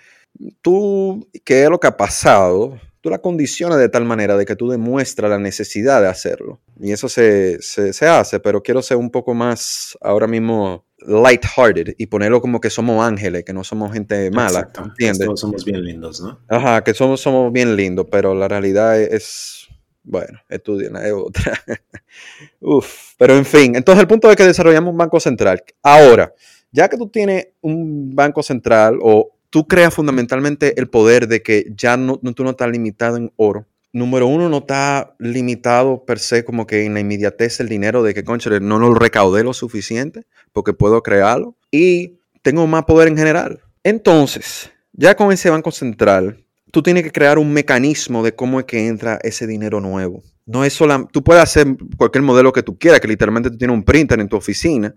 tú, 0.60 1.28
¿qué 1.44 1.62
es 1.62 1.70
lo 1.70 1.78
que 1.78 1.86
ha 1.86 1.96
pasado? 1.96 2.80
Tú 3.08 3.12
la 3.12 3.22
condicionas 3.22 3.78
de 3.78 3.88
tal 3.88 4.04
manera 4.04 4.36
de 4.36 4.44
que 4.44 4.54
tú 4.54 4.68
demuestras 4.68 5.30
la 5.30 5.38
necesidad 5.38 6.02
de 6.02 6.08
hacerlo. 6.08 6.60
Y 6.78 6.92
eso 6.92 7.08
se, 7.08 7.56
se, 7.62 7.94
se 7.94 8.06
hace, 8.06 8.38
pero 8.38 8.62
quiero 8.62 8.82
ser 8.82 8.98
un 8.98 9.10
poco 9.10 9.32
más 9.32 9.96
ahora 10.02 10.26
mismo 10.26 10.84
lighthearted 10.98 11.94
y 11.96 12.04
ponerlo 12.04 12.42
como 12.42 12.60
que 12.60 12.68
somos 12.68 13.02
ángeles, 13.02 13.44
que 13.44 13.54
no 13.54 13.64
somos 13.64 13.94
gente 13.94 14.30
mala. 14.30 14.58
Exacto. 14.58 14.84
¿Entiendes? 14.84 15.24
Todos 15.24 15.40
somos 15.40 15.64
bien 15.64 15.82
lindos, 15.82 16.20
¿no? 16.20 16.38
Ajá, 16.48 16.84
que 16.84 16.92
somos, 16.92 17.22
somos 17.22 17.50
bien 17.50 17.76
lindos, 17.76 18.06
pero 18.10 18.34
la 18.34 18.46
realidad 18.46 19.00
es, 19.00 19.68
bueno, 20.02 20.38
estudien, 20.50 20.94
es 20.96 21.12
otra. 21.14 21.58
Uf, 22.60 23.14
pero 23.16 23.38
en 23.38 23.46
fin, 23.46 23.74
entonces 23.74 24.02
el 24.02 24.08
punto 24.08 24.30
es 24.30 24.36
que 24.36 24.44
desarrollamos 24.44 24.92
un 24.92 24.98
banco 24.98 25.18
central. 25.18 25.62
Ahora, 25.82 26.34
ya 26.70 26.90
que 26.90 26.98
tú 26.98 27.08
tienes 27.08 27.48
un 27.62 28.14
banco 28.14 28.42
central 28.42 28.98
o 29.00 29.37
tú 29.50 29.66
creas 29.66 29.94
fundamentalmente 29.94 30.78
el 30.78 30.88
poder 30.88 31.28
de 31.28 31.42
que 31.42 31.66
ya 31.74 31.96
no, 31.96 32.18
no, 32.22 32.32
tú 32.32 32.44
no 32.44 32.50
estás 32.50 32.70
limitado 32.70 33.16
en 33.16 33.32
oro. 33.36 33.66
Número 33.92 34.26
uno, 34.26 34.48
no 34.48 34.58
está 34.58 35.14
limitado 35.18 36.04
per 36.04 36.18
se 36.18 36.44
como 36.44 36.66
que 36.66 36.84
en 36.84 36.94
la 36.94 37.00
inmediatez 37.00 37.60
el 37.60 37.68
dinero 37.68 38.02
de 38.02 38.12
que, 38.12 38.22
concha, 38.22 38.50
no 38.60 38.78
lo 38.78 38.94
recaudé 38.94 39.42
lo 39.42 39.54
suficiente 39.54 40.26
porque 40.52 40.74
puedo 40.74 41.02
crearlo 41.02 41.56
y 41.70 42.18
tengo 42.42 42.66
más 42.66 42.84
poder 42.84 43.08
en 43.08 43.16
general. 43.16 43.60
Entonces, 43.82 44.70
ya 44.92 45.16
con 45.16 45.32
ese 45.32 45.48
banco 45.48 45.70
central, 45.70 46.44
tú 46.70 46.82
tienes 46.82 47.02
que 47.02 47.12
crear 47.12 47.38
un 47.38 47.52
mecanismo 47.52 48.22
de 48.22 48.34
cómo 48.34 48.60
es 48.60 48.66
que 48.66 48.86
entra 48.86 49.18
ese 49.22 49.46
dinero 49.46 49.80
nuevo. 49.80 50.22
No 50.44 50.64
es 50.64 50.74
solo, 50.74 51.08
tú 51.10 51.22
puedes 51.22 51.42
hacer 51.42 51.66
cualquier 51.96 52.22
modelo 52.22 52.52
que 52.52 52.62
tú 52.62 52.78
quieras, 52.78 53.00
que 53.00 53.08
literalmente 53.08 53.50
tú 53.50 53.56
tienes 53.56 53.74
un 53.74 53.84
printer 53.84 54.20
en 54.20 54.28
tu 54.28 54.36
oficina, 54.36 54.94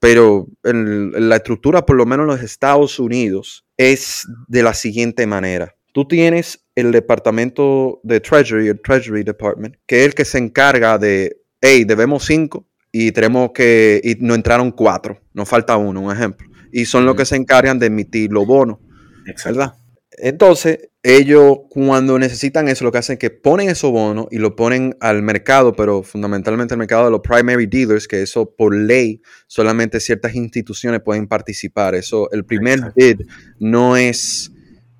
pero 0.00 0.46
la 0.62 1.36
estructura, 1.36 1.84
por 1.84 1.96
lo 1.96 2.06
menos 2.06 2.24
en 2.24 2.28
los 2.28 2.42
Estados 2.42 2.98
Unidos, 2.98 3.66
es 3.76 4.26
de 4.46 4.62
la 4.62 4.74
siguiente 4.74 5.26
manera. 5.26 5.74
Tú 5.92 6.06
tienes 6.06 6.64
el 6.74 6.92
departamento 6.92 8.00
de 8.04 8.20
Treasury, 8.20 8.68
el 8.68 8.80
Treasury 8.80 9.24
Department, 9.24 9.76
que 9.86 10.00
es 10.00 10.06
el 10.06 10.14
que 10.14 10.24
se 10.24 10.38
encarga 10.38 10.98
de, 10.98 11.40
hey, 11.60 11.84
debemos 11.84 12.24
cinco 12.24 12.66
y 12.92 13.12
tenemos 13.12 13.50
que, 13.52 14.00
y 14.04 14.16
no 14.20 14.34
entraron 14.34 14.70
cuatro, 14.70 15.20
nos 15.32 15.48
falta 15.48 15.76
uno, 15.76 16.00
un 16.00 16.12
ejemplo. 16.12 16.48
Y 16.72 16.84
son 16.84 17.04
los 17.04 17.16
que 17.16 17.24
se 17.24 17.36
encargan 17.36 17.78
de 17.78 17.86
emitir 17.86 18.30
los 18.30 18.46
bonos, 18.46 18.78
Exacto. 19.26 19.58
¿verdad? 19.58 19.74
Entonces, 20.20 20.90
ellos 21.02 21.58
cuando 21.70 22.18
necesitan 22.18 22.68
eso, 22.68 22.84
lo 22.84 22.92
que 22.92 22.98
hacen 22.98 23.14
es 23.14 23.18
que 23.18 23.30
ponen 23.30 23.68
esos 23.68 23.90
bonos 23.90 24.26
y 24.30 24.38
lo 24.38 24.56
ponen 24.56 24.96
al 25.00 25.22
mercado, 25.22 25.74
pero 25.74 26.02
fundamentalmente 26.02 26.74
al 26.74 26.78
mercado 26.78 27.06
de 27.06 27.10
los 27.10 27.20
primary 27.20 27.66
dealers, 27.66 28.08
que 28.08 28.22
eso 28.22 28.54
por 28.54 28.74
ley 28.76 29.20
solamente 29.46 30.00
ciertas 30.00 30.34
instituciones 30.34 31.00
pueden 31.00 31.26
participar. 31.26 31.94
Eso, 31.94 32.30
el 32.32 32.44
primer 32.44 32.78
Exacto. 32.78 32.94
bid 32.96 33.20
no 33.58 33.96
es 33.96 34.52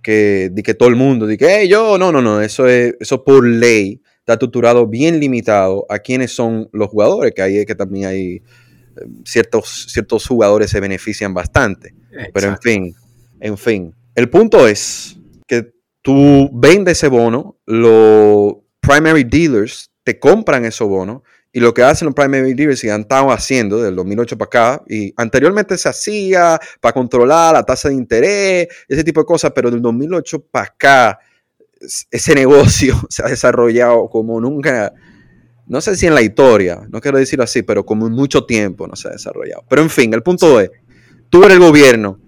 que, 0.03 0.51
de 0.53 0.63
que 0.63 0.75
todo 0.75 0.89
el 0.89 0.97
mundo, 0.97 1.27
de 1.27 1.37
que 1.37 1.47
hey, 1.49 1.69
yo, 1.69 1.99
no, 1.99 2.13
no, 2.13 2.23
no, 2.23 2.41
eso 2.41 2.67
es, 2.67 2.95
eso 3.01 3.25
por 3.25 3.47
ley 3.47 4.01
está 4.21 4.35
estructurado 4.35 4.87
bien 4.87 5.19
limitado 5.21 5.87
a 5.89 5.99
quiénes 5.99 6.33
son 6.33 6.69
los 6.73 6.89
jugadores, 6.89 7.33
que 7.35 7.43
ahí 7.43 7.59
es 7.59 7.67
que 7.67 7.75
también 7.75 8.07
hay 8.07 8.37
eh, 8.37 8.43
ciertos, 9.25 9.87
ciertos 9.91 10.27
jugadores 10.27 10.71
se 10.71 10.81
benefician 10.81 11.35
bastante. 11.35 11.95
Pero 12.33 12.49
en 12.49 12.59
fin, 12.59 12.95
en 13.41 13.57
fin. 13.57 13.95
El 14.19 14.29
punto 14.31 14.67
es 14.67 15.17
que 15.47 15.71
tú 16.03 16.51
vendes 16.53 16.99
ese 16.99 17.07
bono, 17.07 17.57
los 17.67 18.55
primary 18.81 19.23
dealers 19.23 19.93
te 20.03 20.19
compran 20.19 20.65
esos 20.65 20.89
bonos 20.89 21.23
y 21.53 21.61
lo 21.61 21.73
que 21.73 21.85
hacen 21.85 22.07
los 22.07 22.17
primary 22.17 22.53
dealers 22.53 22.83
y 22.83 22.91
han 22.91 23.03
estado 23.03 23.31
haciendo 23.31 23.81
del 23.81 23.95
2008 23.95 24.37
para 24.37 24.47
acá, 24.47 24.83
y 24.89 25.15
anteriormente 25.17 25.79
se 25.79 25.89
hacía 25.89 26.59
para 26.81 26.93
controlar 26.95 27.53
la 27.55 27.63
tasa 27.63 27.91
de 27.91 27.95
interés, 27.95 28.67
ese 28.89 29.05
tipo 29.05 29.21
de 29.21 29.25
cosas, 29.27 29.53
pero 29.55 29.71
del 29.71 29.81
2008 29.81 30.41
para 30.51 30.65
acá 30.67 31.21
es- 31.81 32.09
ese 32.11 32.35
negocio 32.75 33.01
se 33.09 33.23
ha 33.23 33.29
desarrollado 33.29 34.09
como 34.09 34.41
nunca, 34.41 34.93
no 35.69 35.81
sé 35.81 35.95
si 35.95 36.09
en 36.09 36.15
la 36.17 36.23
historia, 36.23 36.81
no 36.91 37.01
quiero 37.01 37.19
decirlo 37.19 37.45
así, 37.45 37.63
pero 37.63 37.87
como 37.87 38.09
en 38.09 38.15
mucho 38.15 38.45
tiempo 38.47 38.89
no 38.89 38.97
se 38.97 39.07
ha 39.07 39.13
desarrollado. 39.13 39.63
Pero 39.71 39.81
en 39.83 39.91
fin, 39.91 40.13
el 40.13 40.25
punto 40.25 40.59
es, 40.59 40.73
tú 41.31 41.45
eres 41.45 41.53
el 41.59 41.61
gobierno, 41.63 42.19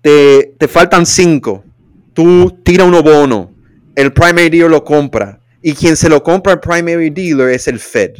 te, 0.00 0.54
te 0.58 0.68
faltan 0.68 1.06
cinco, 1.06 1.64
tú 2.12 2.58
tiras 2.62 2.86
unos 2.86 3.02
bonos, 3.02 3.48
el 3.94 4.12
primary 4.12 4.48
dealer 4.48 4.70
lo 4.70 4.84
compra 4.84 5.40
y 5.62 5.74
quien 5.74 5.96
se 5.96 6.08
lo 6.08 6.22
compra 6.22 6.52
al 6.52 6.60
primary 6.60 7.10
dealer 7.10 7.50
es 7.50 7.68
el 7.68 7.78
Fed. 7.78 8.12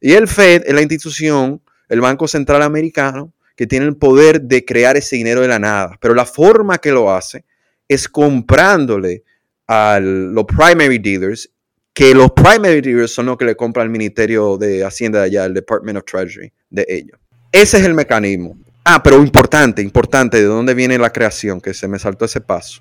Y 0.00 0.12
el 0.12 0.28
Fed 0.28 0.62
es 0.66 0.74
la 0.74 0.82
institución, 0.82 1.60
el 1.88 2.00
Banco 2.00 2.28
Central 2.28 2.62
Americano, 2.62 3.32
que 3.56 3.66
tiene 3.66 3.86
el 3.86 3.96
poder 3.96 4.42
de 4.42 4.64
crear 4.64 4.96
ese 4.96 5.16
dinero 5.16 5.40
de 5.40 5.48
la 5.48 5.58
nada. 5.58 5.98
Pero 6.00 6.14
la 6.14 6.24
forma 6.24 6.78
que 6.78 6.92
lo 6.92 7.12
hace 7.12 7.44
es 7.88 8.08
comprándole 8.08 9.24
a 9.66 9.98
los 10.00 10.44
primary 10.44 10.98
dealers, 10.98 11.50
que 11.92 12.14
los 12.14 12.30
primary 12.30 12.80
dealers 12.80 13.12
son 13.12 13.26
los 13.26 13.36
que 13.36 13.44
le 13.44 13.56
compran 13.56 13.86
al 13.86 13.90
Ministerio 13.90 14.56
de 14.56 14.84
Hacienda 14.84 15.18
de 15.18 15.24
allá, 15.26 15.44
el 15.46 15.54
Department 15.54 15.98
of 15.98 16.04
Treasury 16.04 16.52
de 16.70 16.86
ellos. 16.88 17.18
Ese 17.50 17.78
es 17.78 17.84
el 17.84 17.94
mecanismo. 17.94 18.56
Ah, 18.90 19.02
pero 19.02 19.18
importante, 19.22 19.82
importante, 19.82 20.38
¿de 20.38 20.44
dónde 20.44 20.72
viene 20.72 20.96
la 20.96 21.12
creación? 21.12 21.60
Que 21.60 21.74
se 21.74 21.86
me 21.86 21.98
saltó 21.98 22.24
ese 22.24 22.40
paso. 22.40 22.80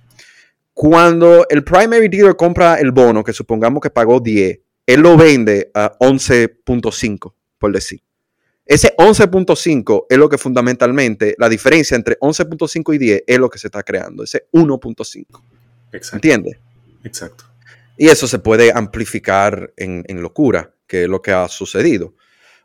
Cuando 0.74 1.46
el 1.50 1.65
primary 1.65 2.08
dealer 2.08 2.38
compra 2.38 2.76
el 2.76 2.93
bono, 2.93 3.26
que 3.26 3.34
supongamos 3.34 3.82
que 3.82 3.89
pagó 3.89 4.22
10, 4.22 4.58
él 4.86 5.02
lo 5.02 5.17
vende 5.17 5.70
a 5.74 5.98
11.5, 6.00 7.34
por 7.58 7.74
decir. 7.74 8.02
Ese 8.65 8.96
11.5 8.96 10.06
es 10.10 10.17
lo 10.17 10.30
que 10.30 10.38
fundamentalmente, 10.38 11.36
la 11.38 11.50
diferencia 11.50 11.96
entre 11.96 12.17
11.5 12.20 12.96
y 12.96 12.98
10 12.98 13.24
es 13.28 13.38
lo 13.38 13.50
que 13.50 13.60
se 13.60 13.67
está 13.67 13.84
creando, 13.84 14.24
ese 14.24 14.48
1.5. 14.54 15.26
Exacto. 15.91 16.15
¿Entiendes? 16.15 16.58
Exacto. 17.04 17.43
Y 17.98 18.08
eso 18.08 18.28
se 18.28 18.39
puede 18.39 18.72
amplificar 18.74 19.74
en, 19.76 20.06
en 20.08 20.22
locura, 20.22 20.74
que 20.88 21.04
es 21.04 21.10
lo 21.10 21.22
que 21.22 21.34
ha 21.34 21.50
sucedido. 21.50 22.13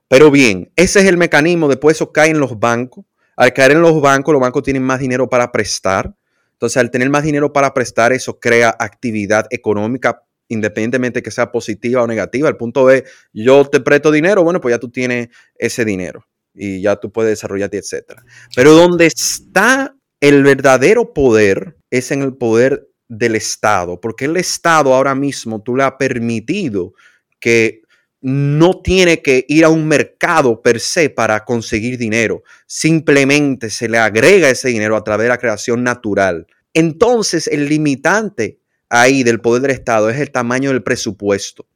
Pero 0.06 0.30
bien, 0.30 0.70
ese 0.76 1.00
es 1.00 1.06
el 1.06 1.16
mecanismo. 1.16 1.68
Después 1.68 1.96
eso 1.96 2.12
cae 2.12 2.30
en 2.30 2.38
los 2.38 2.60
bancos. 2.60 3.04
Al 3.42 3.52
caer 3.52 3.72
en 3.72 3.82
los 3.82 4.00
bancos, 4.00 4.32
los 4.32 4.40
bancos 4.40 4.62
tienen 4.62 4.84
más 4.84 5.00
dinero 5.00 5.28
para 5.28 5.50
prestar. 5.50 6.14
Entonces, 6.52 6.76
al 6.76 6.92
tener 6.92 7.10
más 7.10 7.24
dinero 7.24 7.52
para 7.52 7.74
prestar, 7.74 8.12
eso 8.12 8.38
crea 8.38 8.76
actividad 8.78 9.48
económica, 9.50 10.22
independientemente 10.46 11.24
que 11.24 11.32
sea 11.32 11.50
positiva 11.50 12.04
o 12.04 12.06
negativa. 12.06 12.48
El 12.48 12.56
punto 12.56 12.88
es, 12.88 13.02
yo 13.32 13.64
te 13.64 13.80
presto 13.80 14.12
dinero, 14.12 14.44
bueno, 14.44 14.60
pues 14.60 14.72
ya 14.72 14.78
tú 14.78 14.92
tienes 14.92 15.30
ese 15.56 15.84
dinero 15.84 16.24
y 16.54 16.82
ya 16.82 16.94
tú 16.94 17.10
puedes 17.10 17.32
desarrollarte, 17.32 17.78
etcétera. 17.78 18.22
Pero 18.54 18.74
donde 18.74 19.06
está 19.06 19.92
el 20.20 20.44
verdadero 20.44 21.12
poder 21.12 21.76
es 21.90 22.12
en 22.12 22.22
el 22.22 22.36
poder 22.36 22.86
del 23.08 23.34
Estado, 23.34 24.00
porque 24.00 24.26
el 24.26 24.36
Estado 24.36 24.94
ahora 24.94 25.16
mismo 25.16 25.60
tú 25.60 25.74
le 25.74 25.82
has 25.82 25.94
permitido 25.98 26.92
que 27.40 27.81
no 28.22 28.80
tiene 28.80 29.20
que 29.20 29.44
ir 29.48 29.64
a 29.64 29.68
un 29.68 29.86
mercado 29.86 30.62
per 30.62 30.78
se 30.78 31.10
para 31.10 31.44
conseguir 31.44 31.98
dinero. 31.98 32.44
Simplemente 32.66 33.68
se 33.68 33.88
le 33.88 33.98
agrega 33.98 34.48
ese 34.48 34.68
dinero 34.68 34.96
a 34.96 35.04
través 35.04 35.24
de 35.24 35.30
la 35.30 35.38
creación 35.38 35.82
natural. 35.82 36.46
Entonces, 36.72 37.48
el 37.48 37.68
limitante 37.68 38.60
ahí 38.88 39.24
del 39.24 39.40
poder 39.40 39.62
del 39.62 39.72
Estado 39.72 40.08
es 40.08 40.18
el 40.20 40.30
tamaño 40.30 40.70
del 40.70 40.82
presupuesto. 40.82 41.66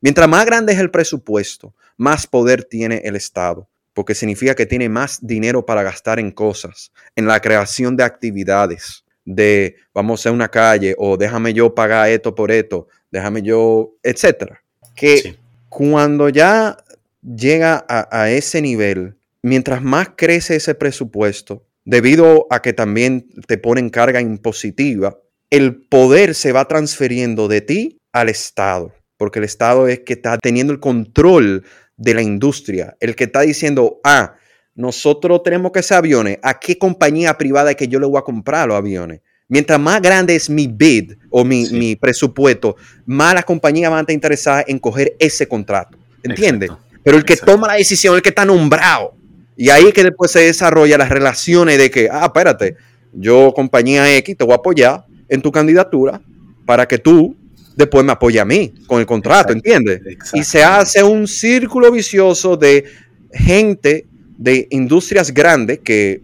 Mientras 0.00 0.28
más 0.28 0.44
grande 0.44 0.74
es 0.74 0.78
el 0.78 0.90
presupuesto, 0.90 1.74
más 1.96 2.26
poder 2.26 2.64
tiene 2.64 3.00
el 3.04 3.16
Estado, 3.16 3.68
porque 3.94 4.14
significa 4.14 4.54
que 4.54 4.66
tiene 4.66 4.90
más 4.90 5.26
dinero 5.26 5.64
para 5.64 5.82
gastar 5.82 6.18
en 6.20 6.30
cosas, 6.30 6.92
en 7.16 7.26
la 7.26 7.40
creación 7.40 7.96
de 7.96 8.04
actividades, 8.04 9.04
de 9.24 9.76
vamos 9.94 10.26
a 10.26 10.32
una 10.32 10.48
calle 10.48 10.94
o 10.98 11.16
déjame 11.16 11.54
yo 11.54 11.74
pagar 11.74 12.10
esto 12.10 12.34
por 12.34 12.50
esto, 12.50 12.88
déjame 13.10 13.40
yo, 13.40 13.94
etcétera. 14.02 14.62
Que 14.94 15.36
cuando 15.74 16.28
ya 16.28 16.76
llega 17.20 17.84
a, 17.88 18.30
ese 18.30 18.62
nivel, 18.62 19.16
mientras 19.42 19.82
más 19.82 20.10
crece 20.14 20.54
ese 20.54 20.76
presupuesto, 20.76 21.64
debido 21.84 22.46
a 22.48 22.62
que 22.62 22.72
también 22.72 23.26
te 23.48 23.58
ponen 23.58 23.90
carga 23.90 24.20
impositiva, 24.20 25.18
el 25.50 25.74
poder 25.74 26.36
se 26.36 26.52
va 26.52 26.68
transfiriendo 26.68 27.48
de 27.48 27.60
ti 27.60 27.98
al 28.12 28.28
Estado, 28.28 28.94
porque 29.16 29.40
el 29.40 29.46
Estado 29.46 29.88
es 29.88 29.98
que 30.00 30.12
está 30.12 30.38
teniendo 30.38 30.72
el 30.72 30.78
control 30.78 31.64
de 31.96 32.14
la 32.14 32.22
industria, 32.22 32.96
el 33.00 33.16
que 33.16 33.24
está 33.24 33.40
diciendo, 33.40 34.00
ah, 34.04 34.36
nosotros 34.76 35.42
tenemos 35.42 35.72
que 35.72 35.80
hacer 35.80 35.96
aviones, 35.96 36.38
¿a 36.44 36.60
qué 36.60 36.78
compañía 36.78 37.36
privada 37.36 37.70
es 37.70 37.76
que 37.76 37.88
yo 37.88 37.98
le 37.98 38.06
voy 38.06 38.18
a 38.18 38.22
comprar 38.22 38.68
los 38.68 38.76
aviones? 38.76 39.22
Mientras 39.48 39.78
más 39.78 40.00
grande 40.00 40.34
es 40.34 40.48
mi 40.48 40.66
bid 40.66 41.12
o 41.30 41.44
mi, 41.44 41.96
presupuesto, 41.96 42.76
más 43.04 43.34
las 43.34 43.44
compañías 43.44 43.90
van 43.90 43.98
a 43.98 44.00
estar 44.02 44.14
interesadas 44.14 44.64
en 44.68 44.78
coger 44.78 45.14
ese 45.18 45.46
contrato. 45.46 45.98
¿Entiendes? 46.22 46.70
Pero 47.02 47.18
el 47.18 47.24
que 47.24 47.36
toma 47.36 47.68
la 47.68 47.74
decisión, 47.74 48.16
el 48.16 48.22
que 48.22 48.30
está 48.30 48.44
nombrado. 48.44 49.14
Y 49.56 49.68
ahí 49.68 49.86
es 49.86 49.92
que 49.92 50.02
después 50.02 50.30
se 50.30 50.40
desarrolla 50.40 50.96
las 50.96 51.10
relaciones 51.10 51.78
de 51.78 51.90
que, 51.90 52.08
ah, 52.10 52.24
espérate, 52.24 52.76
yo 53.12 53.52
compañía 53.54 54.16
X 54.16 54.36
te 54.36 54.44
voy 54.44 54.52
a 54.52 54.56
apoyar 54.56 55.04
en 55.28 55.42
tu 55.42 55.52
candidatura 55.52 56.20
para 56.66 56.88
que 56.88 56.98
tú 56.98 57.36
después 57.76 58.04
me 58.04 58.12
apoyes 58.12 58.40
a 58.40 58.44
mí 58.44 58.72
con 58.86 59.00
el 59.00 59.06
contrato, 59.06 59.52
¿entiendes? 59.52 60.00
Y 60.32 60.42
se 60.44 60.64
hace 60.64 61.02
un 61.02 61.28
círculo 61.28 61.92
vicioso 61.92 62.56
de 62.56 62.84
gente 63.32 64.06
de 64.38 64.66
industrias 64.70 65.32
grandes 65.32 65.80
que 65.80 66.22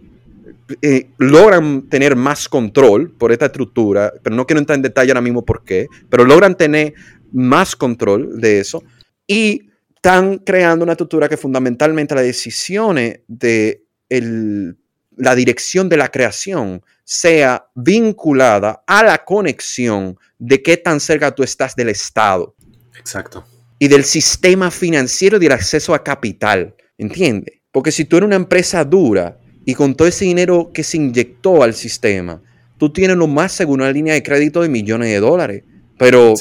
eh, 0.81 1.09
logran 1.17 1.89
tener 1.89 2.15
más 2.15 2.47
control 2.49 3.11
por 3.11 3.31
esta 3.31 3.47
estructura, 3.47 4.13
pero 4.23 4.35
no 4.35 4.45
quiero 4.45 4.59
entrar 4.59 4.75
en 4.75 4.81
detalle 4.81 5.11
ahora 5.11 5.21
mismo 5.21 5.45
por 5.45 5.63
qué, 5.63 5.87
pero 6.09 6.25
logran 6.25 6.55
tener 6.55 6.93
más 7.31 7.75
control 7.75 8.39
de 8.39 8.59
eso 8.59 8.83
y 9.27 9.69
están 9.95 10.39
creando 10.39 10.83
una 10.83 10.93
estructura 10.93 11.29
que 11.29 11.37
fundamentalmente 11.37 12.15
las 12.15 12.23
decisiones 12.23 13.19
de 13.27 13.83
la 14.09 15.35
dirección 15.35 15.87
de 15.89 15.97
la 15.97 16.09
creación 16.09 16.81
sea 17.03 17.67
vinculada 17.75 18.83
a 18.87 19.03
la 19.03 19.23
conexión 19.23 20.17
de 20.39 20.63
qué 20.63 20.77
tan 20.77 20.99
cerca 20.99 21.33
tú 21.35 21.43
estás 21.43 21.75
del 21.75 21.89
Estado. 21.89 22.55
Exacto. 22.97 23.45
Y 23.77 23.87
del 23.87 24.03
sistema 24.03 24.71
financiero 24.71 25.37
y 25.37 25.39
del 25.39 25.51
acceso 25.51 25.93
a 25.93 26.03
capital. 26.03 26.75
¿Entiendes? 26.97 27.61
Porque 27.71 27.91
si 27.91 28.05
tú 28.05 28.17
eres 28.17 28.27
una 28.27 28.35
empresa 28.35 28.83
dura, 28.83 29.37
y 29.65 29.73
con 29.75 29.95
todo 29.95 30.07
ese 30.07 30.25
dinero 30.25 30.71
que 30.73 30.83
se 30.83 30.97
inyectó 30.97 31.63
al 31.63 31.73
sistema, 31.73 32.41
tú 32.77 32.91
tienes 32.91 33.17
lo 33.17 33.27
más 33.27 33.51
seguro 33.51 33.83
una 33.83 33.91
línea 33.91 34.13
de 34.13 34.23
crédito 34.23 34.61
de 34.61 34.69
millones 34.69 35.09
de 35.09 35.19
dólares. 35.19 35.63
Pero 35.97 36.33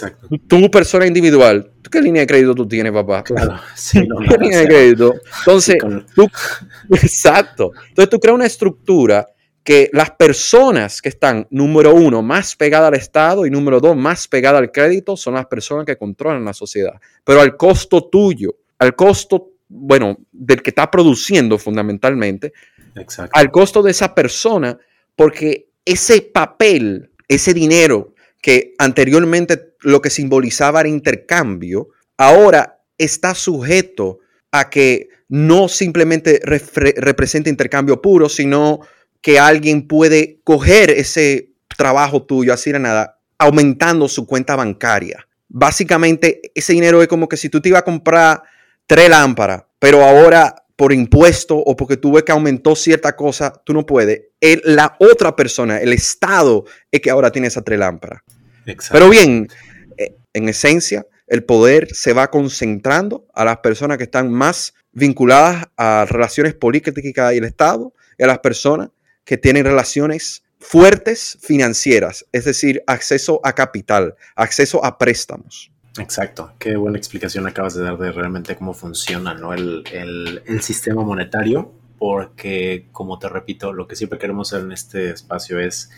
tú, 0.46 0.70
persona 0.70 1.06
individual, 1.06 1.70
¿qué 1.90 2.00
línea 2.00 2.20
de 2.20 2.26
crédito 2.26 2.54
tú 2.54 2.66
tienes, 2.66 2.92
papá? 2.92 3.22
Claro, 3.22 3.56
sí, 3.74 4.00
¿Qué 4.28 4.38
línea 4.38 4.60
de 4.60 4.66
crédito? 4.66 5.14
Entonces, 5.40 5.76
tú, 6.14 6.26
exacto. 6.90 7.72
Entonces 7.90 8.08
tú 8.08 8.18
creas 8.18 8.36
una 8.36 8.46
estructura 8.46 9.26
que 9.62 9.90
las 9.92 10.12
personas 10.12 11.02
que 11.02 11.10
están, 11.10 11.46
número 11.50 11.94
uno, 11.94 12.22
más 12.22 12.56
pegadas 12.56 12.88
al 12.88 12.94
Estado 12.94 13.44
y 13.44 13.50
número 13.50 13.80
dos, 13.80 13.94
más 13.96 14.26
pegadas 14.26 14.60
al 14.60 14.72
crédito, 14.72 15.16
son 15.16 15.34
las 15.34 15.44
personas 15.46 15.84
que 15.84 15.96
controlan 15.96 16.44
la 16.44 16.54
sociedad. 16.54 16.94
Pero 17.22 17.42
al 17.42 17.56
costo 17.58 18.08
tuyo, 18.08 18.56
al 18.78 18.96
costo, 18.96 19.50
bueno, 19.68 20.16
del 20.32 20.62
que 20.62 20.70
está 20.70 20.90
produciendo 20.90 21.58
fundamentalmente, 21.58 22.54
al 23.32 23.50
costo 23.50 23.82
de 23.82 23.90
esa 23.90 24.14
persona, 24.14 24.78
porque 25.16 25.68
ese 25.84 26.22
papel, 26.22 27.10
ese 27.28 27.54
dinero 27.54 28.14
que 28.40 28.74
anteriormente 28.78 29.74
lo 29.80 30.00
que 30.00 30.10
simbolizaba 30.10 30.80
era 30.80 30.88
intercambio, 30.88 31.88
ahora 32.16 32.80
está 32.98 33.34
sujeto 33.34 34.18
a 34.52 34.70
que 34.70 35.08
no 35.28 35.68
simplemente 35.68 36.40
represente 36.44 37.50
intercambio 37.50 38.02
puro, 38.02 38.28
sino 38.28 38.80
que 39.20 39.38
alguien 39.38 39.86
puede 39.86 40.40
coger 40.44 40.90
ese 40.90 41.52
trabajo 41.76 42.24
tuyo, 42.24 42.52
así 42.52 42.72
de 42.72 42.78
nada, 42.78 43.18
aumentando 43.38 44.08
su 44.08 44.26
cuenta 44.26 44.56
bancaria. 44.56 45.26
Básicamente, 45.48 46.40
ese 46.54 46.72
dinero 46.72 47.02
es 47.02 47.08
como 47.08 47.28
que 47.28 47.36
si 47.36 47.48
tú 47.48 47.60
te 47.60 47.68
ibas 47.68 47.80
a 47.80 47.84
comprar 47.84 48.42
tres 48.86 49.08
lámparas, 49.08 49.64
pero 49.78 50.04
ahora 50.04 50.59
por 50.80 50.94
impuesto 50.94 51.58
o 51.58 51.76
porque 51.76 51.98
tú 51.98 52.12
ves 52.12 52.22
que 52.22 52.32
aumentó 52.32 52.74
cierta 52.74 53.14
cosa, 53.14 53.52
tú 53.52 53.74
no 53.74 53.84
puedes. 53.84 54.22
la 54.64 54.96
otra 54.98 55.36
persona, 55.36 55.76
el 55.78 55.92
Estado, 55.92 56.64
es 56.90 57.02
que 57.02 57.10
ahora 57.10 57.30
tiene 57.30 57.48
esa 57.48 57.60
tres 57.60 57.78
lámparas. 57.78 58.22
Pero 58.90 59.10
bien, 59.10 59.46
eh, 59.98 60.14
en 60.32 60.48
esencia, 60.48 61.06
el 61.26 61.44
poder 61.44 61.94
se 61.94 62.14
va 62.14 62.30
concentrando 62.30 63.26
a 63.34 63.44
las 63.44 63.58
personas 63.58 63.98
que 63.98 64.04
están 64.04 64.32
más 64.32 64.72
vinculadas 64.92 65.66
a 65.76 66.06
relaciones 66.08 66.54
políticas 66.54 67.34
y 67.34 67.36
el 67.36 67.44
Estado 67.44 67.92
y 68.18 68.22
a 68.22 68.28
las 68.28 68.38
personas 68.38 68.88
que 69.24 69.36
tienen 69.36 69.66
relaciones 69.66 70.44
fuertes 70.60 71.36
financieras, 71.42 72.24
es 72.32 72.46
decir, 72.46 72.82
acceso 72.86 73.42
a 73.44 73.52
capital, 73.52 74.14
acceso 74.34 74.82
a 74.82 74.96
préstamos. 74.96 75.70
Exacto, 75.98 76.52
qué 76.58 76.76
buena 76.76 76.98
explicación 76.98 77.46
acabas 77.46 77.74
de 77.74 77.82
dar 77.82 77.98
de 77.98 78.12
realmente 78.12 78.56
cómo 78.56 78.74
funciona 78.74 79.34
¿no? 79.34 79.52
el, 79.52 80.42
sistema 80.60 81.02
monetario, 81.02 81.72
porque 81.98 82.86
como 82.92 83.18
te 83.18 83.28
repito, 83.28 83.72
lo 83.72 83.88
que 83.88 83.96
siempre 83.96 84.18
queremos 84.18 84.52
hacer 84.52 84.64
en 84.64 84.72
este 84.72 85.10
espacio 85.10 85.58
es 85.58 85.90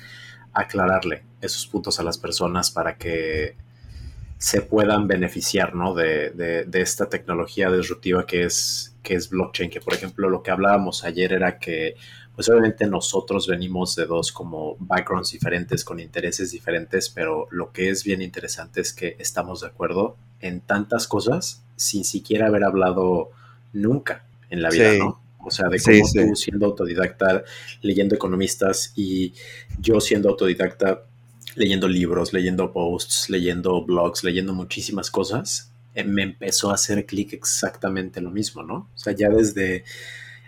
aclararle 0.55 1.25
esos 1.43 1.67
puntos 1.67 2.01
a 2.01 2.03
las 2.03 2.17
personas 2.17 2.71
para 2.71 2.97
que 2.97 3.57
se 4.39 4.63
puedan 4.63 5.07
beneficiar 5.09 5.75
¿no? 5.75 5.95
de, 5.95 6.31
de, 6.31 6.81
esta 6.81 7.09
tecnología 7.09 7.71
disruptiva 7.71 8.27
que 8.27 8.45
es, 8.45 8.97
que 9.03 9.15
es 9.15 9.29
blockchain, 9.29 9.71
que 9.71 9.81
por 9.81 9.95
ejemplo 9.95 10.31
lo 10.31 10.43
que 10.43 10.51
hablábamos 10.51 11.05
ayer 11.05 11.33
era 11.35 11.59
que 11.59 11.97
pues 12.35 12.49
obviamente 12.49 12.87
nosotros 12.87 13.47
venimos 13.47 13.95
de 13.95 14.07
dos 14.07 14.33
como 14.33 14.77
backgrounds 14.79 15.33
diferentes, 15.33 15.85
con 15.85 16.01
intereses 16.01 16.51
diferentes, 16.51 17.11
pero 17.11 17.47
lo 17.51 17.73
que 17.73 17.91
es 17.91 18.05
bien 18.05 18.23
interesante 18.23 18.81
es 18.81 18.93
que 18.93 19.17
estamos 19.19 19.61
de 19.61 19.67
acuerdo 19.69 20.17
en 20.41 20.61
tantas 20.61 21.07
cosas 21.07 21.63
sin 21.77 22.05
siquiera 22.05 22.47
haber 22.47 22.65
hablado 22.65 23.31
nunca 23.73 24.25
en 24.51 24.63
la 24.63 24.71
vida, 24.71 24.95
¿no? 24.99 25.21
O 25.45 25.51
sea, 25.51 25.69
de 25.69 25.81
cómo 25.81 26.29
tú 26.29 26.37
siendo 26.37 26.67
autodidacta, 26.67 27.43
leyendo 27.81 28.15
economistas 28.15 28.93
y 28.95 29.35
yo 29.81 30.01
siendo 30.01 30.29
autodidacta, 30.29 31.03
leyendo 31.57 31.89
libros, 31.89 32.33
leyendo 32.33 32.73
posts, 32.73 33.29
leyendo 33.29 33.85
blogs, 33.85 34.23
leyendo 34.23 34.55
muchísimas 34.55 35.11
cosas, 35.11 35.73
eh, 35.95 36.05
me 36.05 36.23
empezó 36.23 36.71
a 36.71 36.75
hacer 36.75 37.05
clic 37.07 37.33
exactamente 37.33 38.21
lo 38.21 38.31
mismo, 38.31 38.63
¿no? 38.63 38.89
O 38.95 38.99
sea, 38.99 39.13
ya 39.15 39.29
desde 39.29 39.85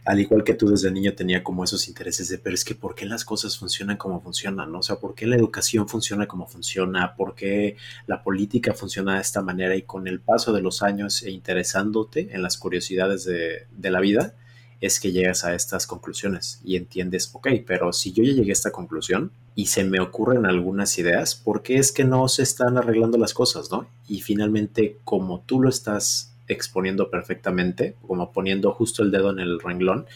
al 0.05 0.21
igual 0.21 0.45
que 0.45 0.55
tú 0.55 0.69
desde 0.69 0.91
niño 0.91 1.15
tenía 1.15 1.43
como 1.43 1.65
esos 1.65 1.89
intereses 1.89 2.29
de, 2.29 2.39
pero 2.39 2.55
es 2.55 2.65
que 2.65 2.75
¿por 2.75 2.95
qué 2.95 3.07
las 3.07 3.25
cosas 3.25 3.57
funcionan 3.57 3.97
como 3.97 4.21
funcionan? 4.21 4.75
O 4.75 4.83
sea, 4.83 4.97
¿por 4.97 5.15
qué 5.15 5.27
la 5.27 5.37
educación 5.37 5.89
funciona 5.89 6.27
como 6.27 6.47
funciona? 6.47 7.15
¿Por 7.17 7.35
qué 7.35 7.77
la 8.07 8.23
política 8.23 8.75
funciona 8.75 9.15
de 9.15 9.23
esta 9.23 9.41
manera? 9.41 9.75
Y 9.77 9.83
con 9.83 10.07
el 10.07 10.21
paso 10.21 10.53
de 10.53 10.61
los 10.61 10.83
años 10.83 11.23
e 11.23 11.31
interesándote 11.31 12.29
en 12.33 12.43
las 12.43 12.59
curiosidades 12.59 13.25
de, 13.25 13.67
de 13.71 13.91
la 13.91 14.01
vida, 14.01 14.35
es 14.81 15.01
que 15.01 15.13
llegas 15.13 15.45
a 15.45 15.55
estas 15.55 15.87
conclusiones 15.87 16.61
y 16.63 16.77
entiendes, 16.77 17.31
ok, 17.33 17.49
pero 17.67 17.93
si 17.95 18.13
yo 18.13 18.23
ya 18.23 18.33
llegué 18.33 18.51
a 18.51 18.53
esta 18.53 18.73
conclusión 18.73 19.33
y 19.55 19.67
se 19.67 19.85
me 19.85 20.01
ocurren 20.01 20.45
algunas 20.45 20.99
ideas, 20.99 21.35
¿por 21.35 21.63
qué 21.63 21.77
es 21.77 21.93
que 21.93 22.05
no 22.05 22.29
se 22.29 22.43
están 22.43 22.77
arreglando 22.77 23.17
las 23.17 23.33
cosas, 23.33 23.71
no? 23.71 23.87
Y 24.09 24.21
finalmente, 24.21 24.99
como 25.05 25.41
tú 25.41 25.63
lo 25.63 25.71
estás 25.71 26.34
exponiendo 26.49 27.11
perfectamente, 27.11 27.97
como 28.07 28.33
poniendo 28.33 28.73
justo 28.73 29.03
el 29.03 29.11
dedo 29.11 29.31
en 29.31 29.41
el 29.41 29.61
renglón, 29.61 30.07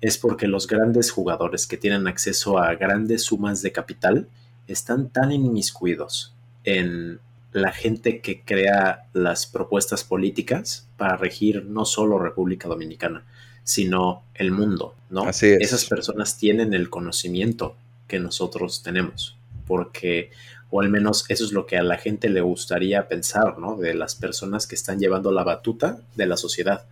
es 0.00 0.18
porque 0.18 0.46
los 0.46 0.66
grandes 0.66 1.10
jugadores 1.10 1.66
que 1.66 1.76
tienen 1.76 2.06
acceso 2.06 2.58
a 2.58 2.74
grandes 2.74 3.24
sumas 3.24 3.62
de 3.62 3.72
capital 3.72 4.28
están 4.66 5.10
tan 5.10 5.32
inmiscuidos 5.32 6.34
en 6.64 7.20
la 7.52 7.72
gente 7.72 8.20
que 8.20 8.42
crea 8.42 9.06
las 9.12 9.46
propuestas 9.46 10.04
políticas 10.04 10.88
para 10.96 11.16
regir 11.16 11.64
no 11.64 11.84
solo 11.84 12.18
República 12.18 12.68
Dominicana, 12.68 13.24
sino 13.64 14.22
el 14.34 14.52
mundo, 14.52 14.94
¿no? 15.10 15.28
Esas 15.28 15.84
personas 15.84 16.38
tienen 16.38 16.74
el 16.74 16.88
conocimiento 16.90 17.76
que 18.06 18.20
nosotros 18.20 18.82
tenemos. 18.82 19.36
porque, 19.66 20.30
o 20.70 20.80
al 20.80 20.88
menos 20.88 21.24
eso 21.28 21.44
es 21.44 21.52
lo 21.52 21.66
que 21.66 21.76
a 21.76 21.82
la 21.82 21.98
gente 21.98 22.28
le 22.28 22.40
gustaría 22.40 23.08
pensar, 23.08 23.58
¿no? 23.58 23.76
De 23.76 23.94
las 23.94 24.14
personas 24.14 24.66
que 24.66 24.76
están 24.76 25.00
llevando 25.00 25.32
la 25.32 25.42
batuta 25.42 26.00
de 26.14 26.26
la 26.26 26.36
sociedad, 26.36 26.86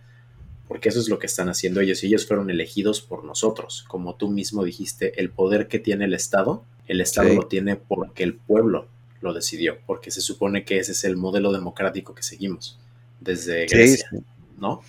porque 0.67 0.89
eso 0.89 0.99
es 0.99 1.09
lo 1.09 1.17
que 1.17 1.27
están 1.27 1.49
haciendo 1.49 1.79
ellos 1.79 2.03
y 2.03 2.07
ellos 2.07 2.27
fueron 2.27 2.49
elegidos 2.49 3.01
por 3.01 3.23
nosotros. 3.23 3.85
Como 3.87 4.15
tú 4.15 4.29
mismo 4.29 4.63
dijiste, 4.63 5.19
el 5.19 5.29
poder 5.29 5.67
que 5.67 5.79
tiene 5.79 6.05
el 6.05 6.13
Estado, 6.13 6.63
el 6.87 7.01
Estado 7.01 7.33
lo 7.33 7.47
tiene 7.47 7.75
porque 7.75 8.23
el 8.23 8.35
pueblo 8.35 8.87
lo 9.21 9.33
decidió, 9.33 9.77
porque 9.85 10.11
se 10.11 10.21
supone 10.21 10.65
que 10.65 10.79
ese 10.79 10.91
es 10.91 11.03
el 11.03 11.17
modelo 11.17 11.51
democrático 11.51 12.13
que 12.13 12.23
seguimos 12.23 12.77
desde 13.19 13.65
Grecia, 13.65 14.09
¿no? 14.59 14.81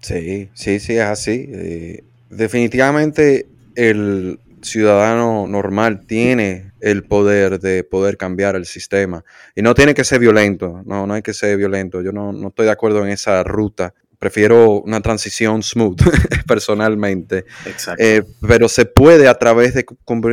Sí, 0.00 0.48
sí, 0.54 0.78
sí, 0.80 0.94
es 0.94 1.02
así. 1.02 1.48
Eh, 1.48 2.04
definitivamente 2.30 3.48
el 3.74 4.38
ciudadano 4.62 5.46
normal 5.46 6.06
tiene 6.06 6.72
el 6.80 7.04
poder 7.04 7.60
de 7.60 7.84
poder 7.84 8.16
cambiar 8.16 8.56
el 8.56 8.66
sistema 8.66 9.24
y 9.54 9.62
no 9.62 9.74
tiene 9.74 9.94
que 9.94 10.04
ser 10.04 10.20
violento, 10.20 10.82
no, 10.84 11.06
no 11.06 11.14
hay 11.14 11.22
que 11.22 11.34
ser 11.34 11.56
violento. 11.56 12.02
Yo 12.02 12.12
no, 12.12 12.32
no 12.32 12.48
estoy 12.48 12.66
de 12.66 12.72
acuerdo 12.72 13.04
en 13.04 13.10
esa 13.10 13.42
ruta. 13.42 13.94
Prefiero 14.18 14.80
una 14.80 15.00
transición 15.00 15.62
smooth, 15.62 16.00
personalmente. 16.46 17.44
Exacto. 17.66 18.02
Eh, 18.02 18.24
pero 18.46 18.68
se 18.68 18.84
puede 18.84 19.28
a 19.28 19.34
través 19.34 19.74
de 19.74 19.86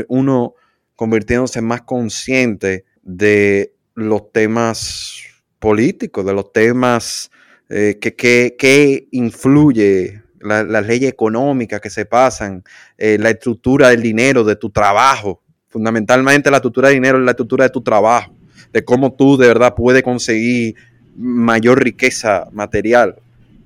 uno 0.07 0.55
convirtiéndose 0.95 1.61
más 1.61 1.82
consciente 1.82 2.86
de 3.03 3.73
los 3.93 4.32
temas 4.32 5.21
políticos, 5.59 6.26
de 6.26 6.34
los 6.34 6.51
temas 6.51 7.32
eh, 7.69 7.97
que, 7.99 8.15
que, 8.15 9.07
influye 9.11 10.21
las 10.45 10.85
leyes 10.85 11.11
económicas 11.11 11.81
que 11.81 11.89
se 11.89 12.05
pasan, 12.05 12.63
eh, 12.97 13.17
la 13.19 13.31
estructura 13.31 13.89
del 13.89 14.01
dinero, 14.01 14.43
de 14.43 14.55
tu 14.55 14.69
trabajo. 14.69 15.41
Fundamentalmente 15.67 16.49
la 16.49 16.57
estructura 16.57 16.89
del 16.89 16.97
dinero 16.97 17.17
es 17.17 17.25
la 17.25 17.31
estructura 17.31 17.65
de 17.65 17.69
tu 17.69 17.81
trabajo, 17.81 18.33
de 18.71 18.85
cómo 18.85 19.13
tú 19.13 19.37
de 19.37 19.47
verdad 19.47 19.73
puedes 19.75 20.03
conseguir 20.03 20.75
mayor 21.17 21.83
riqueza 21.83 22.47
material. 22.51 23.15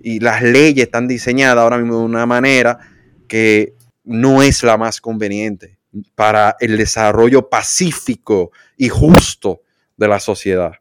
Y 0.02 0.20
las 0.20 0.42
leyes 0.42 0.86
están 0.86 1.08
diseñadas 1.08 1.62
ahora 1.62 1.78
mismo 1.78 2.00
de 2.00 2.06
una 2.06 2.26
manera 2.26 2.80
que 3.28 3.74
no 4.04 4.42
es 4.42 4.64
la 4.64 4.78
más 4.78 5.02
conveniente 5.02 5.78
para 6.16 6.56
el 6.60 6.78
desarrollo 6.78 7.50
pacífico 7.50 8.52
y 8.78 8.90
justo 8.90 9.62
de 9.98 10.08
la 10.08 10.20
sociedad. 10.20 10.74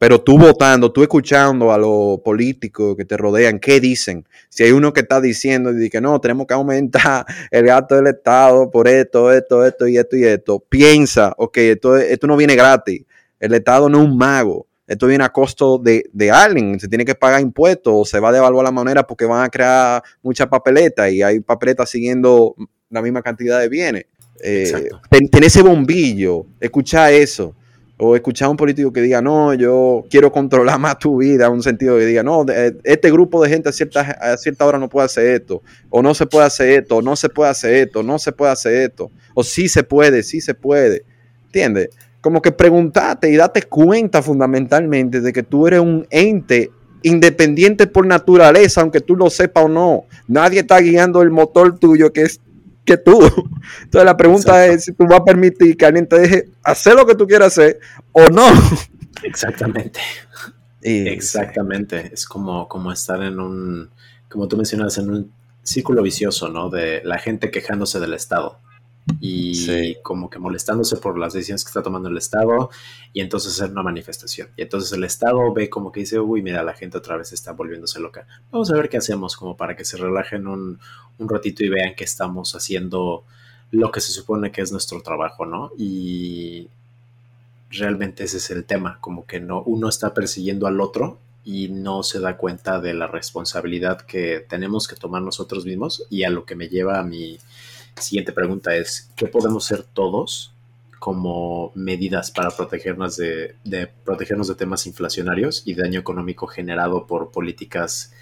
Pero 0.00 0.18
tú 0.18 0.38
votando, 0.38 0.90
tú 0.90 1.02
escuchando 1.02 1.70
a 1.70 1.76
los 1.76 2.20
políticos 2.20 2.96
que 2.96 3.04
te 3.04 3.18
rodean, 3.18 3.58
¿qué 3.58 3.80
dicen? 3.80 4.24
Si 4.48 4.62
hay 4.62 4.72
uno 4.72 4.94
que 4.94 5.00
está 5.00 5.20
diciendo 5.20 5.72
que 5.92 6.00
no, 6.00 6.18
tenemos 6.22 6.46
que 6.46 6.54
aumentar 6.54 7.26
el 7.50 7.66
gasto 7.66 7.96
del 7.96 8.06
Estado 8.06 8.70
por 8.70 8.88
esto, 8.88 9.30
esto, 9.30 9.62
esto 9.62 9.86
y 9.86 9.98
esto 9.98 10.16
y 10.16 10.24
esto, 10.24 10.64
piensa, 10.66 11.34
ok, 11.36 11.54
esto, 11.58 11.98
esto 11.98 12.26
no 12.26 12.38
viene 12.38 12.56
gratis. 12.56 13.02
El 13.38 13.52
Estado 13.52 13.90
no 13.90 13.98
es 13.98 14.08
un 14.08 14.16
mago. 14.16 14.66
Esto 14.86 15.06
viene 15.06 15.22
a 15.22 15.28
costo 15.28 15.76
de, 15.76 16.08
de 16.14 16.30
alguien. 16.30 16.80
Se 16.80 16.88
tiene 16.88 17.04
que 17.04 17.14
pagar 17.14 17.42
impuestos 17.42 17.92
o 17.94 18.04
se 18.06 18.20
va 18.20 18.30
a 18.30 18.32
devaluar 18.32 18.64
la 18.64 18.70
moneda 18.70 19.06
porque 19.06 19.26
van 19.26 19.44
a 19.44 19.50
crear 19.50 20.02
mucha 20.22 20.48
papeleta 20.48 21.10
y 21.10 21.20
hay 21.20 21.40
papeletas 21.40 21.90
siguiendo 21.90 22.54
la 22.88 23.02
misma 23.02 23.20
cantidad 23.20 23.60
de 23.60 23.68
bienes. 23.68 24.06
Eh, 24.42 24.88
tener 25.10 25.44
ese 25.44 25.60
bombillo, 25.60 26.46
escuchar 26.58 27.12
eso 27.12 27.54
o 28.02 28.16
escuchar 28.16 28.46
a 28.46 28.50
un 28.50 28.56
político 28.56 28.92
que 28.92 29.02
diga, 29.02 29.20
no, 29.20 29.52
yo 29.52 30.04
quiero 30.08 30.32
controlar 30.32 30.78
más 30.80 30.98
tu 30.98 31.18
vida, 31.18 31.46
en 31.46 31.52
un 31.52 31.62
sentido 31.62 31.98
que 31.98 32.06
diga, 32.06 32.22
no, 32.22 32.46
este 32.82 33.10
grupo 33.10 33.42
de 33.42 33.50
gente 33.50 33.68
a 33.68 33.72
cierta, 33.72 34.00
a 34.00 34.36
cierta 34.38 34.64
hora 34.64 34.78
no 34.78 34.88
puede 34.88 35.04
hacer 35.04 35.26
esto, 35.26 35.62
o 35.90 36.02
no 36.02 36.14
se 36.14 36.26
puede 36.26 36.46
hacer 36.46 36.80
esto, 36.80 36.96
o 36.96 37.02
no 37.02 37.14
se 37.14 37.28
puede 37.28 37.50
hacer 37.50 37.74
esto, 37.74 38.02
no 38.02 38.18
se 38.18 38.32
puede 38.32 38.52
hacer 38.52 38.74
esto, 38.74 39.10
o 39.34 39.44
sí 39.44 39.68
se 39.68 39.82
puede, 39.82 40.22
sí 40.22 40.40
se 40.40 40.54
puede, 40.54 41.04
¿entiendes? 41.46 41.90
Como 42.22 42.40
que 42.40 42.52
preguntate 42.52 43.30
y 43.30 43.36
date 43.36 43.62
cuenta 43.62 44.22
fundamentalmente 44.22 45.20
de 45.20 45.32
que 45.32 45.42
tú 45.42 45.66
eres 45.66 45.80
un 45.80 46.06
ente 46.10 46.70
independiente 47.02 47.86
por 47.86 48.06
naturaleza, 48.06 48.80
aunque 48.80 49.00
tú 49.00 49.16
lo 49.16 49.30
sepas 49.30 49.64
o 49.64 49.68
no. 49.68 50.04
Nadie 50.26 50.60
está 50.60 50.78
guiando 50.80 51.22
el 51.22 51.30
motor 51.30 51.78
tuyo, 51.78 52.12
que 52.12 52.22
es 52.22 52.40
que 52.84 52.96
tú. 52.96 53.20
Entonces 53.82 54.04
la 54.04 54.16
pregunta 54.16 54.66
es 54.66 54.84
si 54.84 54.92
tú 54.92 55.06
vas 55.06 55.20
a 55.20 55.24
permitir 55.24 55.76
que 55.76 55.86
alguien 55.86 56.08
te 56.08 56.18
deje 56.18 56.48
hacer 56.62 56.94
lo 56.94 57.06
que 57.06 57.14
tú 57.14 57.26
quieras 57.26 57.58
hacer 57.58 57.80
o 58.12 58.28
no. 58.28 58.46
Exactamente. 59.22 60.00
Exactamente. 60.82 62.10
Es 62.12 62.26
como, 62.26 62.68
como 62.68 62.92
estar 62.92 63.22
en 63.22 63.38
un, 63.38 63.90
como 64.28 64.48
tú 64.48 64.56
mencionas, 64.56 64.96
en 64.98 65.10
un 65.10 65.32
círculo 65.62 66.02
vicioso, 66.02 66.48
¿no? 66.48 66.70
De 66.70 67.02
la 67.04 67.18
gente 67.18 67.50
quejándose 67.50 68.00
del 68.00 68.14
Estado 68.14 68.60
y 69.20 69.96
como 70.02 70.30
que 70.30 70.38
molestándose 70.38 70.96
por 70.96 71.18
las 71.18 71.32
decisiones 71.32 71.64
que 71.64 71.68
está 71.68 71.82
tomando 71.82 72.08
el 72.08 72.16
Estado 72.16 72.70
y 73.12 73.20
entonces 73.20 73.52
hacer 73.54 73.70
una 73.70 73.82
manifestación. 73.82 74.48
Y 74.56 74.62
entonces 74.62 74.92
el 74.92 75.04
Estado 75.04 75.52
ve 75.52 75.68
como 75.68 75.92
que 75.92 76.00
dice, 76.00 76.20
uy, 76.20 76.42
mira, 76.42 76.62
la 76.62 76.74
gente 76.74 76.98
otra 76.98 77.16
vez 77.16 77.32
está 77.32 77.52
volviéndose 77.52 78.00
loca. 78.00 78.26
Vamos 78.50 78.70
a 78.70 78.74
ver 78.76 78.88
qué 78.88 78.98
hacemos 78.98 79.36
como 79.36 79.56
para 79.56 79.76
que 79.76 79.84
se 79.84 79.96
relajen 79.96 80.46
un, 80.46 80.78
un 81.18 81.28
ratito 81.28 81.64
y 81.64 81.68
vean 81.68 81.94
que 81.94 82.04
estamos 82.04 82.54
haciendo 82.54 83.24
lo 83.70 83.90
que 83.90 84.00
se 84.00 84.12
supone 84.12 84.50
que 84.50 84.62
es 84.62 84.72
nuestro 84.72 85.00
trabajo, 85.00 85.46
¿no? 85.46 85.70
Y 85.78 86.68
realmente 87.70 88.24
ese 88.24 88.38
es 88.38 88.50
el 88.50 88.64
tema, 88.64 88.98
como 89.00 89.26
que 89.26 89.40
no, 89.40 89.62
uno 89.62 89.88
está 89.88 90.12
persiguiendo 90.12 90.66
al 90.66 90.80
otro 90.80 91.18
y 91.44 91.68
no 91.68 92.02
se 92.02 92.20
da 92.20 92.36
cuenta 92.36 92.80
de 92.80 92.94
la 92.94 93.06
responsabilidad 93.06 94.00
que 94.02 94.44
tenemos 94.48 94.88
que 94.88 94.96
tomar 94.96 95.22
nosotros 95.22 95.64
mismos 95.64 96.04
y 96.10 96.24
a 96.24 96.30
lo 96.30 96.44
que 96.44 96.54
me 96.54 96.68
lleva 96.68 96.98
a 96.98 97.04
mi 97.04 97.38
siguiente 98.00 98.32
pregunta 98.32 98.74
es, 98.74 99.10
¿qué 99.16 99.26
podemos 99.26 99.64
hacer 99.70 99.84
todos 99.84 100.52
como 100.98 101.72
medidas 101.74 102.30
para 102.30 102.50
protegernos 102.50 103.16
de, 103.16 103.54
protegernos 104.04 104.48
de 104.48 104.54
temas 104.54 104.86
inflacionarios 104.86 105.62
y 105.64 105.74
daño 105.74 106.00
económico 106.00 106.46
generado 106.46 107.06
por 107.06 107.30
políticas 107.30 108.12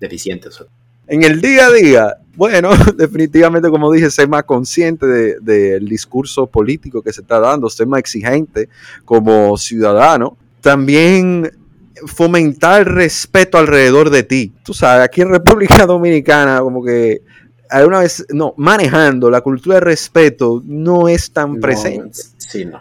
deficientes? 0.00 0.62
En 1.08 1.22
el 1.24 1.40
día 1.40 1.66
a 1.66 1.72
día, 1.72 2.16
bueno, 2.36 2.70
definitivamente, 2.96 3.68
como 3.68 3.92
dije, 3.92 4.10
ser 4.10 4.28
más 4.28 4.44
consciente 4.44 5.06
del 5.40 5.88
discurso 5.88 6.46
político 6.46 7.02
que 7.02 7.12
se 7.12 7.20
está 7.20 7.38
dando, 7.38 7.68
ser 7.68 7.86
más 7.86 8.00
exigente 8.00 8.68
como 9.04 9.56
ciudadano. 9.58 10.36
También 10.60 11.50
fomentar 12.06 12.86
respeto 12.88 13.58
alrededor 13.58 14.10
de 14.10 14.22
ti. 14.22 14.52
Tú 14.64 14.74
sabes, 14.74 15.04
aquí 15.04 15.20
en 15.22 15.30
República 15.30 15.86
Dominicana, 15.86 16.60
como 16.60 16.84
que 16.84 17.22
alguna 17.72 18.00
vez, 18.00 18.24
no, 18.30 18.54
manejando 18.56 19.30
la 19.30 19.40
cultura 19.40 19.76
de 19.76 19.80
respeto 19.80 20.62
no 20.64 21.08
es 21.08 21.30
tan 21.32 21.58
presente. 21.58 22.20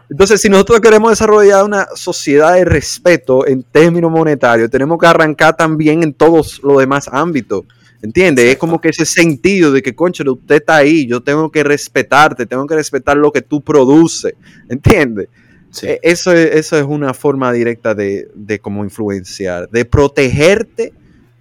Entonces, 0.10 0.42
si 0.42 0.50
nosotros 0.50 0.82
queremos 0.82 1.12
desarrollar 1.12 1.64
una 1.64 1.88
sociedad 1.96 2.56
de 2.56 2.66
respeto 2.66 3.48
en 3.48 3.64
términos 3.64 4.12
monetarios, 4.12 4.70
tenemos 4.70 5.00
que 5.00 5.08
arrancar 5.08 5.56
también 5.56 6.04
en 6.04 6.14
todos 6.14 6.62
los 6.64 6.78
demás 6.78 7.10
ámbitos. 7.12 7.64
¿Entiendes? 8.02 8.46
Es 8.46 8.58
como 8.58 8.82
que 8.82 8.90
ese 8.90 9.06
sentido 9.06 9.72
de 9.72 9.82
que, 9.82 9.94
concho, 9.94 10.24
usted 10.34 10.56
está 10.56 10.78
ahí, 10.78 11.06
yo 11.06 11.22
tengo 11.22 11.52
que 11.52 11.64
respetarte, 11.64 12.48
tengo 12.48 12.66
que 12.66 12.76
respetar 12.76 13.16
lo 13.16 13.32
que 13.32 13.44
tú 13.44 13.62
produces. 13.62 14.34
¿Entiendes? 14.68 15.30
E, 15.84 16.00
eso, 16.02 16.34
es, 16.34 16.56
eso 16.56 16.78
es 16.78 16.84
una 16.84 17.14
forma 17.14 17.54
directa 17.54 17.94
de, 17.94 18.30
de 18.34 18.60
cómo 18.60 18.84
influenciar, 18.84 19.70
de 19.70 19.86
protegerte, 19.86 20.94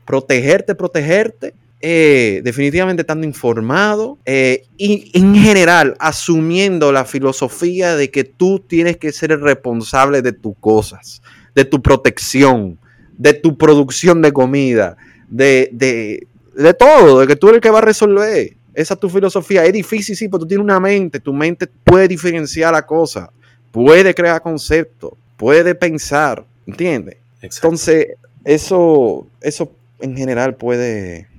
protegerte, 0.04 0.74
protegerte 0.74 1.54
eh, 1.82 2.42
definitivamente 2.44 3.00
estando 3.00 3.26
informado 3.26 4.18
eh, 4.26 4.64
y 4.76 5.10
en 5.14 5.34
general 5.34 5.96
asumiendo 5.98 6.92
la 6.92 7.06
filosofía 7.06 7.96
de 7.96 8.10
que 8.10 8.24
tú 8.24 8.60
tienes 8.60 8.98
que 8.98 9.12
ser 9.12 9.32
el 9.32 9.40
responsable 9.40 10.20
de 10.20 10.32
tus 10.32 10.54
cosas, 10.60 11.22
de 11.54 11.64
tu 11.64 11.80
protección, 11.80 12.78
de 13.16 13.32
tu 13.32 13.56
producción 13.56 14.20
de 14.20 14.30
comida, 14.30 14.98
de, 15.30 15.70
de, 15.72 16.74
todo, 16.74 17.20
de 17.20 17.26
que 17.26 17.36
tú 17.36 17.48
eres 17.48 17.56
el 17.56 17.62
que 17.62 17.70
va 17.70 17.78
a 17.78 17.82
resolver. 17.82 18.52
Esa 18.74 18.94
es 18.94 19.00
tu 19.00 19.08
filosofía. 19.08 19.64
Es 19.64 19.72
difícil, 19.72 20.14
sí, 20.14 20.28
pero 20.28 20.40
tú 20.40 20.48
tienes 20.48 20.64
una 20.64 20.80
mente. 20.80 21.18
Tu 21.18 21.32
mente 21.32 21.66
puede 21.66 22.08
diferenciar 22.08 22.74
la 22.74 22.84
cosa, 22.84 23.30
puede 23.72 24.14
crear 24.14 24.42
conceptos, 24.42 25.12
puede 25.38 25.74
pensar, 25.74 26.44
¿entiendes? 26.66 27.16
Entonces, 27.40 28.08
eso, 28.44 29.26
eso 29.40 29.72
en 29.98 30.14
general 30.14 30.56
puede 30.56 31.29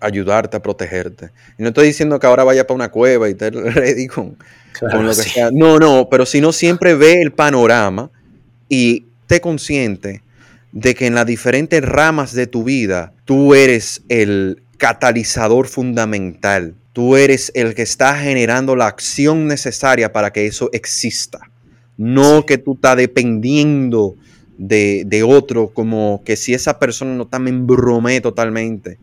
ayudarte 0.00 0.56
a 0.56 0.62
protegerte. 0.62 1.30
Y 1.58 1.62
no 1.62 1.68
estoy 1.68 1.88
diciendo 1.88 2.18
que 2.18 2.26
ahora 2.26 2.44
vaya 2.44 2.66
para 2.66 2.74
una 2.74 2.90
cueva 2.90 3.28
y 3.28 3.32
esté 3.32 3.50
ready 3.50 4.06
con, 4.06 4.36
lo 4.80 5.08
que 5.08 5.14
sea. 5.14 5.50
No, 5.52 5.78
no, 5.78 6.08
pero 6.10 6.26
si 6.26 6.40
no 6.40 6.52
siempre 6.52 6.94
ve 6.94 7.20
el 7.22 7.32
panorama 7.32 8.10
y 8.68 9.06
te 9.26 9.40
consciente 9.40 10.22
de 10.72 10.94
que 10.94 11.06
en 11.06 11.14
las 11.14 11.26
diferentes 11.26 11.82
ramas 11.82 12.32
de 12.32 12.46
tu 12.46 12.64
vida 12.64 13.12
tú 13.24 13.54
eres 13.54 14.02
el 14.08 14.62
catalizador 14.78 15.68
fundamental. 15.68 16.74
Tú 16.92 17.16
eres 17.16 17.52
el 17.54 17.74
que 17.74 17.82
está 17.82 18.18
generando 18.18 18.74
la 18.74 18.86
acción 18.86 19.46
necesaria 19.46 20.12
para 20.12 20.32
que 20.32 20.46
eso 20.46 20.70
exista. 20.72 21.50
No 21.96 22.46
que 22.46 22.58
tú 22.58 22.74
estás 22.74 22.96
dependiendo 22.96 24.16
de, 24.58 25.04
de, 25.06 25.22
otro, 25.22 25.68
como 25.68 26.22
que 26.24 26.36
si 26.36 26.54
esa 26.54 26.78
persona 26.78 27.14
no 27.14 27.24
está, 27.24 27.38
me 27.38 27.50
embromé 27.50 28.20
totalmente 28.20 28.98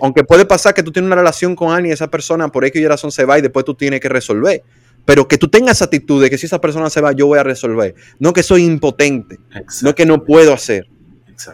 aunque 0.00 0.24
puede 0.24 0.44
pasar 0.44 0.74
que 0.74 0.82
tú 0.82 0.92
tienes 0.92 1.06
una 1.06 1.16
relación 1.16 1.56
con 1.56 1.72
alguien 1.72 1.90
y 1.90 1.94
esa 1.94 2.08
persona 2.08 2.48
por 2.48 2.64
X 2.64 2.80
y 2.80 2.86
razón 2.86 3.10
se 3.10 3.24
va 3.24 3.38
y 3.38 3.42
después 3.42 3.64
tú 3.64 3.74
tienes 3.74 4.00
que 4.00 4.08
resolver. 4.08 4.62
pero 5.04 5.26
que 5.26 5.36
tú 5.36 5.48
tengas 5.48 5.82
actitud 5.82 6.22
de 6.22 6.30
que 6.30 6.38
si 6.38 6.46
esa 6.46 6.60
persona 6.60 6.88
se 6.88 7.00
va, 7.00 7.10
yo 7.12 7.26
voy 7.26 7.38
a 7.38 7.42
resolver. 7.42 7.94
No 8.20 8.32
que 8.32 8.44
soy 8.44 8.64
impotente, 8.64 9.38
no 9.82 9.94
que 9.94 10.06
no 10.06 10.22
puedo 10.24 10.52
hacer. 10.52 10.86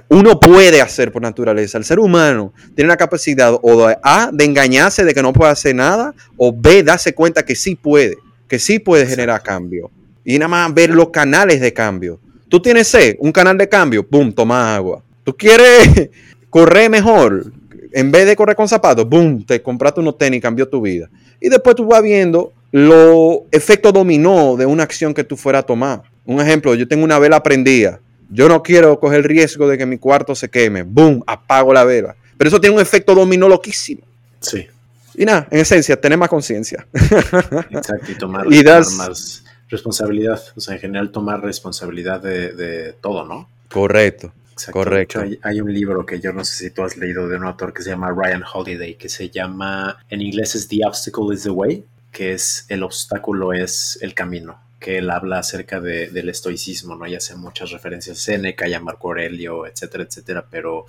Uno 0.08 0.38
puede 0.38 0.80
hacer 0.80 1.12
por 1.12 1.22
naturaleza. 1.22 1.78
El 1.78 1.84
ser 1.84 1.98
humano 1.98 2.52
tiene 2.74 2.88
la 2.88 2.96
capacidad 2.96 3.54
o 3.62 3.86
de 3.86 3.96
A, 4.02 4.30
de 4.32 4.44
engañarse 4.44 5.04
de 5.04 5.14
que 5.14 5.22
no 5.22 5.32
puede 5.32 5.50
hacer 5.50 5.74
nada, 5.74 6.14
o 6.36 6.52
B, 6.54 6.82
darse 6.82 7.14
cuenta 7.14 7.44
que 7.44 7.54
sí 7.54 7.74
puede, 7.74 8.16
que 8.48 8.58
sí 8.58 8.78
puede 8.78 9.06
generar 9.06 9.42
cambio. 9.42 9.90
Y 10.24 10.38
nada 10.38 10.48
más 10.48 10.74
ver 10.74 10.90
los 10.90 11.10
canales 11.10 11.60
de 11.60 11.72
cambio. 11.72 12.20
Tú 12.48 12.60
tienes 12.60 12.88
C, 12.88 13.16
un 13.20 13.32
canal 13.32 13.58
de 13.58 13.68
cambio, 13.68 14.06
boom, 14.08 14.32
toma 14.32 14.74
agua. 14.74 15.02
Tú 15.24 15.36
quieres 15.36 16.10
correr 16.50 16.90
mejor, 16.90 17.52
en 17.92 18.10
vez 18.10 18.26
de 18.26 18.36
correr 18.36 18.56
con 18.56 18.68
zapatos, 18.68 19.08
boom, 19.08 19.44
te 19.44 19.62
compraste 19.62 20.00
unos 20.00 20.18
tenis 20.18 20.38
y 20.38 20.40
cambió 20.40 20.68
tu 20.68 20.80
vida. 20.80 21.08
Y 21.40 21.48
después 21.48 21.76
tú 21.76 21.86
vas 21.86 22.02
viendo 22.02 22.52
los 22.70 23.40
efectos 23.50 23.92
dominó 23.92 24.56
de 24.56 24.66
una 24.66 24.82
acción 24.82 25.14
que 25.14 25.24
tú 25.24 25.36
fueras 25.36 25.60
a 25.60 25.66
tomar. 25.66 26.02
Un 26.24 26.40
ejemplo, 26.40 26.74
yo 26.74 26.86
tengo 26.86 27.04
una 27.04 27.18
vela 27.18 27.42
prendida 27.42 28.00
yo 28.30 28.48
no 28.48 28.62
quiero 28.62 28.98
coger 29.00 29.18
el 29.18 29.24
riesgo 29.24 29.68
de 29.68 29.78
que 29.78 29.86
mi 29.86 29.98
cuarto 29.98 30.34
se 30.34 30.48
queme. 30.48 30.82
¡Boom! 30.82 31.22
Apago 31.26 31.72
la 31.72 31.84
vela. 31.84 32.16
Pero 32.36 32.48
eso 32.48 32.60
tiene 32.60 32.76
un 32.76 32.82
efecto 32.82 33.14
dominó 33.14 33.48
loquísimo. 33.48 34.02
Sí. 34.40 34.66
Y 35.14 35.24
nada, 35.24 35.48
en 35.50 35.60
esencia, 35.60 36.00
tener 36.00 36.18
más 36.18 36.28
conciencia. 36.28 36.86
Exacto, 36.92 38.12
y 38.12 38.14
tomar, 38.14 38.46
más 38.46 39.44
responsabilidad. 39.68 40.40
O 40.54 40.60
sea, 40.60 40.74
en 40.74 40.80
general, 40.80 41.10
tomar 41.10 41.42
responsabilidad 41.42 42.20
de, 42.20 42.94
todo, 43.00 43.24
¿no? 43.24 43.48
Correcto. 43.70 44.32
Correcto. 44.70 45.22
hay, 45.42 45.60
un 45.60 45.72
libro 45.72 46.04
que 46.04 46.20
yo 46.20 46.32
no 46.32 46.44
sé 46.44 46.54
si 46.54 46.70
tú 46.70 46.82
has 46.82 46.96
leído 46.96 47.28
de 47.28 47.36
un 47.36 47.44
autor 47.44 47.72
que 47.72 47.82
se 47.82 47.90
llama 47.90 48.10
Ryan 48.10 48.42
Holiday, 48.52 48.94
que 48.94 49.08
se 49.08 49.30
llama, 49.30 49.98
en 50.10 50.20
inglés 50.20 50.54
es 50.54 50.68
The 50.68 50.80
Obstacle 50.86 51.34
is 51.34 51.42
the 51.42 51.50
Way, 51.50 51.84
que 52.12 52.32
es 52.32 52.66
el 52.68 52.82
obstáculo 52.82 53.52
es 53.52 53.98
el 54.02 54.14
camino 54.14 54.60
que 54.78 54.98
él 54.98 55.10
habla 55.10 55.40
acerca 55.40 55.80
del 55.80 56.28
estoicismo, 56.28 56.94
¿no? 56.94 57.06
Y 57.06 57.14
hace 57.14 57.34
muchas 57.34 57.72
referencias 57.72 58.18
a 58.18 58.20
Seneca 58.20 58.68
y 58.68 58.74
a 58.74 58.80
Marco 58.80 59.08
Aurelio, 59.08 59.66
etcétera, 59.66 60.04
etcétera, 60.04 60.46
pero 60.48 60.86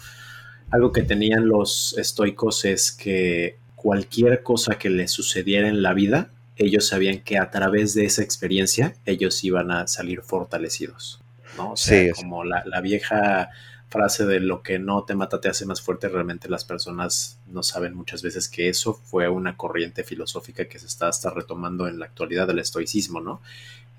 algo 0.70 0.92
que 0.92 1.02
tenían 1.02 1.48
los 1.48 1.98
estoicos 1.98 2.66
es 2.66 2.92
que 2.92 3.58
cualquier 3.76 4.44
cosa 4.44 4.78
que 4.78 4.90
les 4.90 5.12
sucediera 5.12 5.68
en 5.68 5.82
la 5.82 5.94
vida, 5.94 6.30
ellos 6.58 6.88
sabían 6.88 7.22
que 7.22 7.38
a 7.38 7.50
través 7.50 7.94
de 7.94 8.06
esa 8.06 8.22
experiencia 8.22 8.94
ellos 9.06 9.44
iban 9.44 9.72
a 9.72 9.88
salir 9.88 10.22
fortalecidos, 10.22 11.22
¿no? 11.60 11.74
O 11.74 11.78
sea, 11.78 12.14
como 12.14 12.44
la, 12.44 12.64
la 12.66 12.82
vieja 12.82 13.50
frase 13.90 14.26
de 14.26 14.40
lo 14.40 14.62
que 14.62 14.80
no 14.80 15.04
te 15.04 15.16
mata 15.16 15.42
te 15.42 15.50
hace 15.50 15.66
más 15.66 15.82
fuerte, 15.82 16.10
realmente 16.10 16.48
las 16.48 16.64
personas 16.64 17.40
no 17.48 17.64
saben 17.64 17.96
muchas 17.96 18.22
veces 18.22 18.48
que 18.48 18.70
eso 18.70 18.94
fue 18.94 19.28
una 19.28 19.58
corriente 19.58 20.04
filosófica 20.04 20.66
que 20.66 20.80
se 20.80 20.86
está 20.86 21.08
hasta 21.08 21.32
retomando 21.32 21.88
en 21.88 22.00
la 22.00 22.06
actualidad 22.06 22.48
del 22.48 22.60
estoicismo, 22.60 23.20
¿no? 23.20 23.42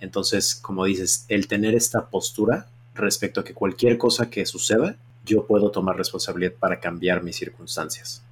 Entonces, 0.00 0.54
como 0.54 0.84
dices, 0.84 1.26
el 1.28 1.48
tener 1.48 1.74
esta 1.74 2.06
postura 2.06 2.66
respecto 2.94 3.40
a 3.40 3.44
que 3.44 3.52
cualquier 3.52 3.98
cosa 3.98 4.30
que 4.30 4.46
suceda, 4.46 4.96
yo 5.26 5.46
puedo 5.46 5.70
tomar 5.70 5.96
responsabilidad 5.96 6.52
para 6.52 6.80
cambiar 6.80 7.22
mis 7.22 7.36
circunstancias, 7.36 8.22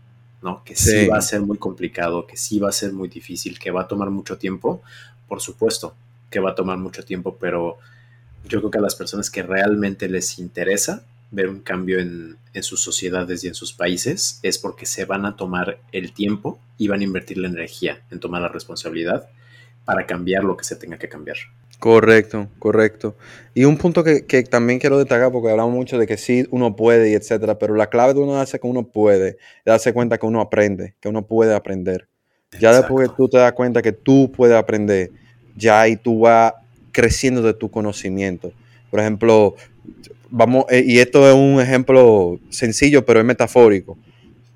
¿no? 0.42 0.62
Que 0.64 0.76
sí. 0.76 1.06
va 1.08 1.18
a 1.18 1.22
ser 1.22 1.40
muy 1.40 1.58
complicado, 1.58 2.26
que 2.26 2.36
sí 2.36 2.58
va 2.58 2.68
a 2.68 2.72
ser 2.72 2.92
muy 2.92 3.08
difícil, 3.08 3.58
que 3.58 3.70
va 3.70 3.82
a 3.82 3.88
tomar 3.88 4.10
mucho 4.10 4.38
tiempo, 4.38 4.82
por 5.26 5.40
supuesto 5.40 5.94
que 6.30 6.40
va 6.40 6.50
a 6.50 6.54
tomar 6.54 6.78
mucho 6.78 7.04
tiempo, 7.04 7.36
pero 7.40 7.78
yo 8.44 8.60
creo 8.60 8.70
que 8.70 8.78
a 8.78 8.82
las 8.82 8.94
personas 8.94 9.30
que 9.30 9.42
realmente 9.42 10.08
les 10.08 10.38
interesa 10.38 11.02
ver 11.30 11.48
un 11.48 11.60
cambio 11.60 11.98
en, 11.98 12.36
en, 12.54 12.62
sus 12.62 12.80
sociedades 12.82 13.44
y 13.44 13.48
en 13.48 13.54
sus 13.54 13.72
países 13.72 14.40
es 14.42 14.58
porque 14.58 14.86
se 14.86 15.04
van 15.04 15.26
a 15.26 15.36
tomar 15.36 15.78
el 15.92 16.12
tiempo 16.12 16.58
y 16.78 16.88
van 16.88 17.00
a 17.00 17.04
invertir 17.04 17.38
la 17.38 17.48
energía 17.48 18.00
en 18.10 18.20
tomar 18.20 18.40
la 18.40 18.48
responsabilidad 18.48 19.28
para 19.84 20.06
cambiar 20.06 20.44
lo 20.44 20.56
que 20.56 20.64
se 20.64 20.76
tenga 20.76 20.98
que 20.98 21.08
cambiar. 21.08 21.36
Correcto, 21.78 22.48
correcto. 22.58 23.14
Y 23.54 23.64
un 23.64 23.78
punto 23.78 24.02
que, 24.02 24.26
que, 24.26 24.42
también 24.42 24.80
quiero 24.80 24.98
destacar, 24.98 25.30
porque 25.30 25.50
hablamos 25.50 25.72
mucho 25.72 25.96
de 25.96 26.06
que 26.06 26.16
sí 26.16 26.46
uno 26.50 26.74
puede 26.74 27.10
y 27.10 27.14
etcétera, 27.14 27.58
pero 27.58 27.74
la 27.76 27.88
clave 27.88 28.14
de 28.14 28.20
uno 28.20 28.34
darse 28.34 28.58
que 28.58 28.66
uno 28.66 28.88
puede, 28.88 29.28
es 29.28 29.36
darse 29.64 29.92
cuenta 29.92 30.18
que 30.18 30.26
uno 30.26 30.40
aprende, 30.40 30.96
que 31.00 31.08
uno 31.08 31.26
puede 31.26 31.54
aprender. 31.54 32.08
Ya 32.58 32.74
después 32.74 33.08
que 33.08 33.14
tú 33.16 33.28
te 33.28 33.38
das 33.38 33.52
cuenta 33.52 33.82
que 33.82 33.92
tú 33.92 34.32
puedes 34.34 34.56
aprender, 34.56 35.10
ya 35.54 35.82
ahí 35.82 35.96
tú 35.96 36.20
vas 36.20 36.54
creciendo 36.98 37.42
de 37.42 37.54
tu 37.54 37.70
conocimiento. 37.70 38.50
Por 38.90 38.98
ejemplo, 38.98 39.54
vamos, 40.30 40.64
eh, 40.68 40.82
y 40.84 40.98
esto 40.98 41.28
es 41.28 41.32
un 41.32 41.60
ejemplo 41.60 42.40
sencillo, 42.50 43.06
pero 43.06 43.20
es 43.20 43.24
metafórico. 43.24 43.96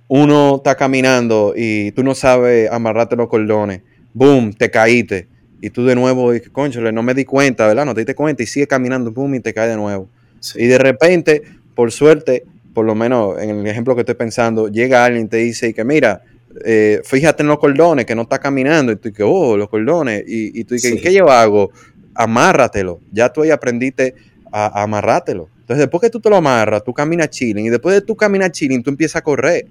Uno 0.09 0.57
está 0.57 0.75
caminando 0.75 1.55
y 1.57 1.93
tú 1.93 2.03
no 2.03 2.17
sabes 2.17 2.69
amarrarte 2.69 3.15
los 3.15 3.29
cordones. 3.29 3.83
Boom, 4.13 4.53
te 4.53 4.73
caíste. 4.73 5.29
Y 5.61 5.71
tú 5.71 5.85
de 5.87 5.95
nuevo 5.95 6.33
dices, 6.33 6.51
conchole, 6.51 6.91
no 6.91 7.05
me 7.05 7.15
di 7.15 7.25
cuenta, 7.25 7.69
¿verdad? 7.69 7.87
No 7.87 7.95
te 7.95 8.01
diste 8.01 8.17
cuenta 8.17 8.43
y 8.43 8.47
sigue 8.47 8.67
caminando, 8.67 9.13
boom, 9.13 9.37
y 9.37 9.41
te 9.41 9.55
cae 9.55 9.69
de 9.69 9.77
nuevo. 9.77 10.09
Y 10.57 10.67
de 10.67 10.79
repente, 10.79 11.43
por 11.77 11.93
suerte, 11.93 12.43
por 12.75 12.85
lo 12.85 12.97
menos 12.97 13.41
en 13.41 13.51
el 13.51 13.67
ejemplo 13.69 13.95
que 13.95 14.01
estoy 14.01 14.17
pensando, 14.17 14.67
llega 14.67 15.05
alguien 15.05 15.27
y 15.27 15.29
te 15.29 15.37
dice 15.37 15.73
que 15.73 15.85
mira, 15.85 16.23
eh, 16.65 17.01
fíjate 17.05 17.43
en 17.43 17.49
los 17.49 17.59
cordones, 17.59 18.05
que 18.05 18.15
no 18.15 18.23
está 18.23 18.39
caminando. 18.39 18.93
Y 18.93 18.97
tú 18.97 19.09
dices, 19.09 19.25
oh, 19.29 19.57
los 19.57 19.69
cordones. 19.69 20.25
Y, 20.27 20.59
y 20.61 20.65
tú 20.65 20.75
dices, 20.75 21.01
¿qué 21.01 21.13
yo 21.13 21.31
hago? 21.31 21.71
Amárratelo. 22.15 23.01
Ya 23.13 23.33
tú 23.33 23.43
ahí 23.43 23.51
aprendiste 23.51 24.15
a, 24.51 24.81
a 24.81 24.83
amarrátelo. 24.83 25.49
Entonces, 25.61 25.79
después 25.79 26.01
que 26.01 26.11
tú 26.11 26.21
te 26.21 26.29
lo 26.29 26.37
amarras, 26.37 26.85
tú 26.85 26.93
caminas 26.93 27.31
chilling 27.31 27.67
y 27.67 27.71
después 27.71 27.95
de 27.95 28.03
tú 28.03 28.17
caminar 28.17 28.51
chilling, 28.51 28.83
tú 28.83 28.91
empiezas 28.91 29.17
a 29.17 29.23
correr. 29.23 29.67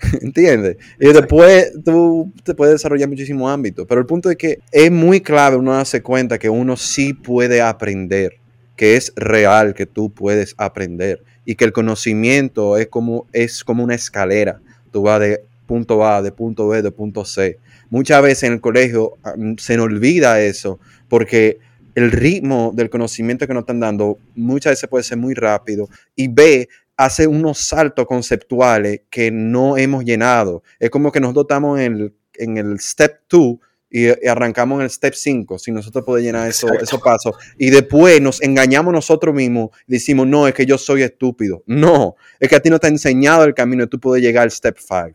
¿Entiendes? 0.20 0.76
Y 0.98 1.12
después 1.12 1.72
tú 1.84 2.32
te 2.42 2.54
puedes 2.54 2.74
desarrollar 2.74 3.08
muchísimos 3.08 3.50
ámbitos. 3.50 3.86
Pero 3.88 4.00
el 4.00 4.06
punto 4.06 4.30
es 4.30 4.36
que 4.36 4.60
es 4.72 4.90
muy 4.90 5.20
clave 5.20 5.56
uno 5.56 5.72
darse 5.72 6.02
cuenta 6.02 6.38
que 6.38 6.48
uno 6.48 6.76
sí 6.76 7.12
puede 7.12 7.60
aprender, 7.60 8.38
que 8.76 8.96
es 8.96 9.12
real 9.16 9.74
que 9.74 9.86
tú 9.86 10.10
puedes 10.10 10.54
aprender 10.56 11.22
y 11.44 11.54
que 11.54 11.64
el 11.64 11.72
conocimiento 11.72 12.76
es 12.76 12.88
como, 12.88 13.26
es 13.32 13.64
como 13.64 13.84
una 13.84 13.94
escalera. 13.94 14.60
Tú 14.90 15.02
vas 15.02 15.20
de 15.20 15.42
punto 15.66 16.06
A, 16.06 16.22
de 16.22 16.32
punto 16.32 16.68
B, 16.68 16.82
de 16.82 16.90
punto 16.90 17.24
C. 17.24 17.58
Muchas 17.90 18.22
veces 18.22 18.44
en 18.44 18.54
el 18.54 18.60
colegio 18.60 19.14
ah, 19.24 19.34
se 19.58 19.76
nos 19.76 19.86
olvida 19.86 20.40
eso 20.40 20.78
porque 21.08 21.58
el 21.94 22.12
ritmo 22.12 22.72
del 22.74 22.90
conocimiento 22.90 23.46
que 23.46 23.54
nos 23.54 23.62
están 23.62 23.80
dando 23.80 24.18
muchas 24.34 24.72
veces 24.72 24.88
puede 24.88 25.04
ser 25.04 25.18
muy 25.18 25.34
rápido 25.34 25.88
y 26.14 26.28
B, 26.28 26.68
hace 27.00 27.26
unos 27.26 27.58
saltos 27.58 28.06
conceptuales 28.06 29.02
que 29.08 29.30
no 29.30 29.78
hemos 29.78 30.04
llenado. 30.04 30.62
Es 30.78 30.90
como 30.90 31.10
que 31.10 31.18
nosotros 31.18 31.44
estamos 31.44 31.80
en 31.80 31.94
el, 31.94 32.14
en 32.34 32.58
el 32.58 32.78
step 32.78 33.20
2 33.30 33.56
y, 33.90 34.28
arrancamos 34.28 34.76
en 34.76 34.82
el 34.82 34.90
step 34.90 35.14
5, 35.14 35.58
si 35.58 35.72
nosotros 35.72 36.04
podemos 36.04 36.26
llenar 36.26 36.48
eso, 36.48 36.68
esos 36.74 37.00
pasos. 37.00 37.34
Y 37.56 37.70
después 37.70 38.20
nos 38.20 38.42
engañamos 38.42 38.92
nosotros 38.92 39.34
mismos 39.34 39.70
y 39.88 39.94
decimos, 39.94 40.26
no, 40.26 40.46
es 40.46 40.52
que 40.52 40.66
yo 40.66 40.76
soy 40.76 41.02
estúpido. 41.02 41.62
No, 41.64 42.16
es 42.38 42.50
que 42.50 42.56
a 42.56 42.60
ti 42.60 42.68
no 42.68 42.78
te 42.78 42.86
ha 42.86 42.90
enseñado 42.90 43.44
el 43.44 43.54
camino 43.54 43.84
y 43.84 43.86
tú 43.86 43.98
puedes 43.98 44.22
llegar 44.22 44.42
al 44.42 44.50
step 44.50 44.76
5. 44.78 45.12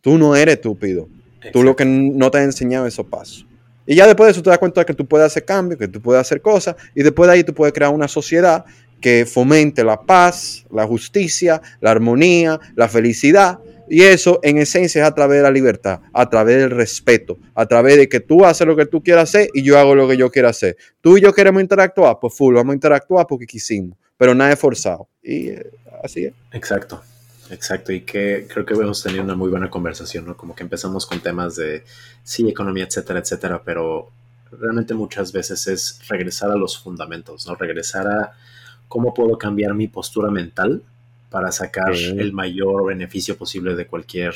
Tú 0.00 0.18
no 0.18 0.34
eres 0.34 0.56
estúpido. 0.56 1.08
Tú 1.52 1.62
lo 1.62 1.76
que 1.76 1.84
no 1.84 2.32
te 2.32 2.38
has 2.38 2.44
enseñado 2.44 2.86
esos 2.86 3.06
pasos. 3.06 3.46
Y 3.86 3.96
ya 3.96 4.06
después 4.06 4.28
de 4.28 4.32
eso 4.32 4.42
te 4.42 4.50
das 4.50 4.58
cuenta 4.58 4.80
de 4.80 4.86
que 4.86 4.94
tú 4.94 5.06
puedes 5.06 5.26
hacer 5.26 5.44
cambios, 5.44 5.78
que 5.78 5.88
tú 5.88 6.00
puedes 6.00 6.20
hacer 6.20 6.40
cosas, 6.40 6.76
y 6.94 7.02
después 7.02 7.28
de 7.28 7.34
ahí 7.34 7.44
tú 7.44 7.54
puedes 7.54 7.72
crear 7.72 7.92
una 7.92 8.08
sociedad 8.08 8.64
que 9.00 9.26
fomente 9.26 9.84
la 9.84 10.00
paz, 10.00 10.64
la 10.70 10.86
justicia, 10.86 11.60
la 11.80 11.90
armonía, 11.90 12.58
la 12.76 12.88
felicidad. 12.88 13.58
Y 13.88 14.02
eso 14.02 14.40
en 14.42 14.56
esencia 14.58 15.02
es 15.02 15.08
a 15.08 15.14
través 15.14 15.38
de 15.38 15.42
la 15.42 15.50
libertad, 15.50 16.00
a 16.14 16.30
través 16.30 16.58
del 16.58 16.70
respeto, 16.70 17.36
a 17.54 17.66
través 17.66 17.98
de 17.98 18.08
que 18.08 18.20
tú 18.20 18.46
haces 18.46 18.66
lo 18.66 18.76
que 18.76 18.86
tú 18.86 19.02
quieras 19.02 19.24
hacer 19.24 19.48
y 19.52 19.62
yo 19.62 19.78
hago 19.78 19.94
lo 19.94 20.08
que 20.08 20.16
yo 20.16 20.30
quiera 20.30 20.48
hacer. 20.48 20.76
Tú 21.02 21.18
y 21.18 21.20
yo 21.20 21.34
queremos 21.34 21.60
interactuar, 21.60 22.16
pues 22.18 22.32
full, 22.34 22.54
vamos 22.54 22.72
a 22.72 22.74
interactuar 22.74 23.26
porque 23.26 23.44
quisimos, 23.44 23.98
pero 24.16 24.34
nada 24.34 24.52
es 24.52 24.58
forzado. 24.58 25.08
Y 25.22 25.48
eh, 25.48 25.70
así 26.02 26.24
es. 26.24 26.32
Exacto. 26.52 27.02
Exacto, 27.52 27.92
y 27.92 28.00
que 28.00 28.46
creo 28.48 28.64
que 28.64 28.72
hemos 28.72 29.02
tenido 29.02 29.22
una 29.22 29.34
muy 29.34 29.50
buena 29.50 29.68
conversación, 29.68 30.24
¿no? 30.24 30.36
Como 30.38 30.54
que 30.54 30.62
empezamos 30.62 31.04
con 31.04 31.20
temas 31.20 31.54
de, 31.56 31.84
sí, 32.24 32.48
economía, 32.48 32.84
etcétera, 32.84 33.18
etcétera, 33.20 33.62
pero 33.62 34.10
realmente 34.50 34.94
muchas 34.94 35.32
veces 35.32 35.66
es 35.66 36.00
regresar 36.08 36.50
a 36.50 36.56
los 36.56 36.78
fundamentos, 36.78 37.46
¿no? 37.46 37.54
Regresar 37.54 38.06
a 38.06 38.32
cómo 38.88 39.12
puedo 39.12 39.36
cambiar 39.36 39.74
mi 39.74 39.86
postura 39.86 40.30
mental 40.30 40.82
para 41.28 41.52
sacar 41.52 41.92
el 41.92 42.32
mayor 42.32 42.86
beneficio 42.86 43.36
posible 43.36 43.74
de 43.74 43.86
cualquier 43.86 44.34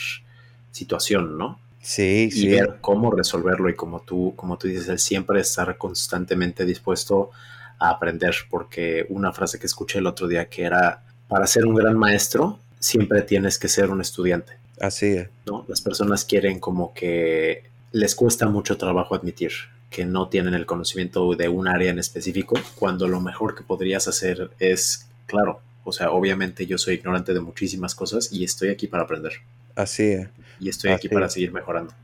situación, 0.71 1.39
¿no? 1.39 1.59
Sí, 1.81 2.29
y 2.31 2.49
ver 2.49 2.79
cómo 2.83 3.11
resolverlo 3.11 3.71
y 3.71 3.75
como 3.75 4.01
tú, 4.01 4.35
como 4.37 4.59
tú 4.59 4.69
dices, 4.69 4.89
el 4.89 4.99
siempre 4.99 5.41
estar 5.41 5.79
constantemente 5.79 6.67
dispuesto 6.67 7.31
a 7.79 7.89
aprender, 7.91 8.35
porque 8.51 9.07
una 9.09 9.33
frase 9.33 9.59
que 9.59 9.67
escuché 9.67 10.01
el 10.01 10.07
otro 10.07 10.29
día 10.29 10.51
que 10.51 10.65
era, 10.65 11.03
para 11.29 11.47
ser 11.47 11.65
un 11.65 11.77
gran 11.77 11.97
maestro, 11.97 12.59
siempre 12.87 13.23
tienes 13.23 13.59
que 13.59 13.69
ser 13.69 13.91
un 13.91 14.01
estudiante. 14.01 14.53
Así 14.81 15.07
es. 15.07 15.29
¿no? 15.47 15.65
Las 15.69 15.81
personas 15.81 16.25
quieren 16.25 16.61
como 16.61 16.95
que 16.95 17.65
les 17.93 18.15
cuesta 18.15 18.47
mucho 18.49 18.77
trabajo 18.77 19.15
admitir 19.15 19.51
que 19.91 20.05
no 20.05 20.29
tienen 20.29 20.55
el 20.55 20.67
conocimiento 20.67 21.35
de 21.35 21.49
un 21.49 21.69
área 21.69 21.91
en 21.91 21.99
específico, 21.99 22.57
cuando 22.75 23.09
lo 23.09 23.21
mejor 23.21 23.55
que 23.55 23.63
podrías 23.63 24.09
hacer 24.09 24.51
es, 24.59 25.07
claro, 25.27 25.61
o 25.85 25.93
sea, 25.93 26.11
obviamente 26.11 26.67
yo 26.67 26.77
soy 26.77 26.95
ignorante 26.95 27.33
de 27.33 27.41
muchísimas 27.41 27.95
cosas 27.95 28.33
y 28.33 28.45
estoy 28.45 28.69
aquí 28.71 28.87
para 28.89 29.05
aprender. 29.05 29.33
Así 29.75 30.05
es. 30.05 30.29
Y 30.61 30.69
estoy 30.69 30.91
aquí 30.91 31.09
para 31.09 31.29
seguir 31.29 31.53
mejorando. 31.53 31.95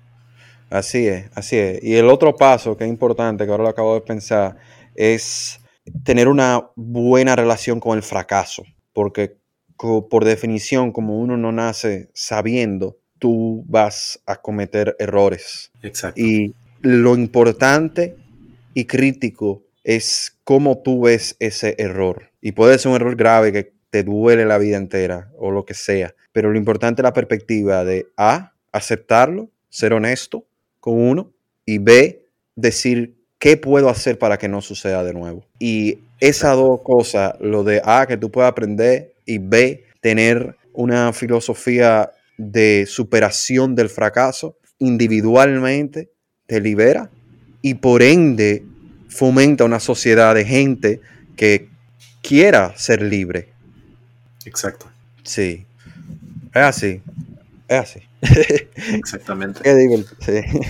Así 0.70 1.06
es, 1.06 1.26
así 1.34 1.58
es. 1.58 1.82
Y 1.82 1.96
el 1.96 2.08
otro 2.08 2.34
paso 2.34 2.76
que 2.76 2.84
es 2.84 2.90
importante, 2.90 3.44
que 3.44 3.50
ahora 3.50 3.64
lo 3.64 3.68
acabo 3.68 3.94
de 3.94 4.00
pensar, 4.00 4.56
es 4.94 5.60
tener 6.04 6.28
una 6.28 6.70
buena 6.76 7.36
relación 7.36 7.80
con 7.80 7.96
el 7.96 8.02
fracaso, 8.02 8.62
porque 8.92 9.41
por 10.08 10.24
definición, 10.24 10.92
como 10.92 11.18
uno 11.18 11.36
no 11.36 11.52
nace 11.52 12.08
sabiendo, 12.14 12.96
tú 13.18 13.64
vas 13.66 14.20
a 14.26 14.36
cometer 14.36 14.96
errores. 14.98 15.70
Exacto. 15.82 16.20
Y 16.20 16.54
lo 16.80 17.14
importante 17.14 18.16
y 18.74 18.84
crítico 18.86 19.62
es 19.84 20.38
cómo 20.44 20.78
tú 20.78 21.02
ves 21.02 21.36
ese 21.38 21.74
error. 21.78 22.30
Y 22.40 22.52
puede 22.52 22.78
ser 22.78 22.90
un 22.90 22.96
error 22.96 23.16
grave 23.16 23.52
que 23.52 23.72
te 23.90 24.02
duele 24.04 24.44
la 24.44 24.58
vida 24.58 24.76
entera 24.76 25.30
o 25.36 25.50
lo 25.50 25.64
que 25.64 25.74
sea, 25.74 26.14
pero 26.32 26.50
lo 26.50 26.56
importante 26.56 27.02
es 27.02 27.04
la 27.04 27.12
perspectiva 27.12 27.84
de 27.84 28.06
A, 28.16 28.54
aceptarlo, 28.72 29.50
ser 29.68 29.92
honesto 29.92 30.46
con 30.80 30.94
uno, 30.94 31.30
y 31.66 31.78
B, 31.78 32.26
decir 32.56 33.14
qué 33.38 33.56
puedo 33.56 33.88
hacer 33.88 34.18
para 34.18 34.38
que 34.38 34.48
no 34.48 34.62
suceda 34.62 35.04
de 35.04 35.12
nuevo. 35.12 35.44
Y 35.58 35.98
esas 36.20 36.56
dos 36.56 36.80
cosas, 36.82 37.34
lo 37.40 37.64
de 37.64 37.82
A, 37.84 38.06
que 38.06 38.16
tú 38.16 38.30
puedas 38.30 38.50
aprender, 38.50 39.11
y 39.24 39.38
B, 39.38 39.84
tener 40.00 40.56
una 40.72 41.12
filosofía 41.12 42.10
de 42.36 42.86
superación 42.86 43.74
del 43.74 43.88
fracaso 43.88 44.56
individualmente, 44.78 46.10
te 46.46 46.60
libera 46.60 47.10
y 47.60 47.74
por 47.74 48.02
ende 48.02 48.64
fomenta 49.08 49.64
una 49.64 49.80
sociedad 49.80 50.34
de 50.34 50.44
gente 50.44 51.00
que 51.36 51.68
quiera 52.22 52.76
ser 52.76 53.02
libre. 53.02 53.52
Exacto. 54.44 54.90
Sí. 55.22 55.64
Es 56.54 56.62
así. 56.62 57.02
Es 57.68 57.78
así. 57.78 58.00
Exactamente. 58.94 59.60
Qué 59.62 60.04
sí. 60.20 60.60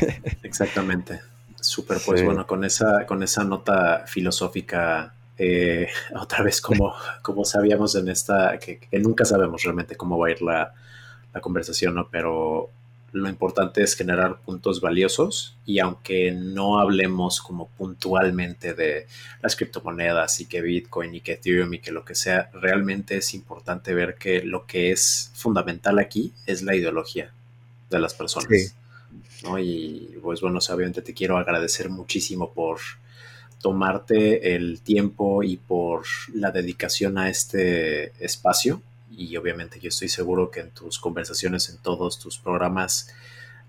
Exactamente. 0.42 1.20
Súper, 1.60 1.98
pues 2.04 2.24
bueno, 2.24 2.46
con 2.46 2.64
esa, 2.64 3.06
con 3.06 3.22
esa 3.22 3.44
nota 3.44 4.04
filosófica, 4.06 5.14
eh, 5.44 5.88
otra 6.14 6.44
vez 6.44 6.60
como, 6.60 6.94
como 7.22 7.44
sabíamos 7.44 7.96
en 7.96 8.08
esta, 8.08 8.58
que, 8.58 8.78
nunca 9.00 9.24
sabemos 9.24 9.62
realmente 9.62 9.96
cómo 9.96 10.16
va 10.16 10.28
a 10.28 10.30
ir 10.30 10.40
la, 10.40 10.72
la 11.34 11.40
conversación, 11.40 11.96
¿no? 11.96 12.08
Pero 12.08 12.70
lo 13.10 13.28
importante 13.28 13.82
es 13.82 13.94
generar 13.94 14.38
puntos 14.40 14.80
valiosos 14.80 15.54
y 15.66 15.80
aunque 15.80 16.30
no 16.32 16.78
hablemos 16.78 17.42
como 17.42 17.68
puntualmente 17.68 18.72
de 18.72 19.06
las 19.42 19.54
criptomonedas 19.54 20.40
y 20.40 20.46
que 20.46 20.62
Bitcoin 20.62 21.16
y 21.16 21.20
que 21.20 21.32
Ethereum 21.32 21.74
y 21.74 21.80
que 21.80 21.92
lo 21.92 22.04
que 22.04 22.14
sea, 22.14 22.50
realmente 22.54 23.16
es 23.16 23.34
importante 23.34 23.92
ver 23.92 24.14
que 24.14 24.42
lo 24.42 24.64
que 24.64 24.92
es 24.92 25.30
fundamental 25.34 25.98
aquí 25.98 26.32
es 26.46 26.62
la 26.62 26.74
ideología 26.74 27.32
de 27.90 28.00
las 28.00 28.14
personas. 28.14 28.74
¿no? 29.42 29.58
Y 29.58 30.18
pues 30.22 30.40
bueno, 30.40 30.60
obviamente 30.70 31.02
te 31.02 31.12
quiero 31.12 31.36
agradecer 31.36 31.90
muchísimo 31.90 32.52
por 32.52 32.78
tomarte 33.62 34.54
el 34.54 34.82
tiempo 34.82 35.42
y 35.42 35.56
por 35.56 36.04
la 36.34 36.50
dedicación 36.50 37.16
a 37.16 37.30
este 37.30 38.12
espacio 38.22 38.82
y 39.16 39.36
obviamente 39.36 39.78
yo 39.80 39.88
estoy 39.88 40.08
seguro 40.08 40.50
que 40.50 40.60
en 40.60 40.70
tus 40.70 40.98
conversaciones, 40.98 41.68
en 41.68 41.78
todos 41.78 42.18
tus 42.18 42.38
programas, 42.38 43.08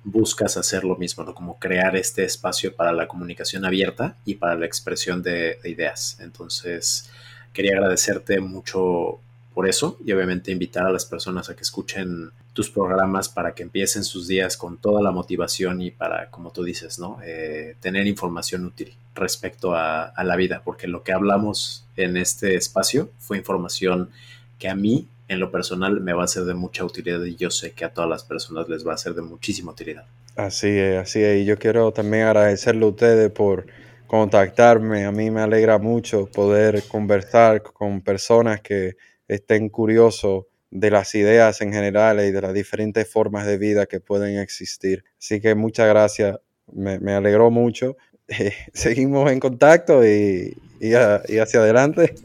buscas 0.04 0.58
hacer 0.58 0.84
lo 0.84 0.96
mismo, 0.98 1.24
¿no? 1.24 1.34
como 1.34 1.60
crear 1.60 1.96
este 1.96 2.24
espacio 2.24 2.76
para 2.76 2.92
la 2.92 3.08
comunicación 3.08 3.66
abierta 3.66 4.18
y 4.26 4.36
para 4.36 4.56
la 4.56 4.66
expresión 4.66 5.22
de, 5.22 5.60
ideas. 5.64 6.18
Entonces, 6.20 7.10
quería 7.54 7.74
agradecerte 7.74 8.40
mucho 8.40 9.20
por 9.54 9.68
eso 9.68 9.98
y 10.04 10.12
obviamente 10.12 10.52
invitar 10.52 10.86
a 10.86 10.92
las 10.92 11.06
personas 11.06 11.50
a 11.50 11.56
que 11.56 11.62
escuchen 11.62 12.32
tus 12.54 12.70
programas 12.70 13.30
para 13.30 13.54
que 13.54 13.64
empiecen 13.64 14.04
sus 14.04 14.28
días 14.28 14.58
con 14.58 14.78
toda 14.78 15.02
la 15.02 15.12
motivación 15.12 15.82
y 15.82 15.92
para, 15.92 16.30
como 16.30 16.52
tú 16.52 16.64
dices, 16.64 17.00
¿no? 17.00 17.20
Eh, 17.24 17.76
tener 17.80 18.08
información 18.08 18.66
útil 18.66 18.94
respecto 19.16 19.76
a, 19.76 20.06
a 20.06 20.24
la 20.24 20.36
vida, 20.36 20.62
porque 20.64 20.88
lo 20.88 21.04
que 21.04 21.14
hablamos 21.14 21.86
en 21.96 22.18
este 22.18 22.56
espacio 22.56 23.10
fue 23.20 23.38
información 23.38 24.10
que 24.60 24.70
a 24.70 24.76
mí 24.76 25.08
en 25.28 25.40
lo 25.40 25.52
personal 25.52 26.00
me 26.02 26.14
va 26.14 26.24
a 26.24 26.28
ser 26.28 26.44
de 26.44 26.54
mucha 26.54 26.84
utilidad 26.84 27.24
y 27.24 27.36
yo 27.36 27.50
sé 27.50 27.72
que 27.72 27.86
a 27.86 27.90
todas 27.90 28.10
las 28.10 28.24
personas 28.24 28.68
les 28.70 28.86
va 28.86 28.94
a 28.94 28.98
ser 28.98 29.14
de 29.14 29.22
muchísima 29.22 29.72
utilidad. 29.72 30.06
Así 30.36 30.68
es, 30.68 30.98
así 30.98 31.22
es. 31.22 31.42
Y 31.42 31.46
yo 31.46 31.58
quiero 31.58 31.92
también 31.92 32.24
agradecerle 32.24 32.86
a 32.86 32.90
ustedes 32.90 33.32
por 33.32 33.66
contactarme. 34.08 35.06
A 35.06 35.12
mí 35.12 35.30
me 35.32 35.42
alegra 35.42 35.78
mucho 35.78 36.26
poder 36.28 36.84
conversar 36.88 37.62
con 37.62 38.02
personas 38.02 38.62
que 38.62 38.96
estén 39.34 39.70
curiosos 39.70 40.46
de 40.72 40.90
las 40.90 41.14
ideas 41.14 41.62
en 41.62 41.72
general 41.72 42.20
y 42.26 42.32
de 42.32 42.42
las 42.42 42.54
diferentes 42.54 43.08
formas 43.08 43.46
de 43.46 43.58
vida 43.58 43.86
que 43.86 44.00
pueden 44.00 44.40
existir. 44.40 45.04
Así 45.20 45.40
que 45.40 45.54
muchas 45.56 45.88
gracias, 45.88 46.40
me, 46.72 47.00
me 47.00 47.14
alegró 47.14 47.52
mucho. 47.52 47.96
seguimos 48.74 49.32
en 49.32 49.40
contacto 49.40 50.06
y, 50.06 50.58
y, 50.80 50.94
hacia 50.94 51.60
adelante. 51.60 52.16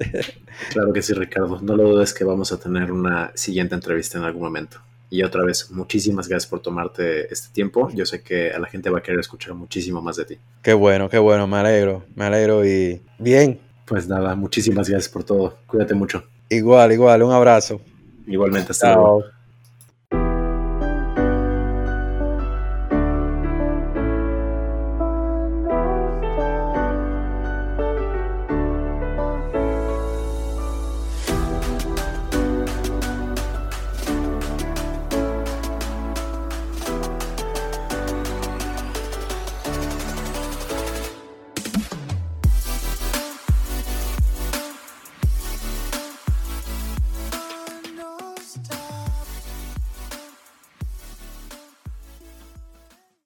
Claro 0.70 0.92
que 0.92 1.02
sí, 1.02 1.12
Ricardo. 1.12 1.60
No 1.60 1.76
lo 1.76 1.84
dudes 1.84 2.12
que 2.12 2.24
vamos 2.24 2.50
a 2.50 2.58
tener 2.58 2.90
una 2.90 3.30
siguiente 3.36 3.76
entrevista 3.76 4.18
en 4.18 4.24
algún 4.24 4.42
momento. 4.42 4.80
Y 5.08 5.22
otra 5.22 5.44
vez, 5.44 5.70
muchísimas 5.70 6.26
gracias 6.26 6.50
por 6.50 6.60
tomarte 6.60 7.32
este 7.32 7.52
tiempo. 7.52 7.88
Yo 7.94 8.04
sé 8.04 8.22
que 8.22 8.50
a 8.50 8.58
la 8.58 8.66
gente 8.66 8.90
va 8.90 8.98
a 8.98 9.02
querer 9.02 9.20
escuchar 9.20 9.54
muchísimo 9.54 10.02
más 10.02 10.16
de 10.16 10.24
ti. 10.24 10.38
Qué 10.60 10.74
bueno, 10.74 11.08
qué 11.08 11.18
bueno. 11.18 11.46
Me 11.46 11.58
alegro, 11.58 12.04
me 12.16 12.24
alegro 12.24 12.66
y 12.66 13.00
bien. 13.20 13.60
Pues 13.86 14.08
nada, 14.08 14.34
muchísimas 14.34 14.88
gracias 14.88 15.12
por 15.12 15.22
todo. 15.22 15.58
Cuídate 15.68 15.94
mucho. 15.94 16.24
Igual, 16.48 16.92
igual. 16.92 17.22
Un 17.22 17.32
abrazo. 17.32 17.80
Igualmente, 18.26 18.72
hasta 18.72 18.94
luego. 18.94 19.24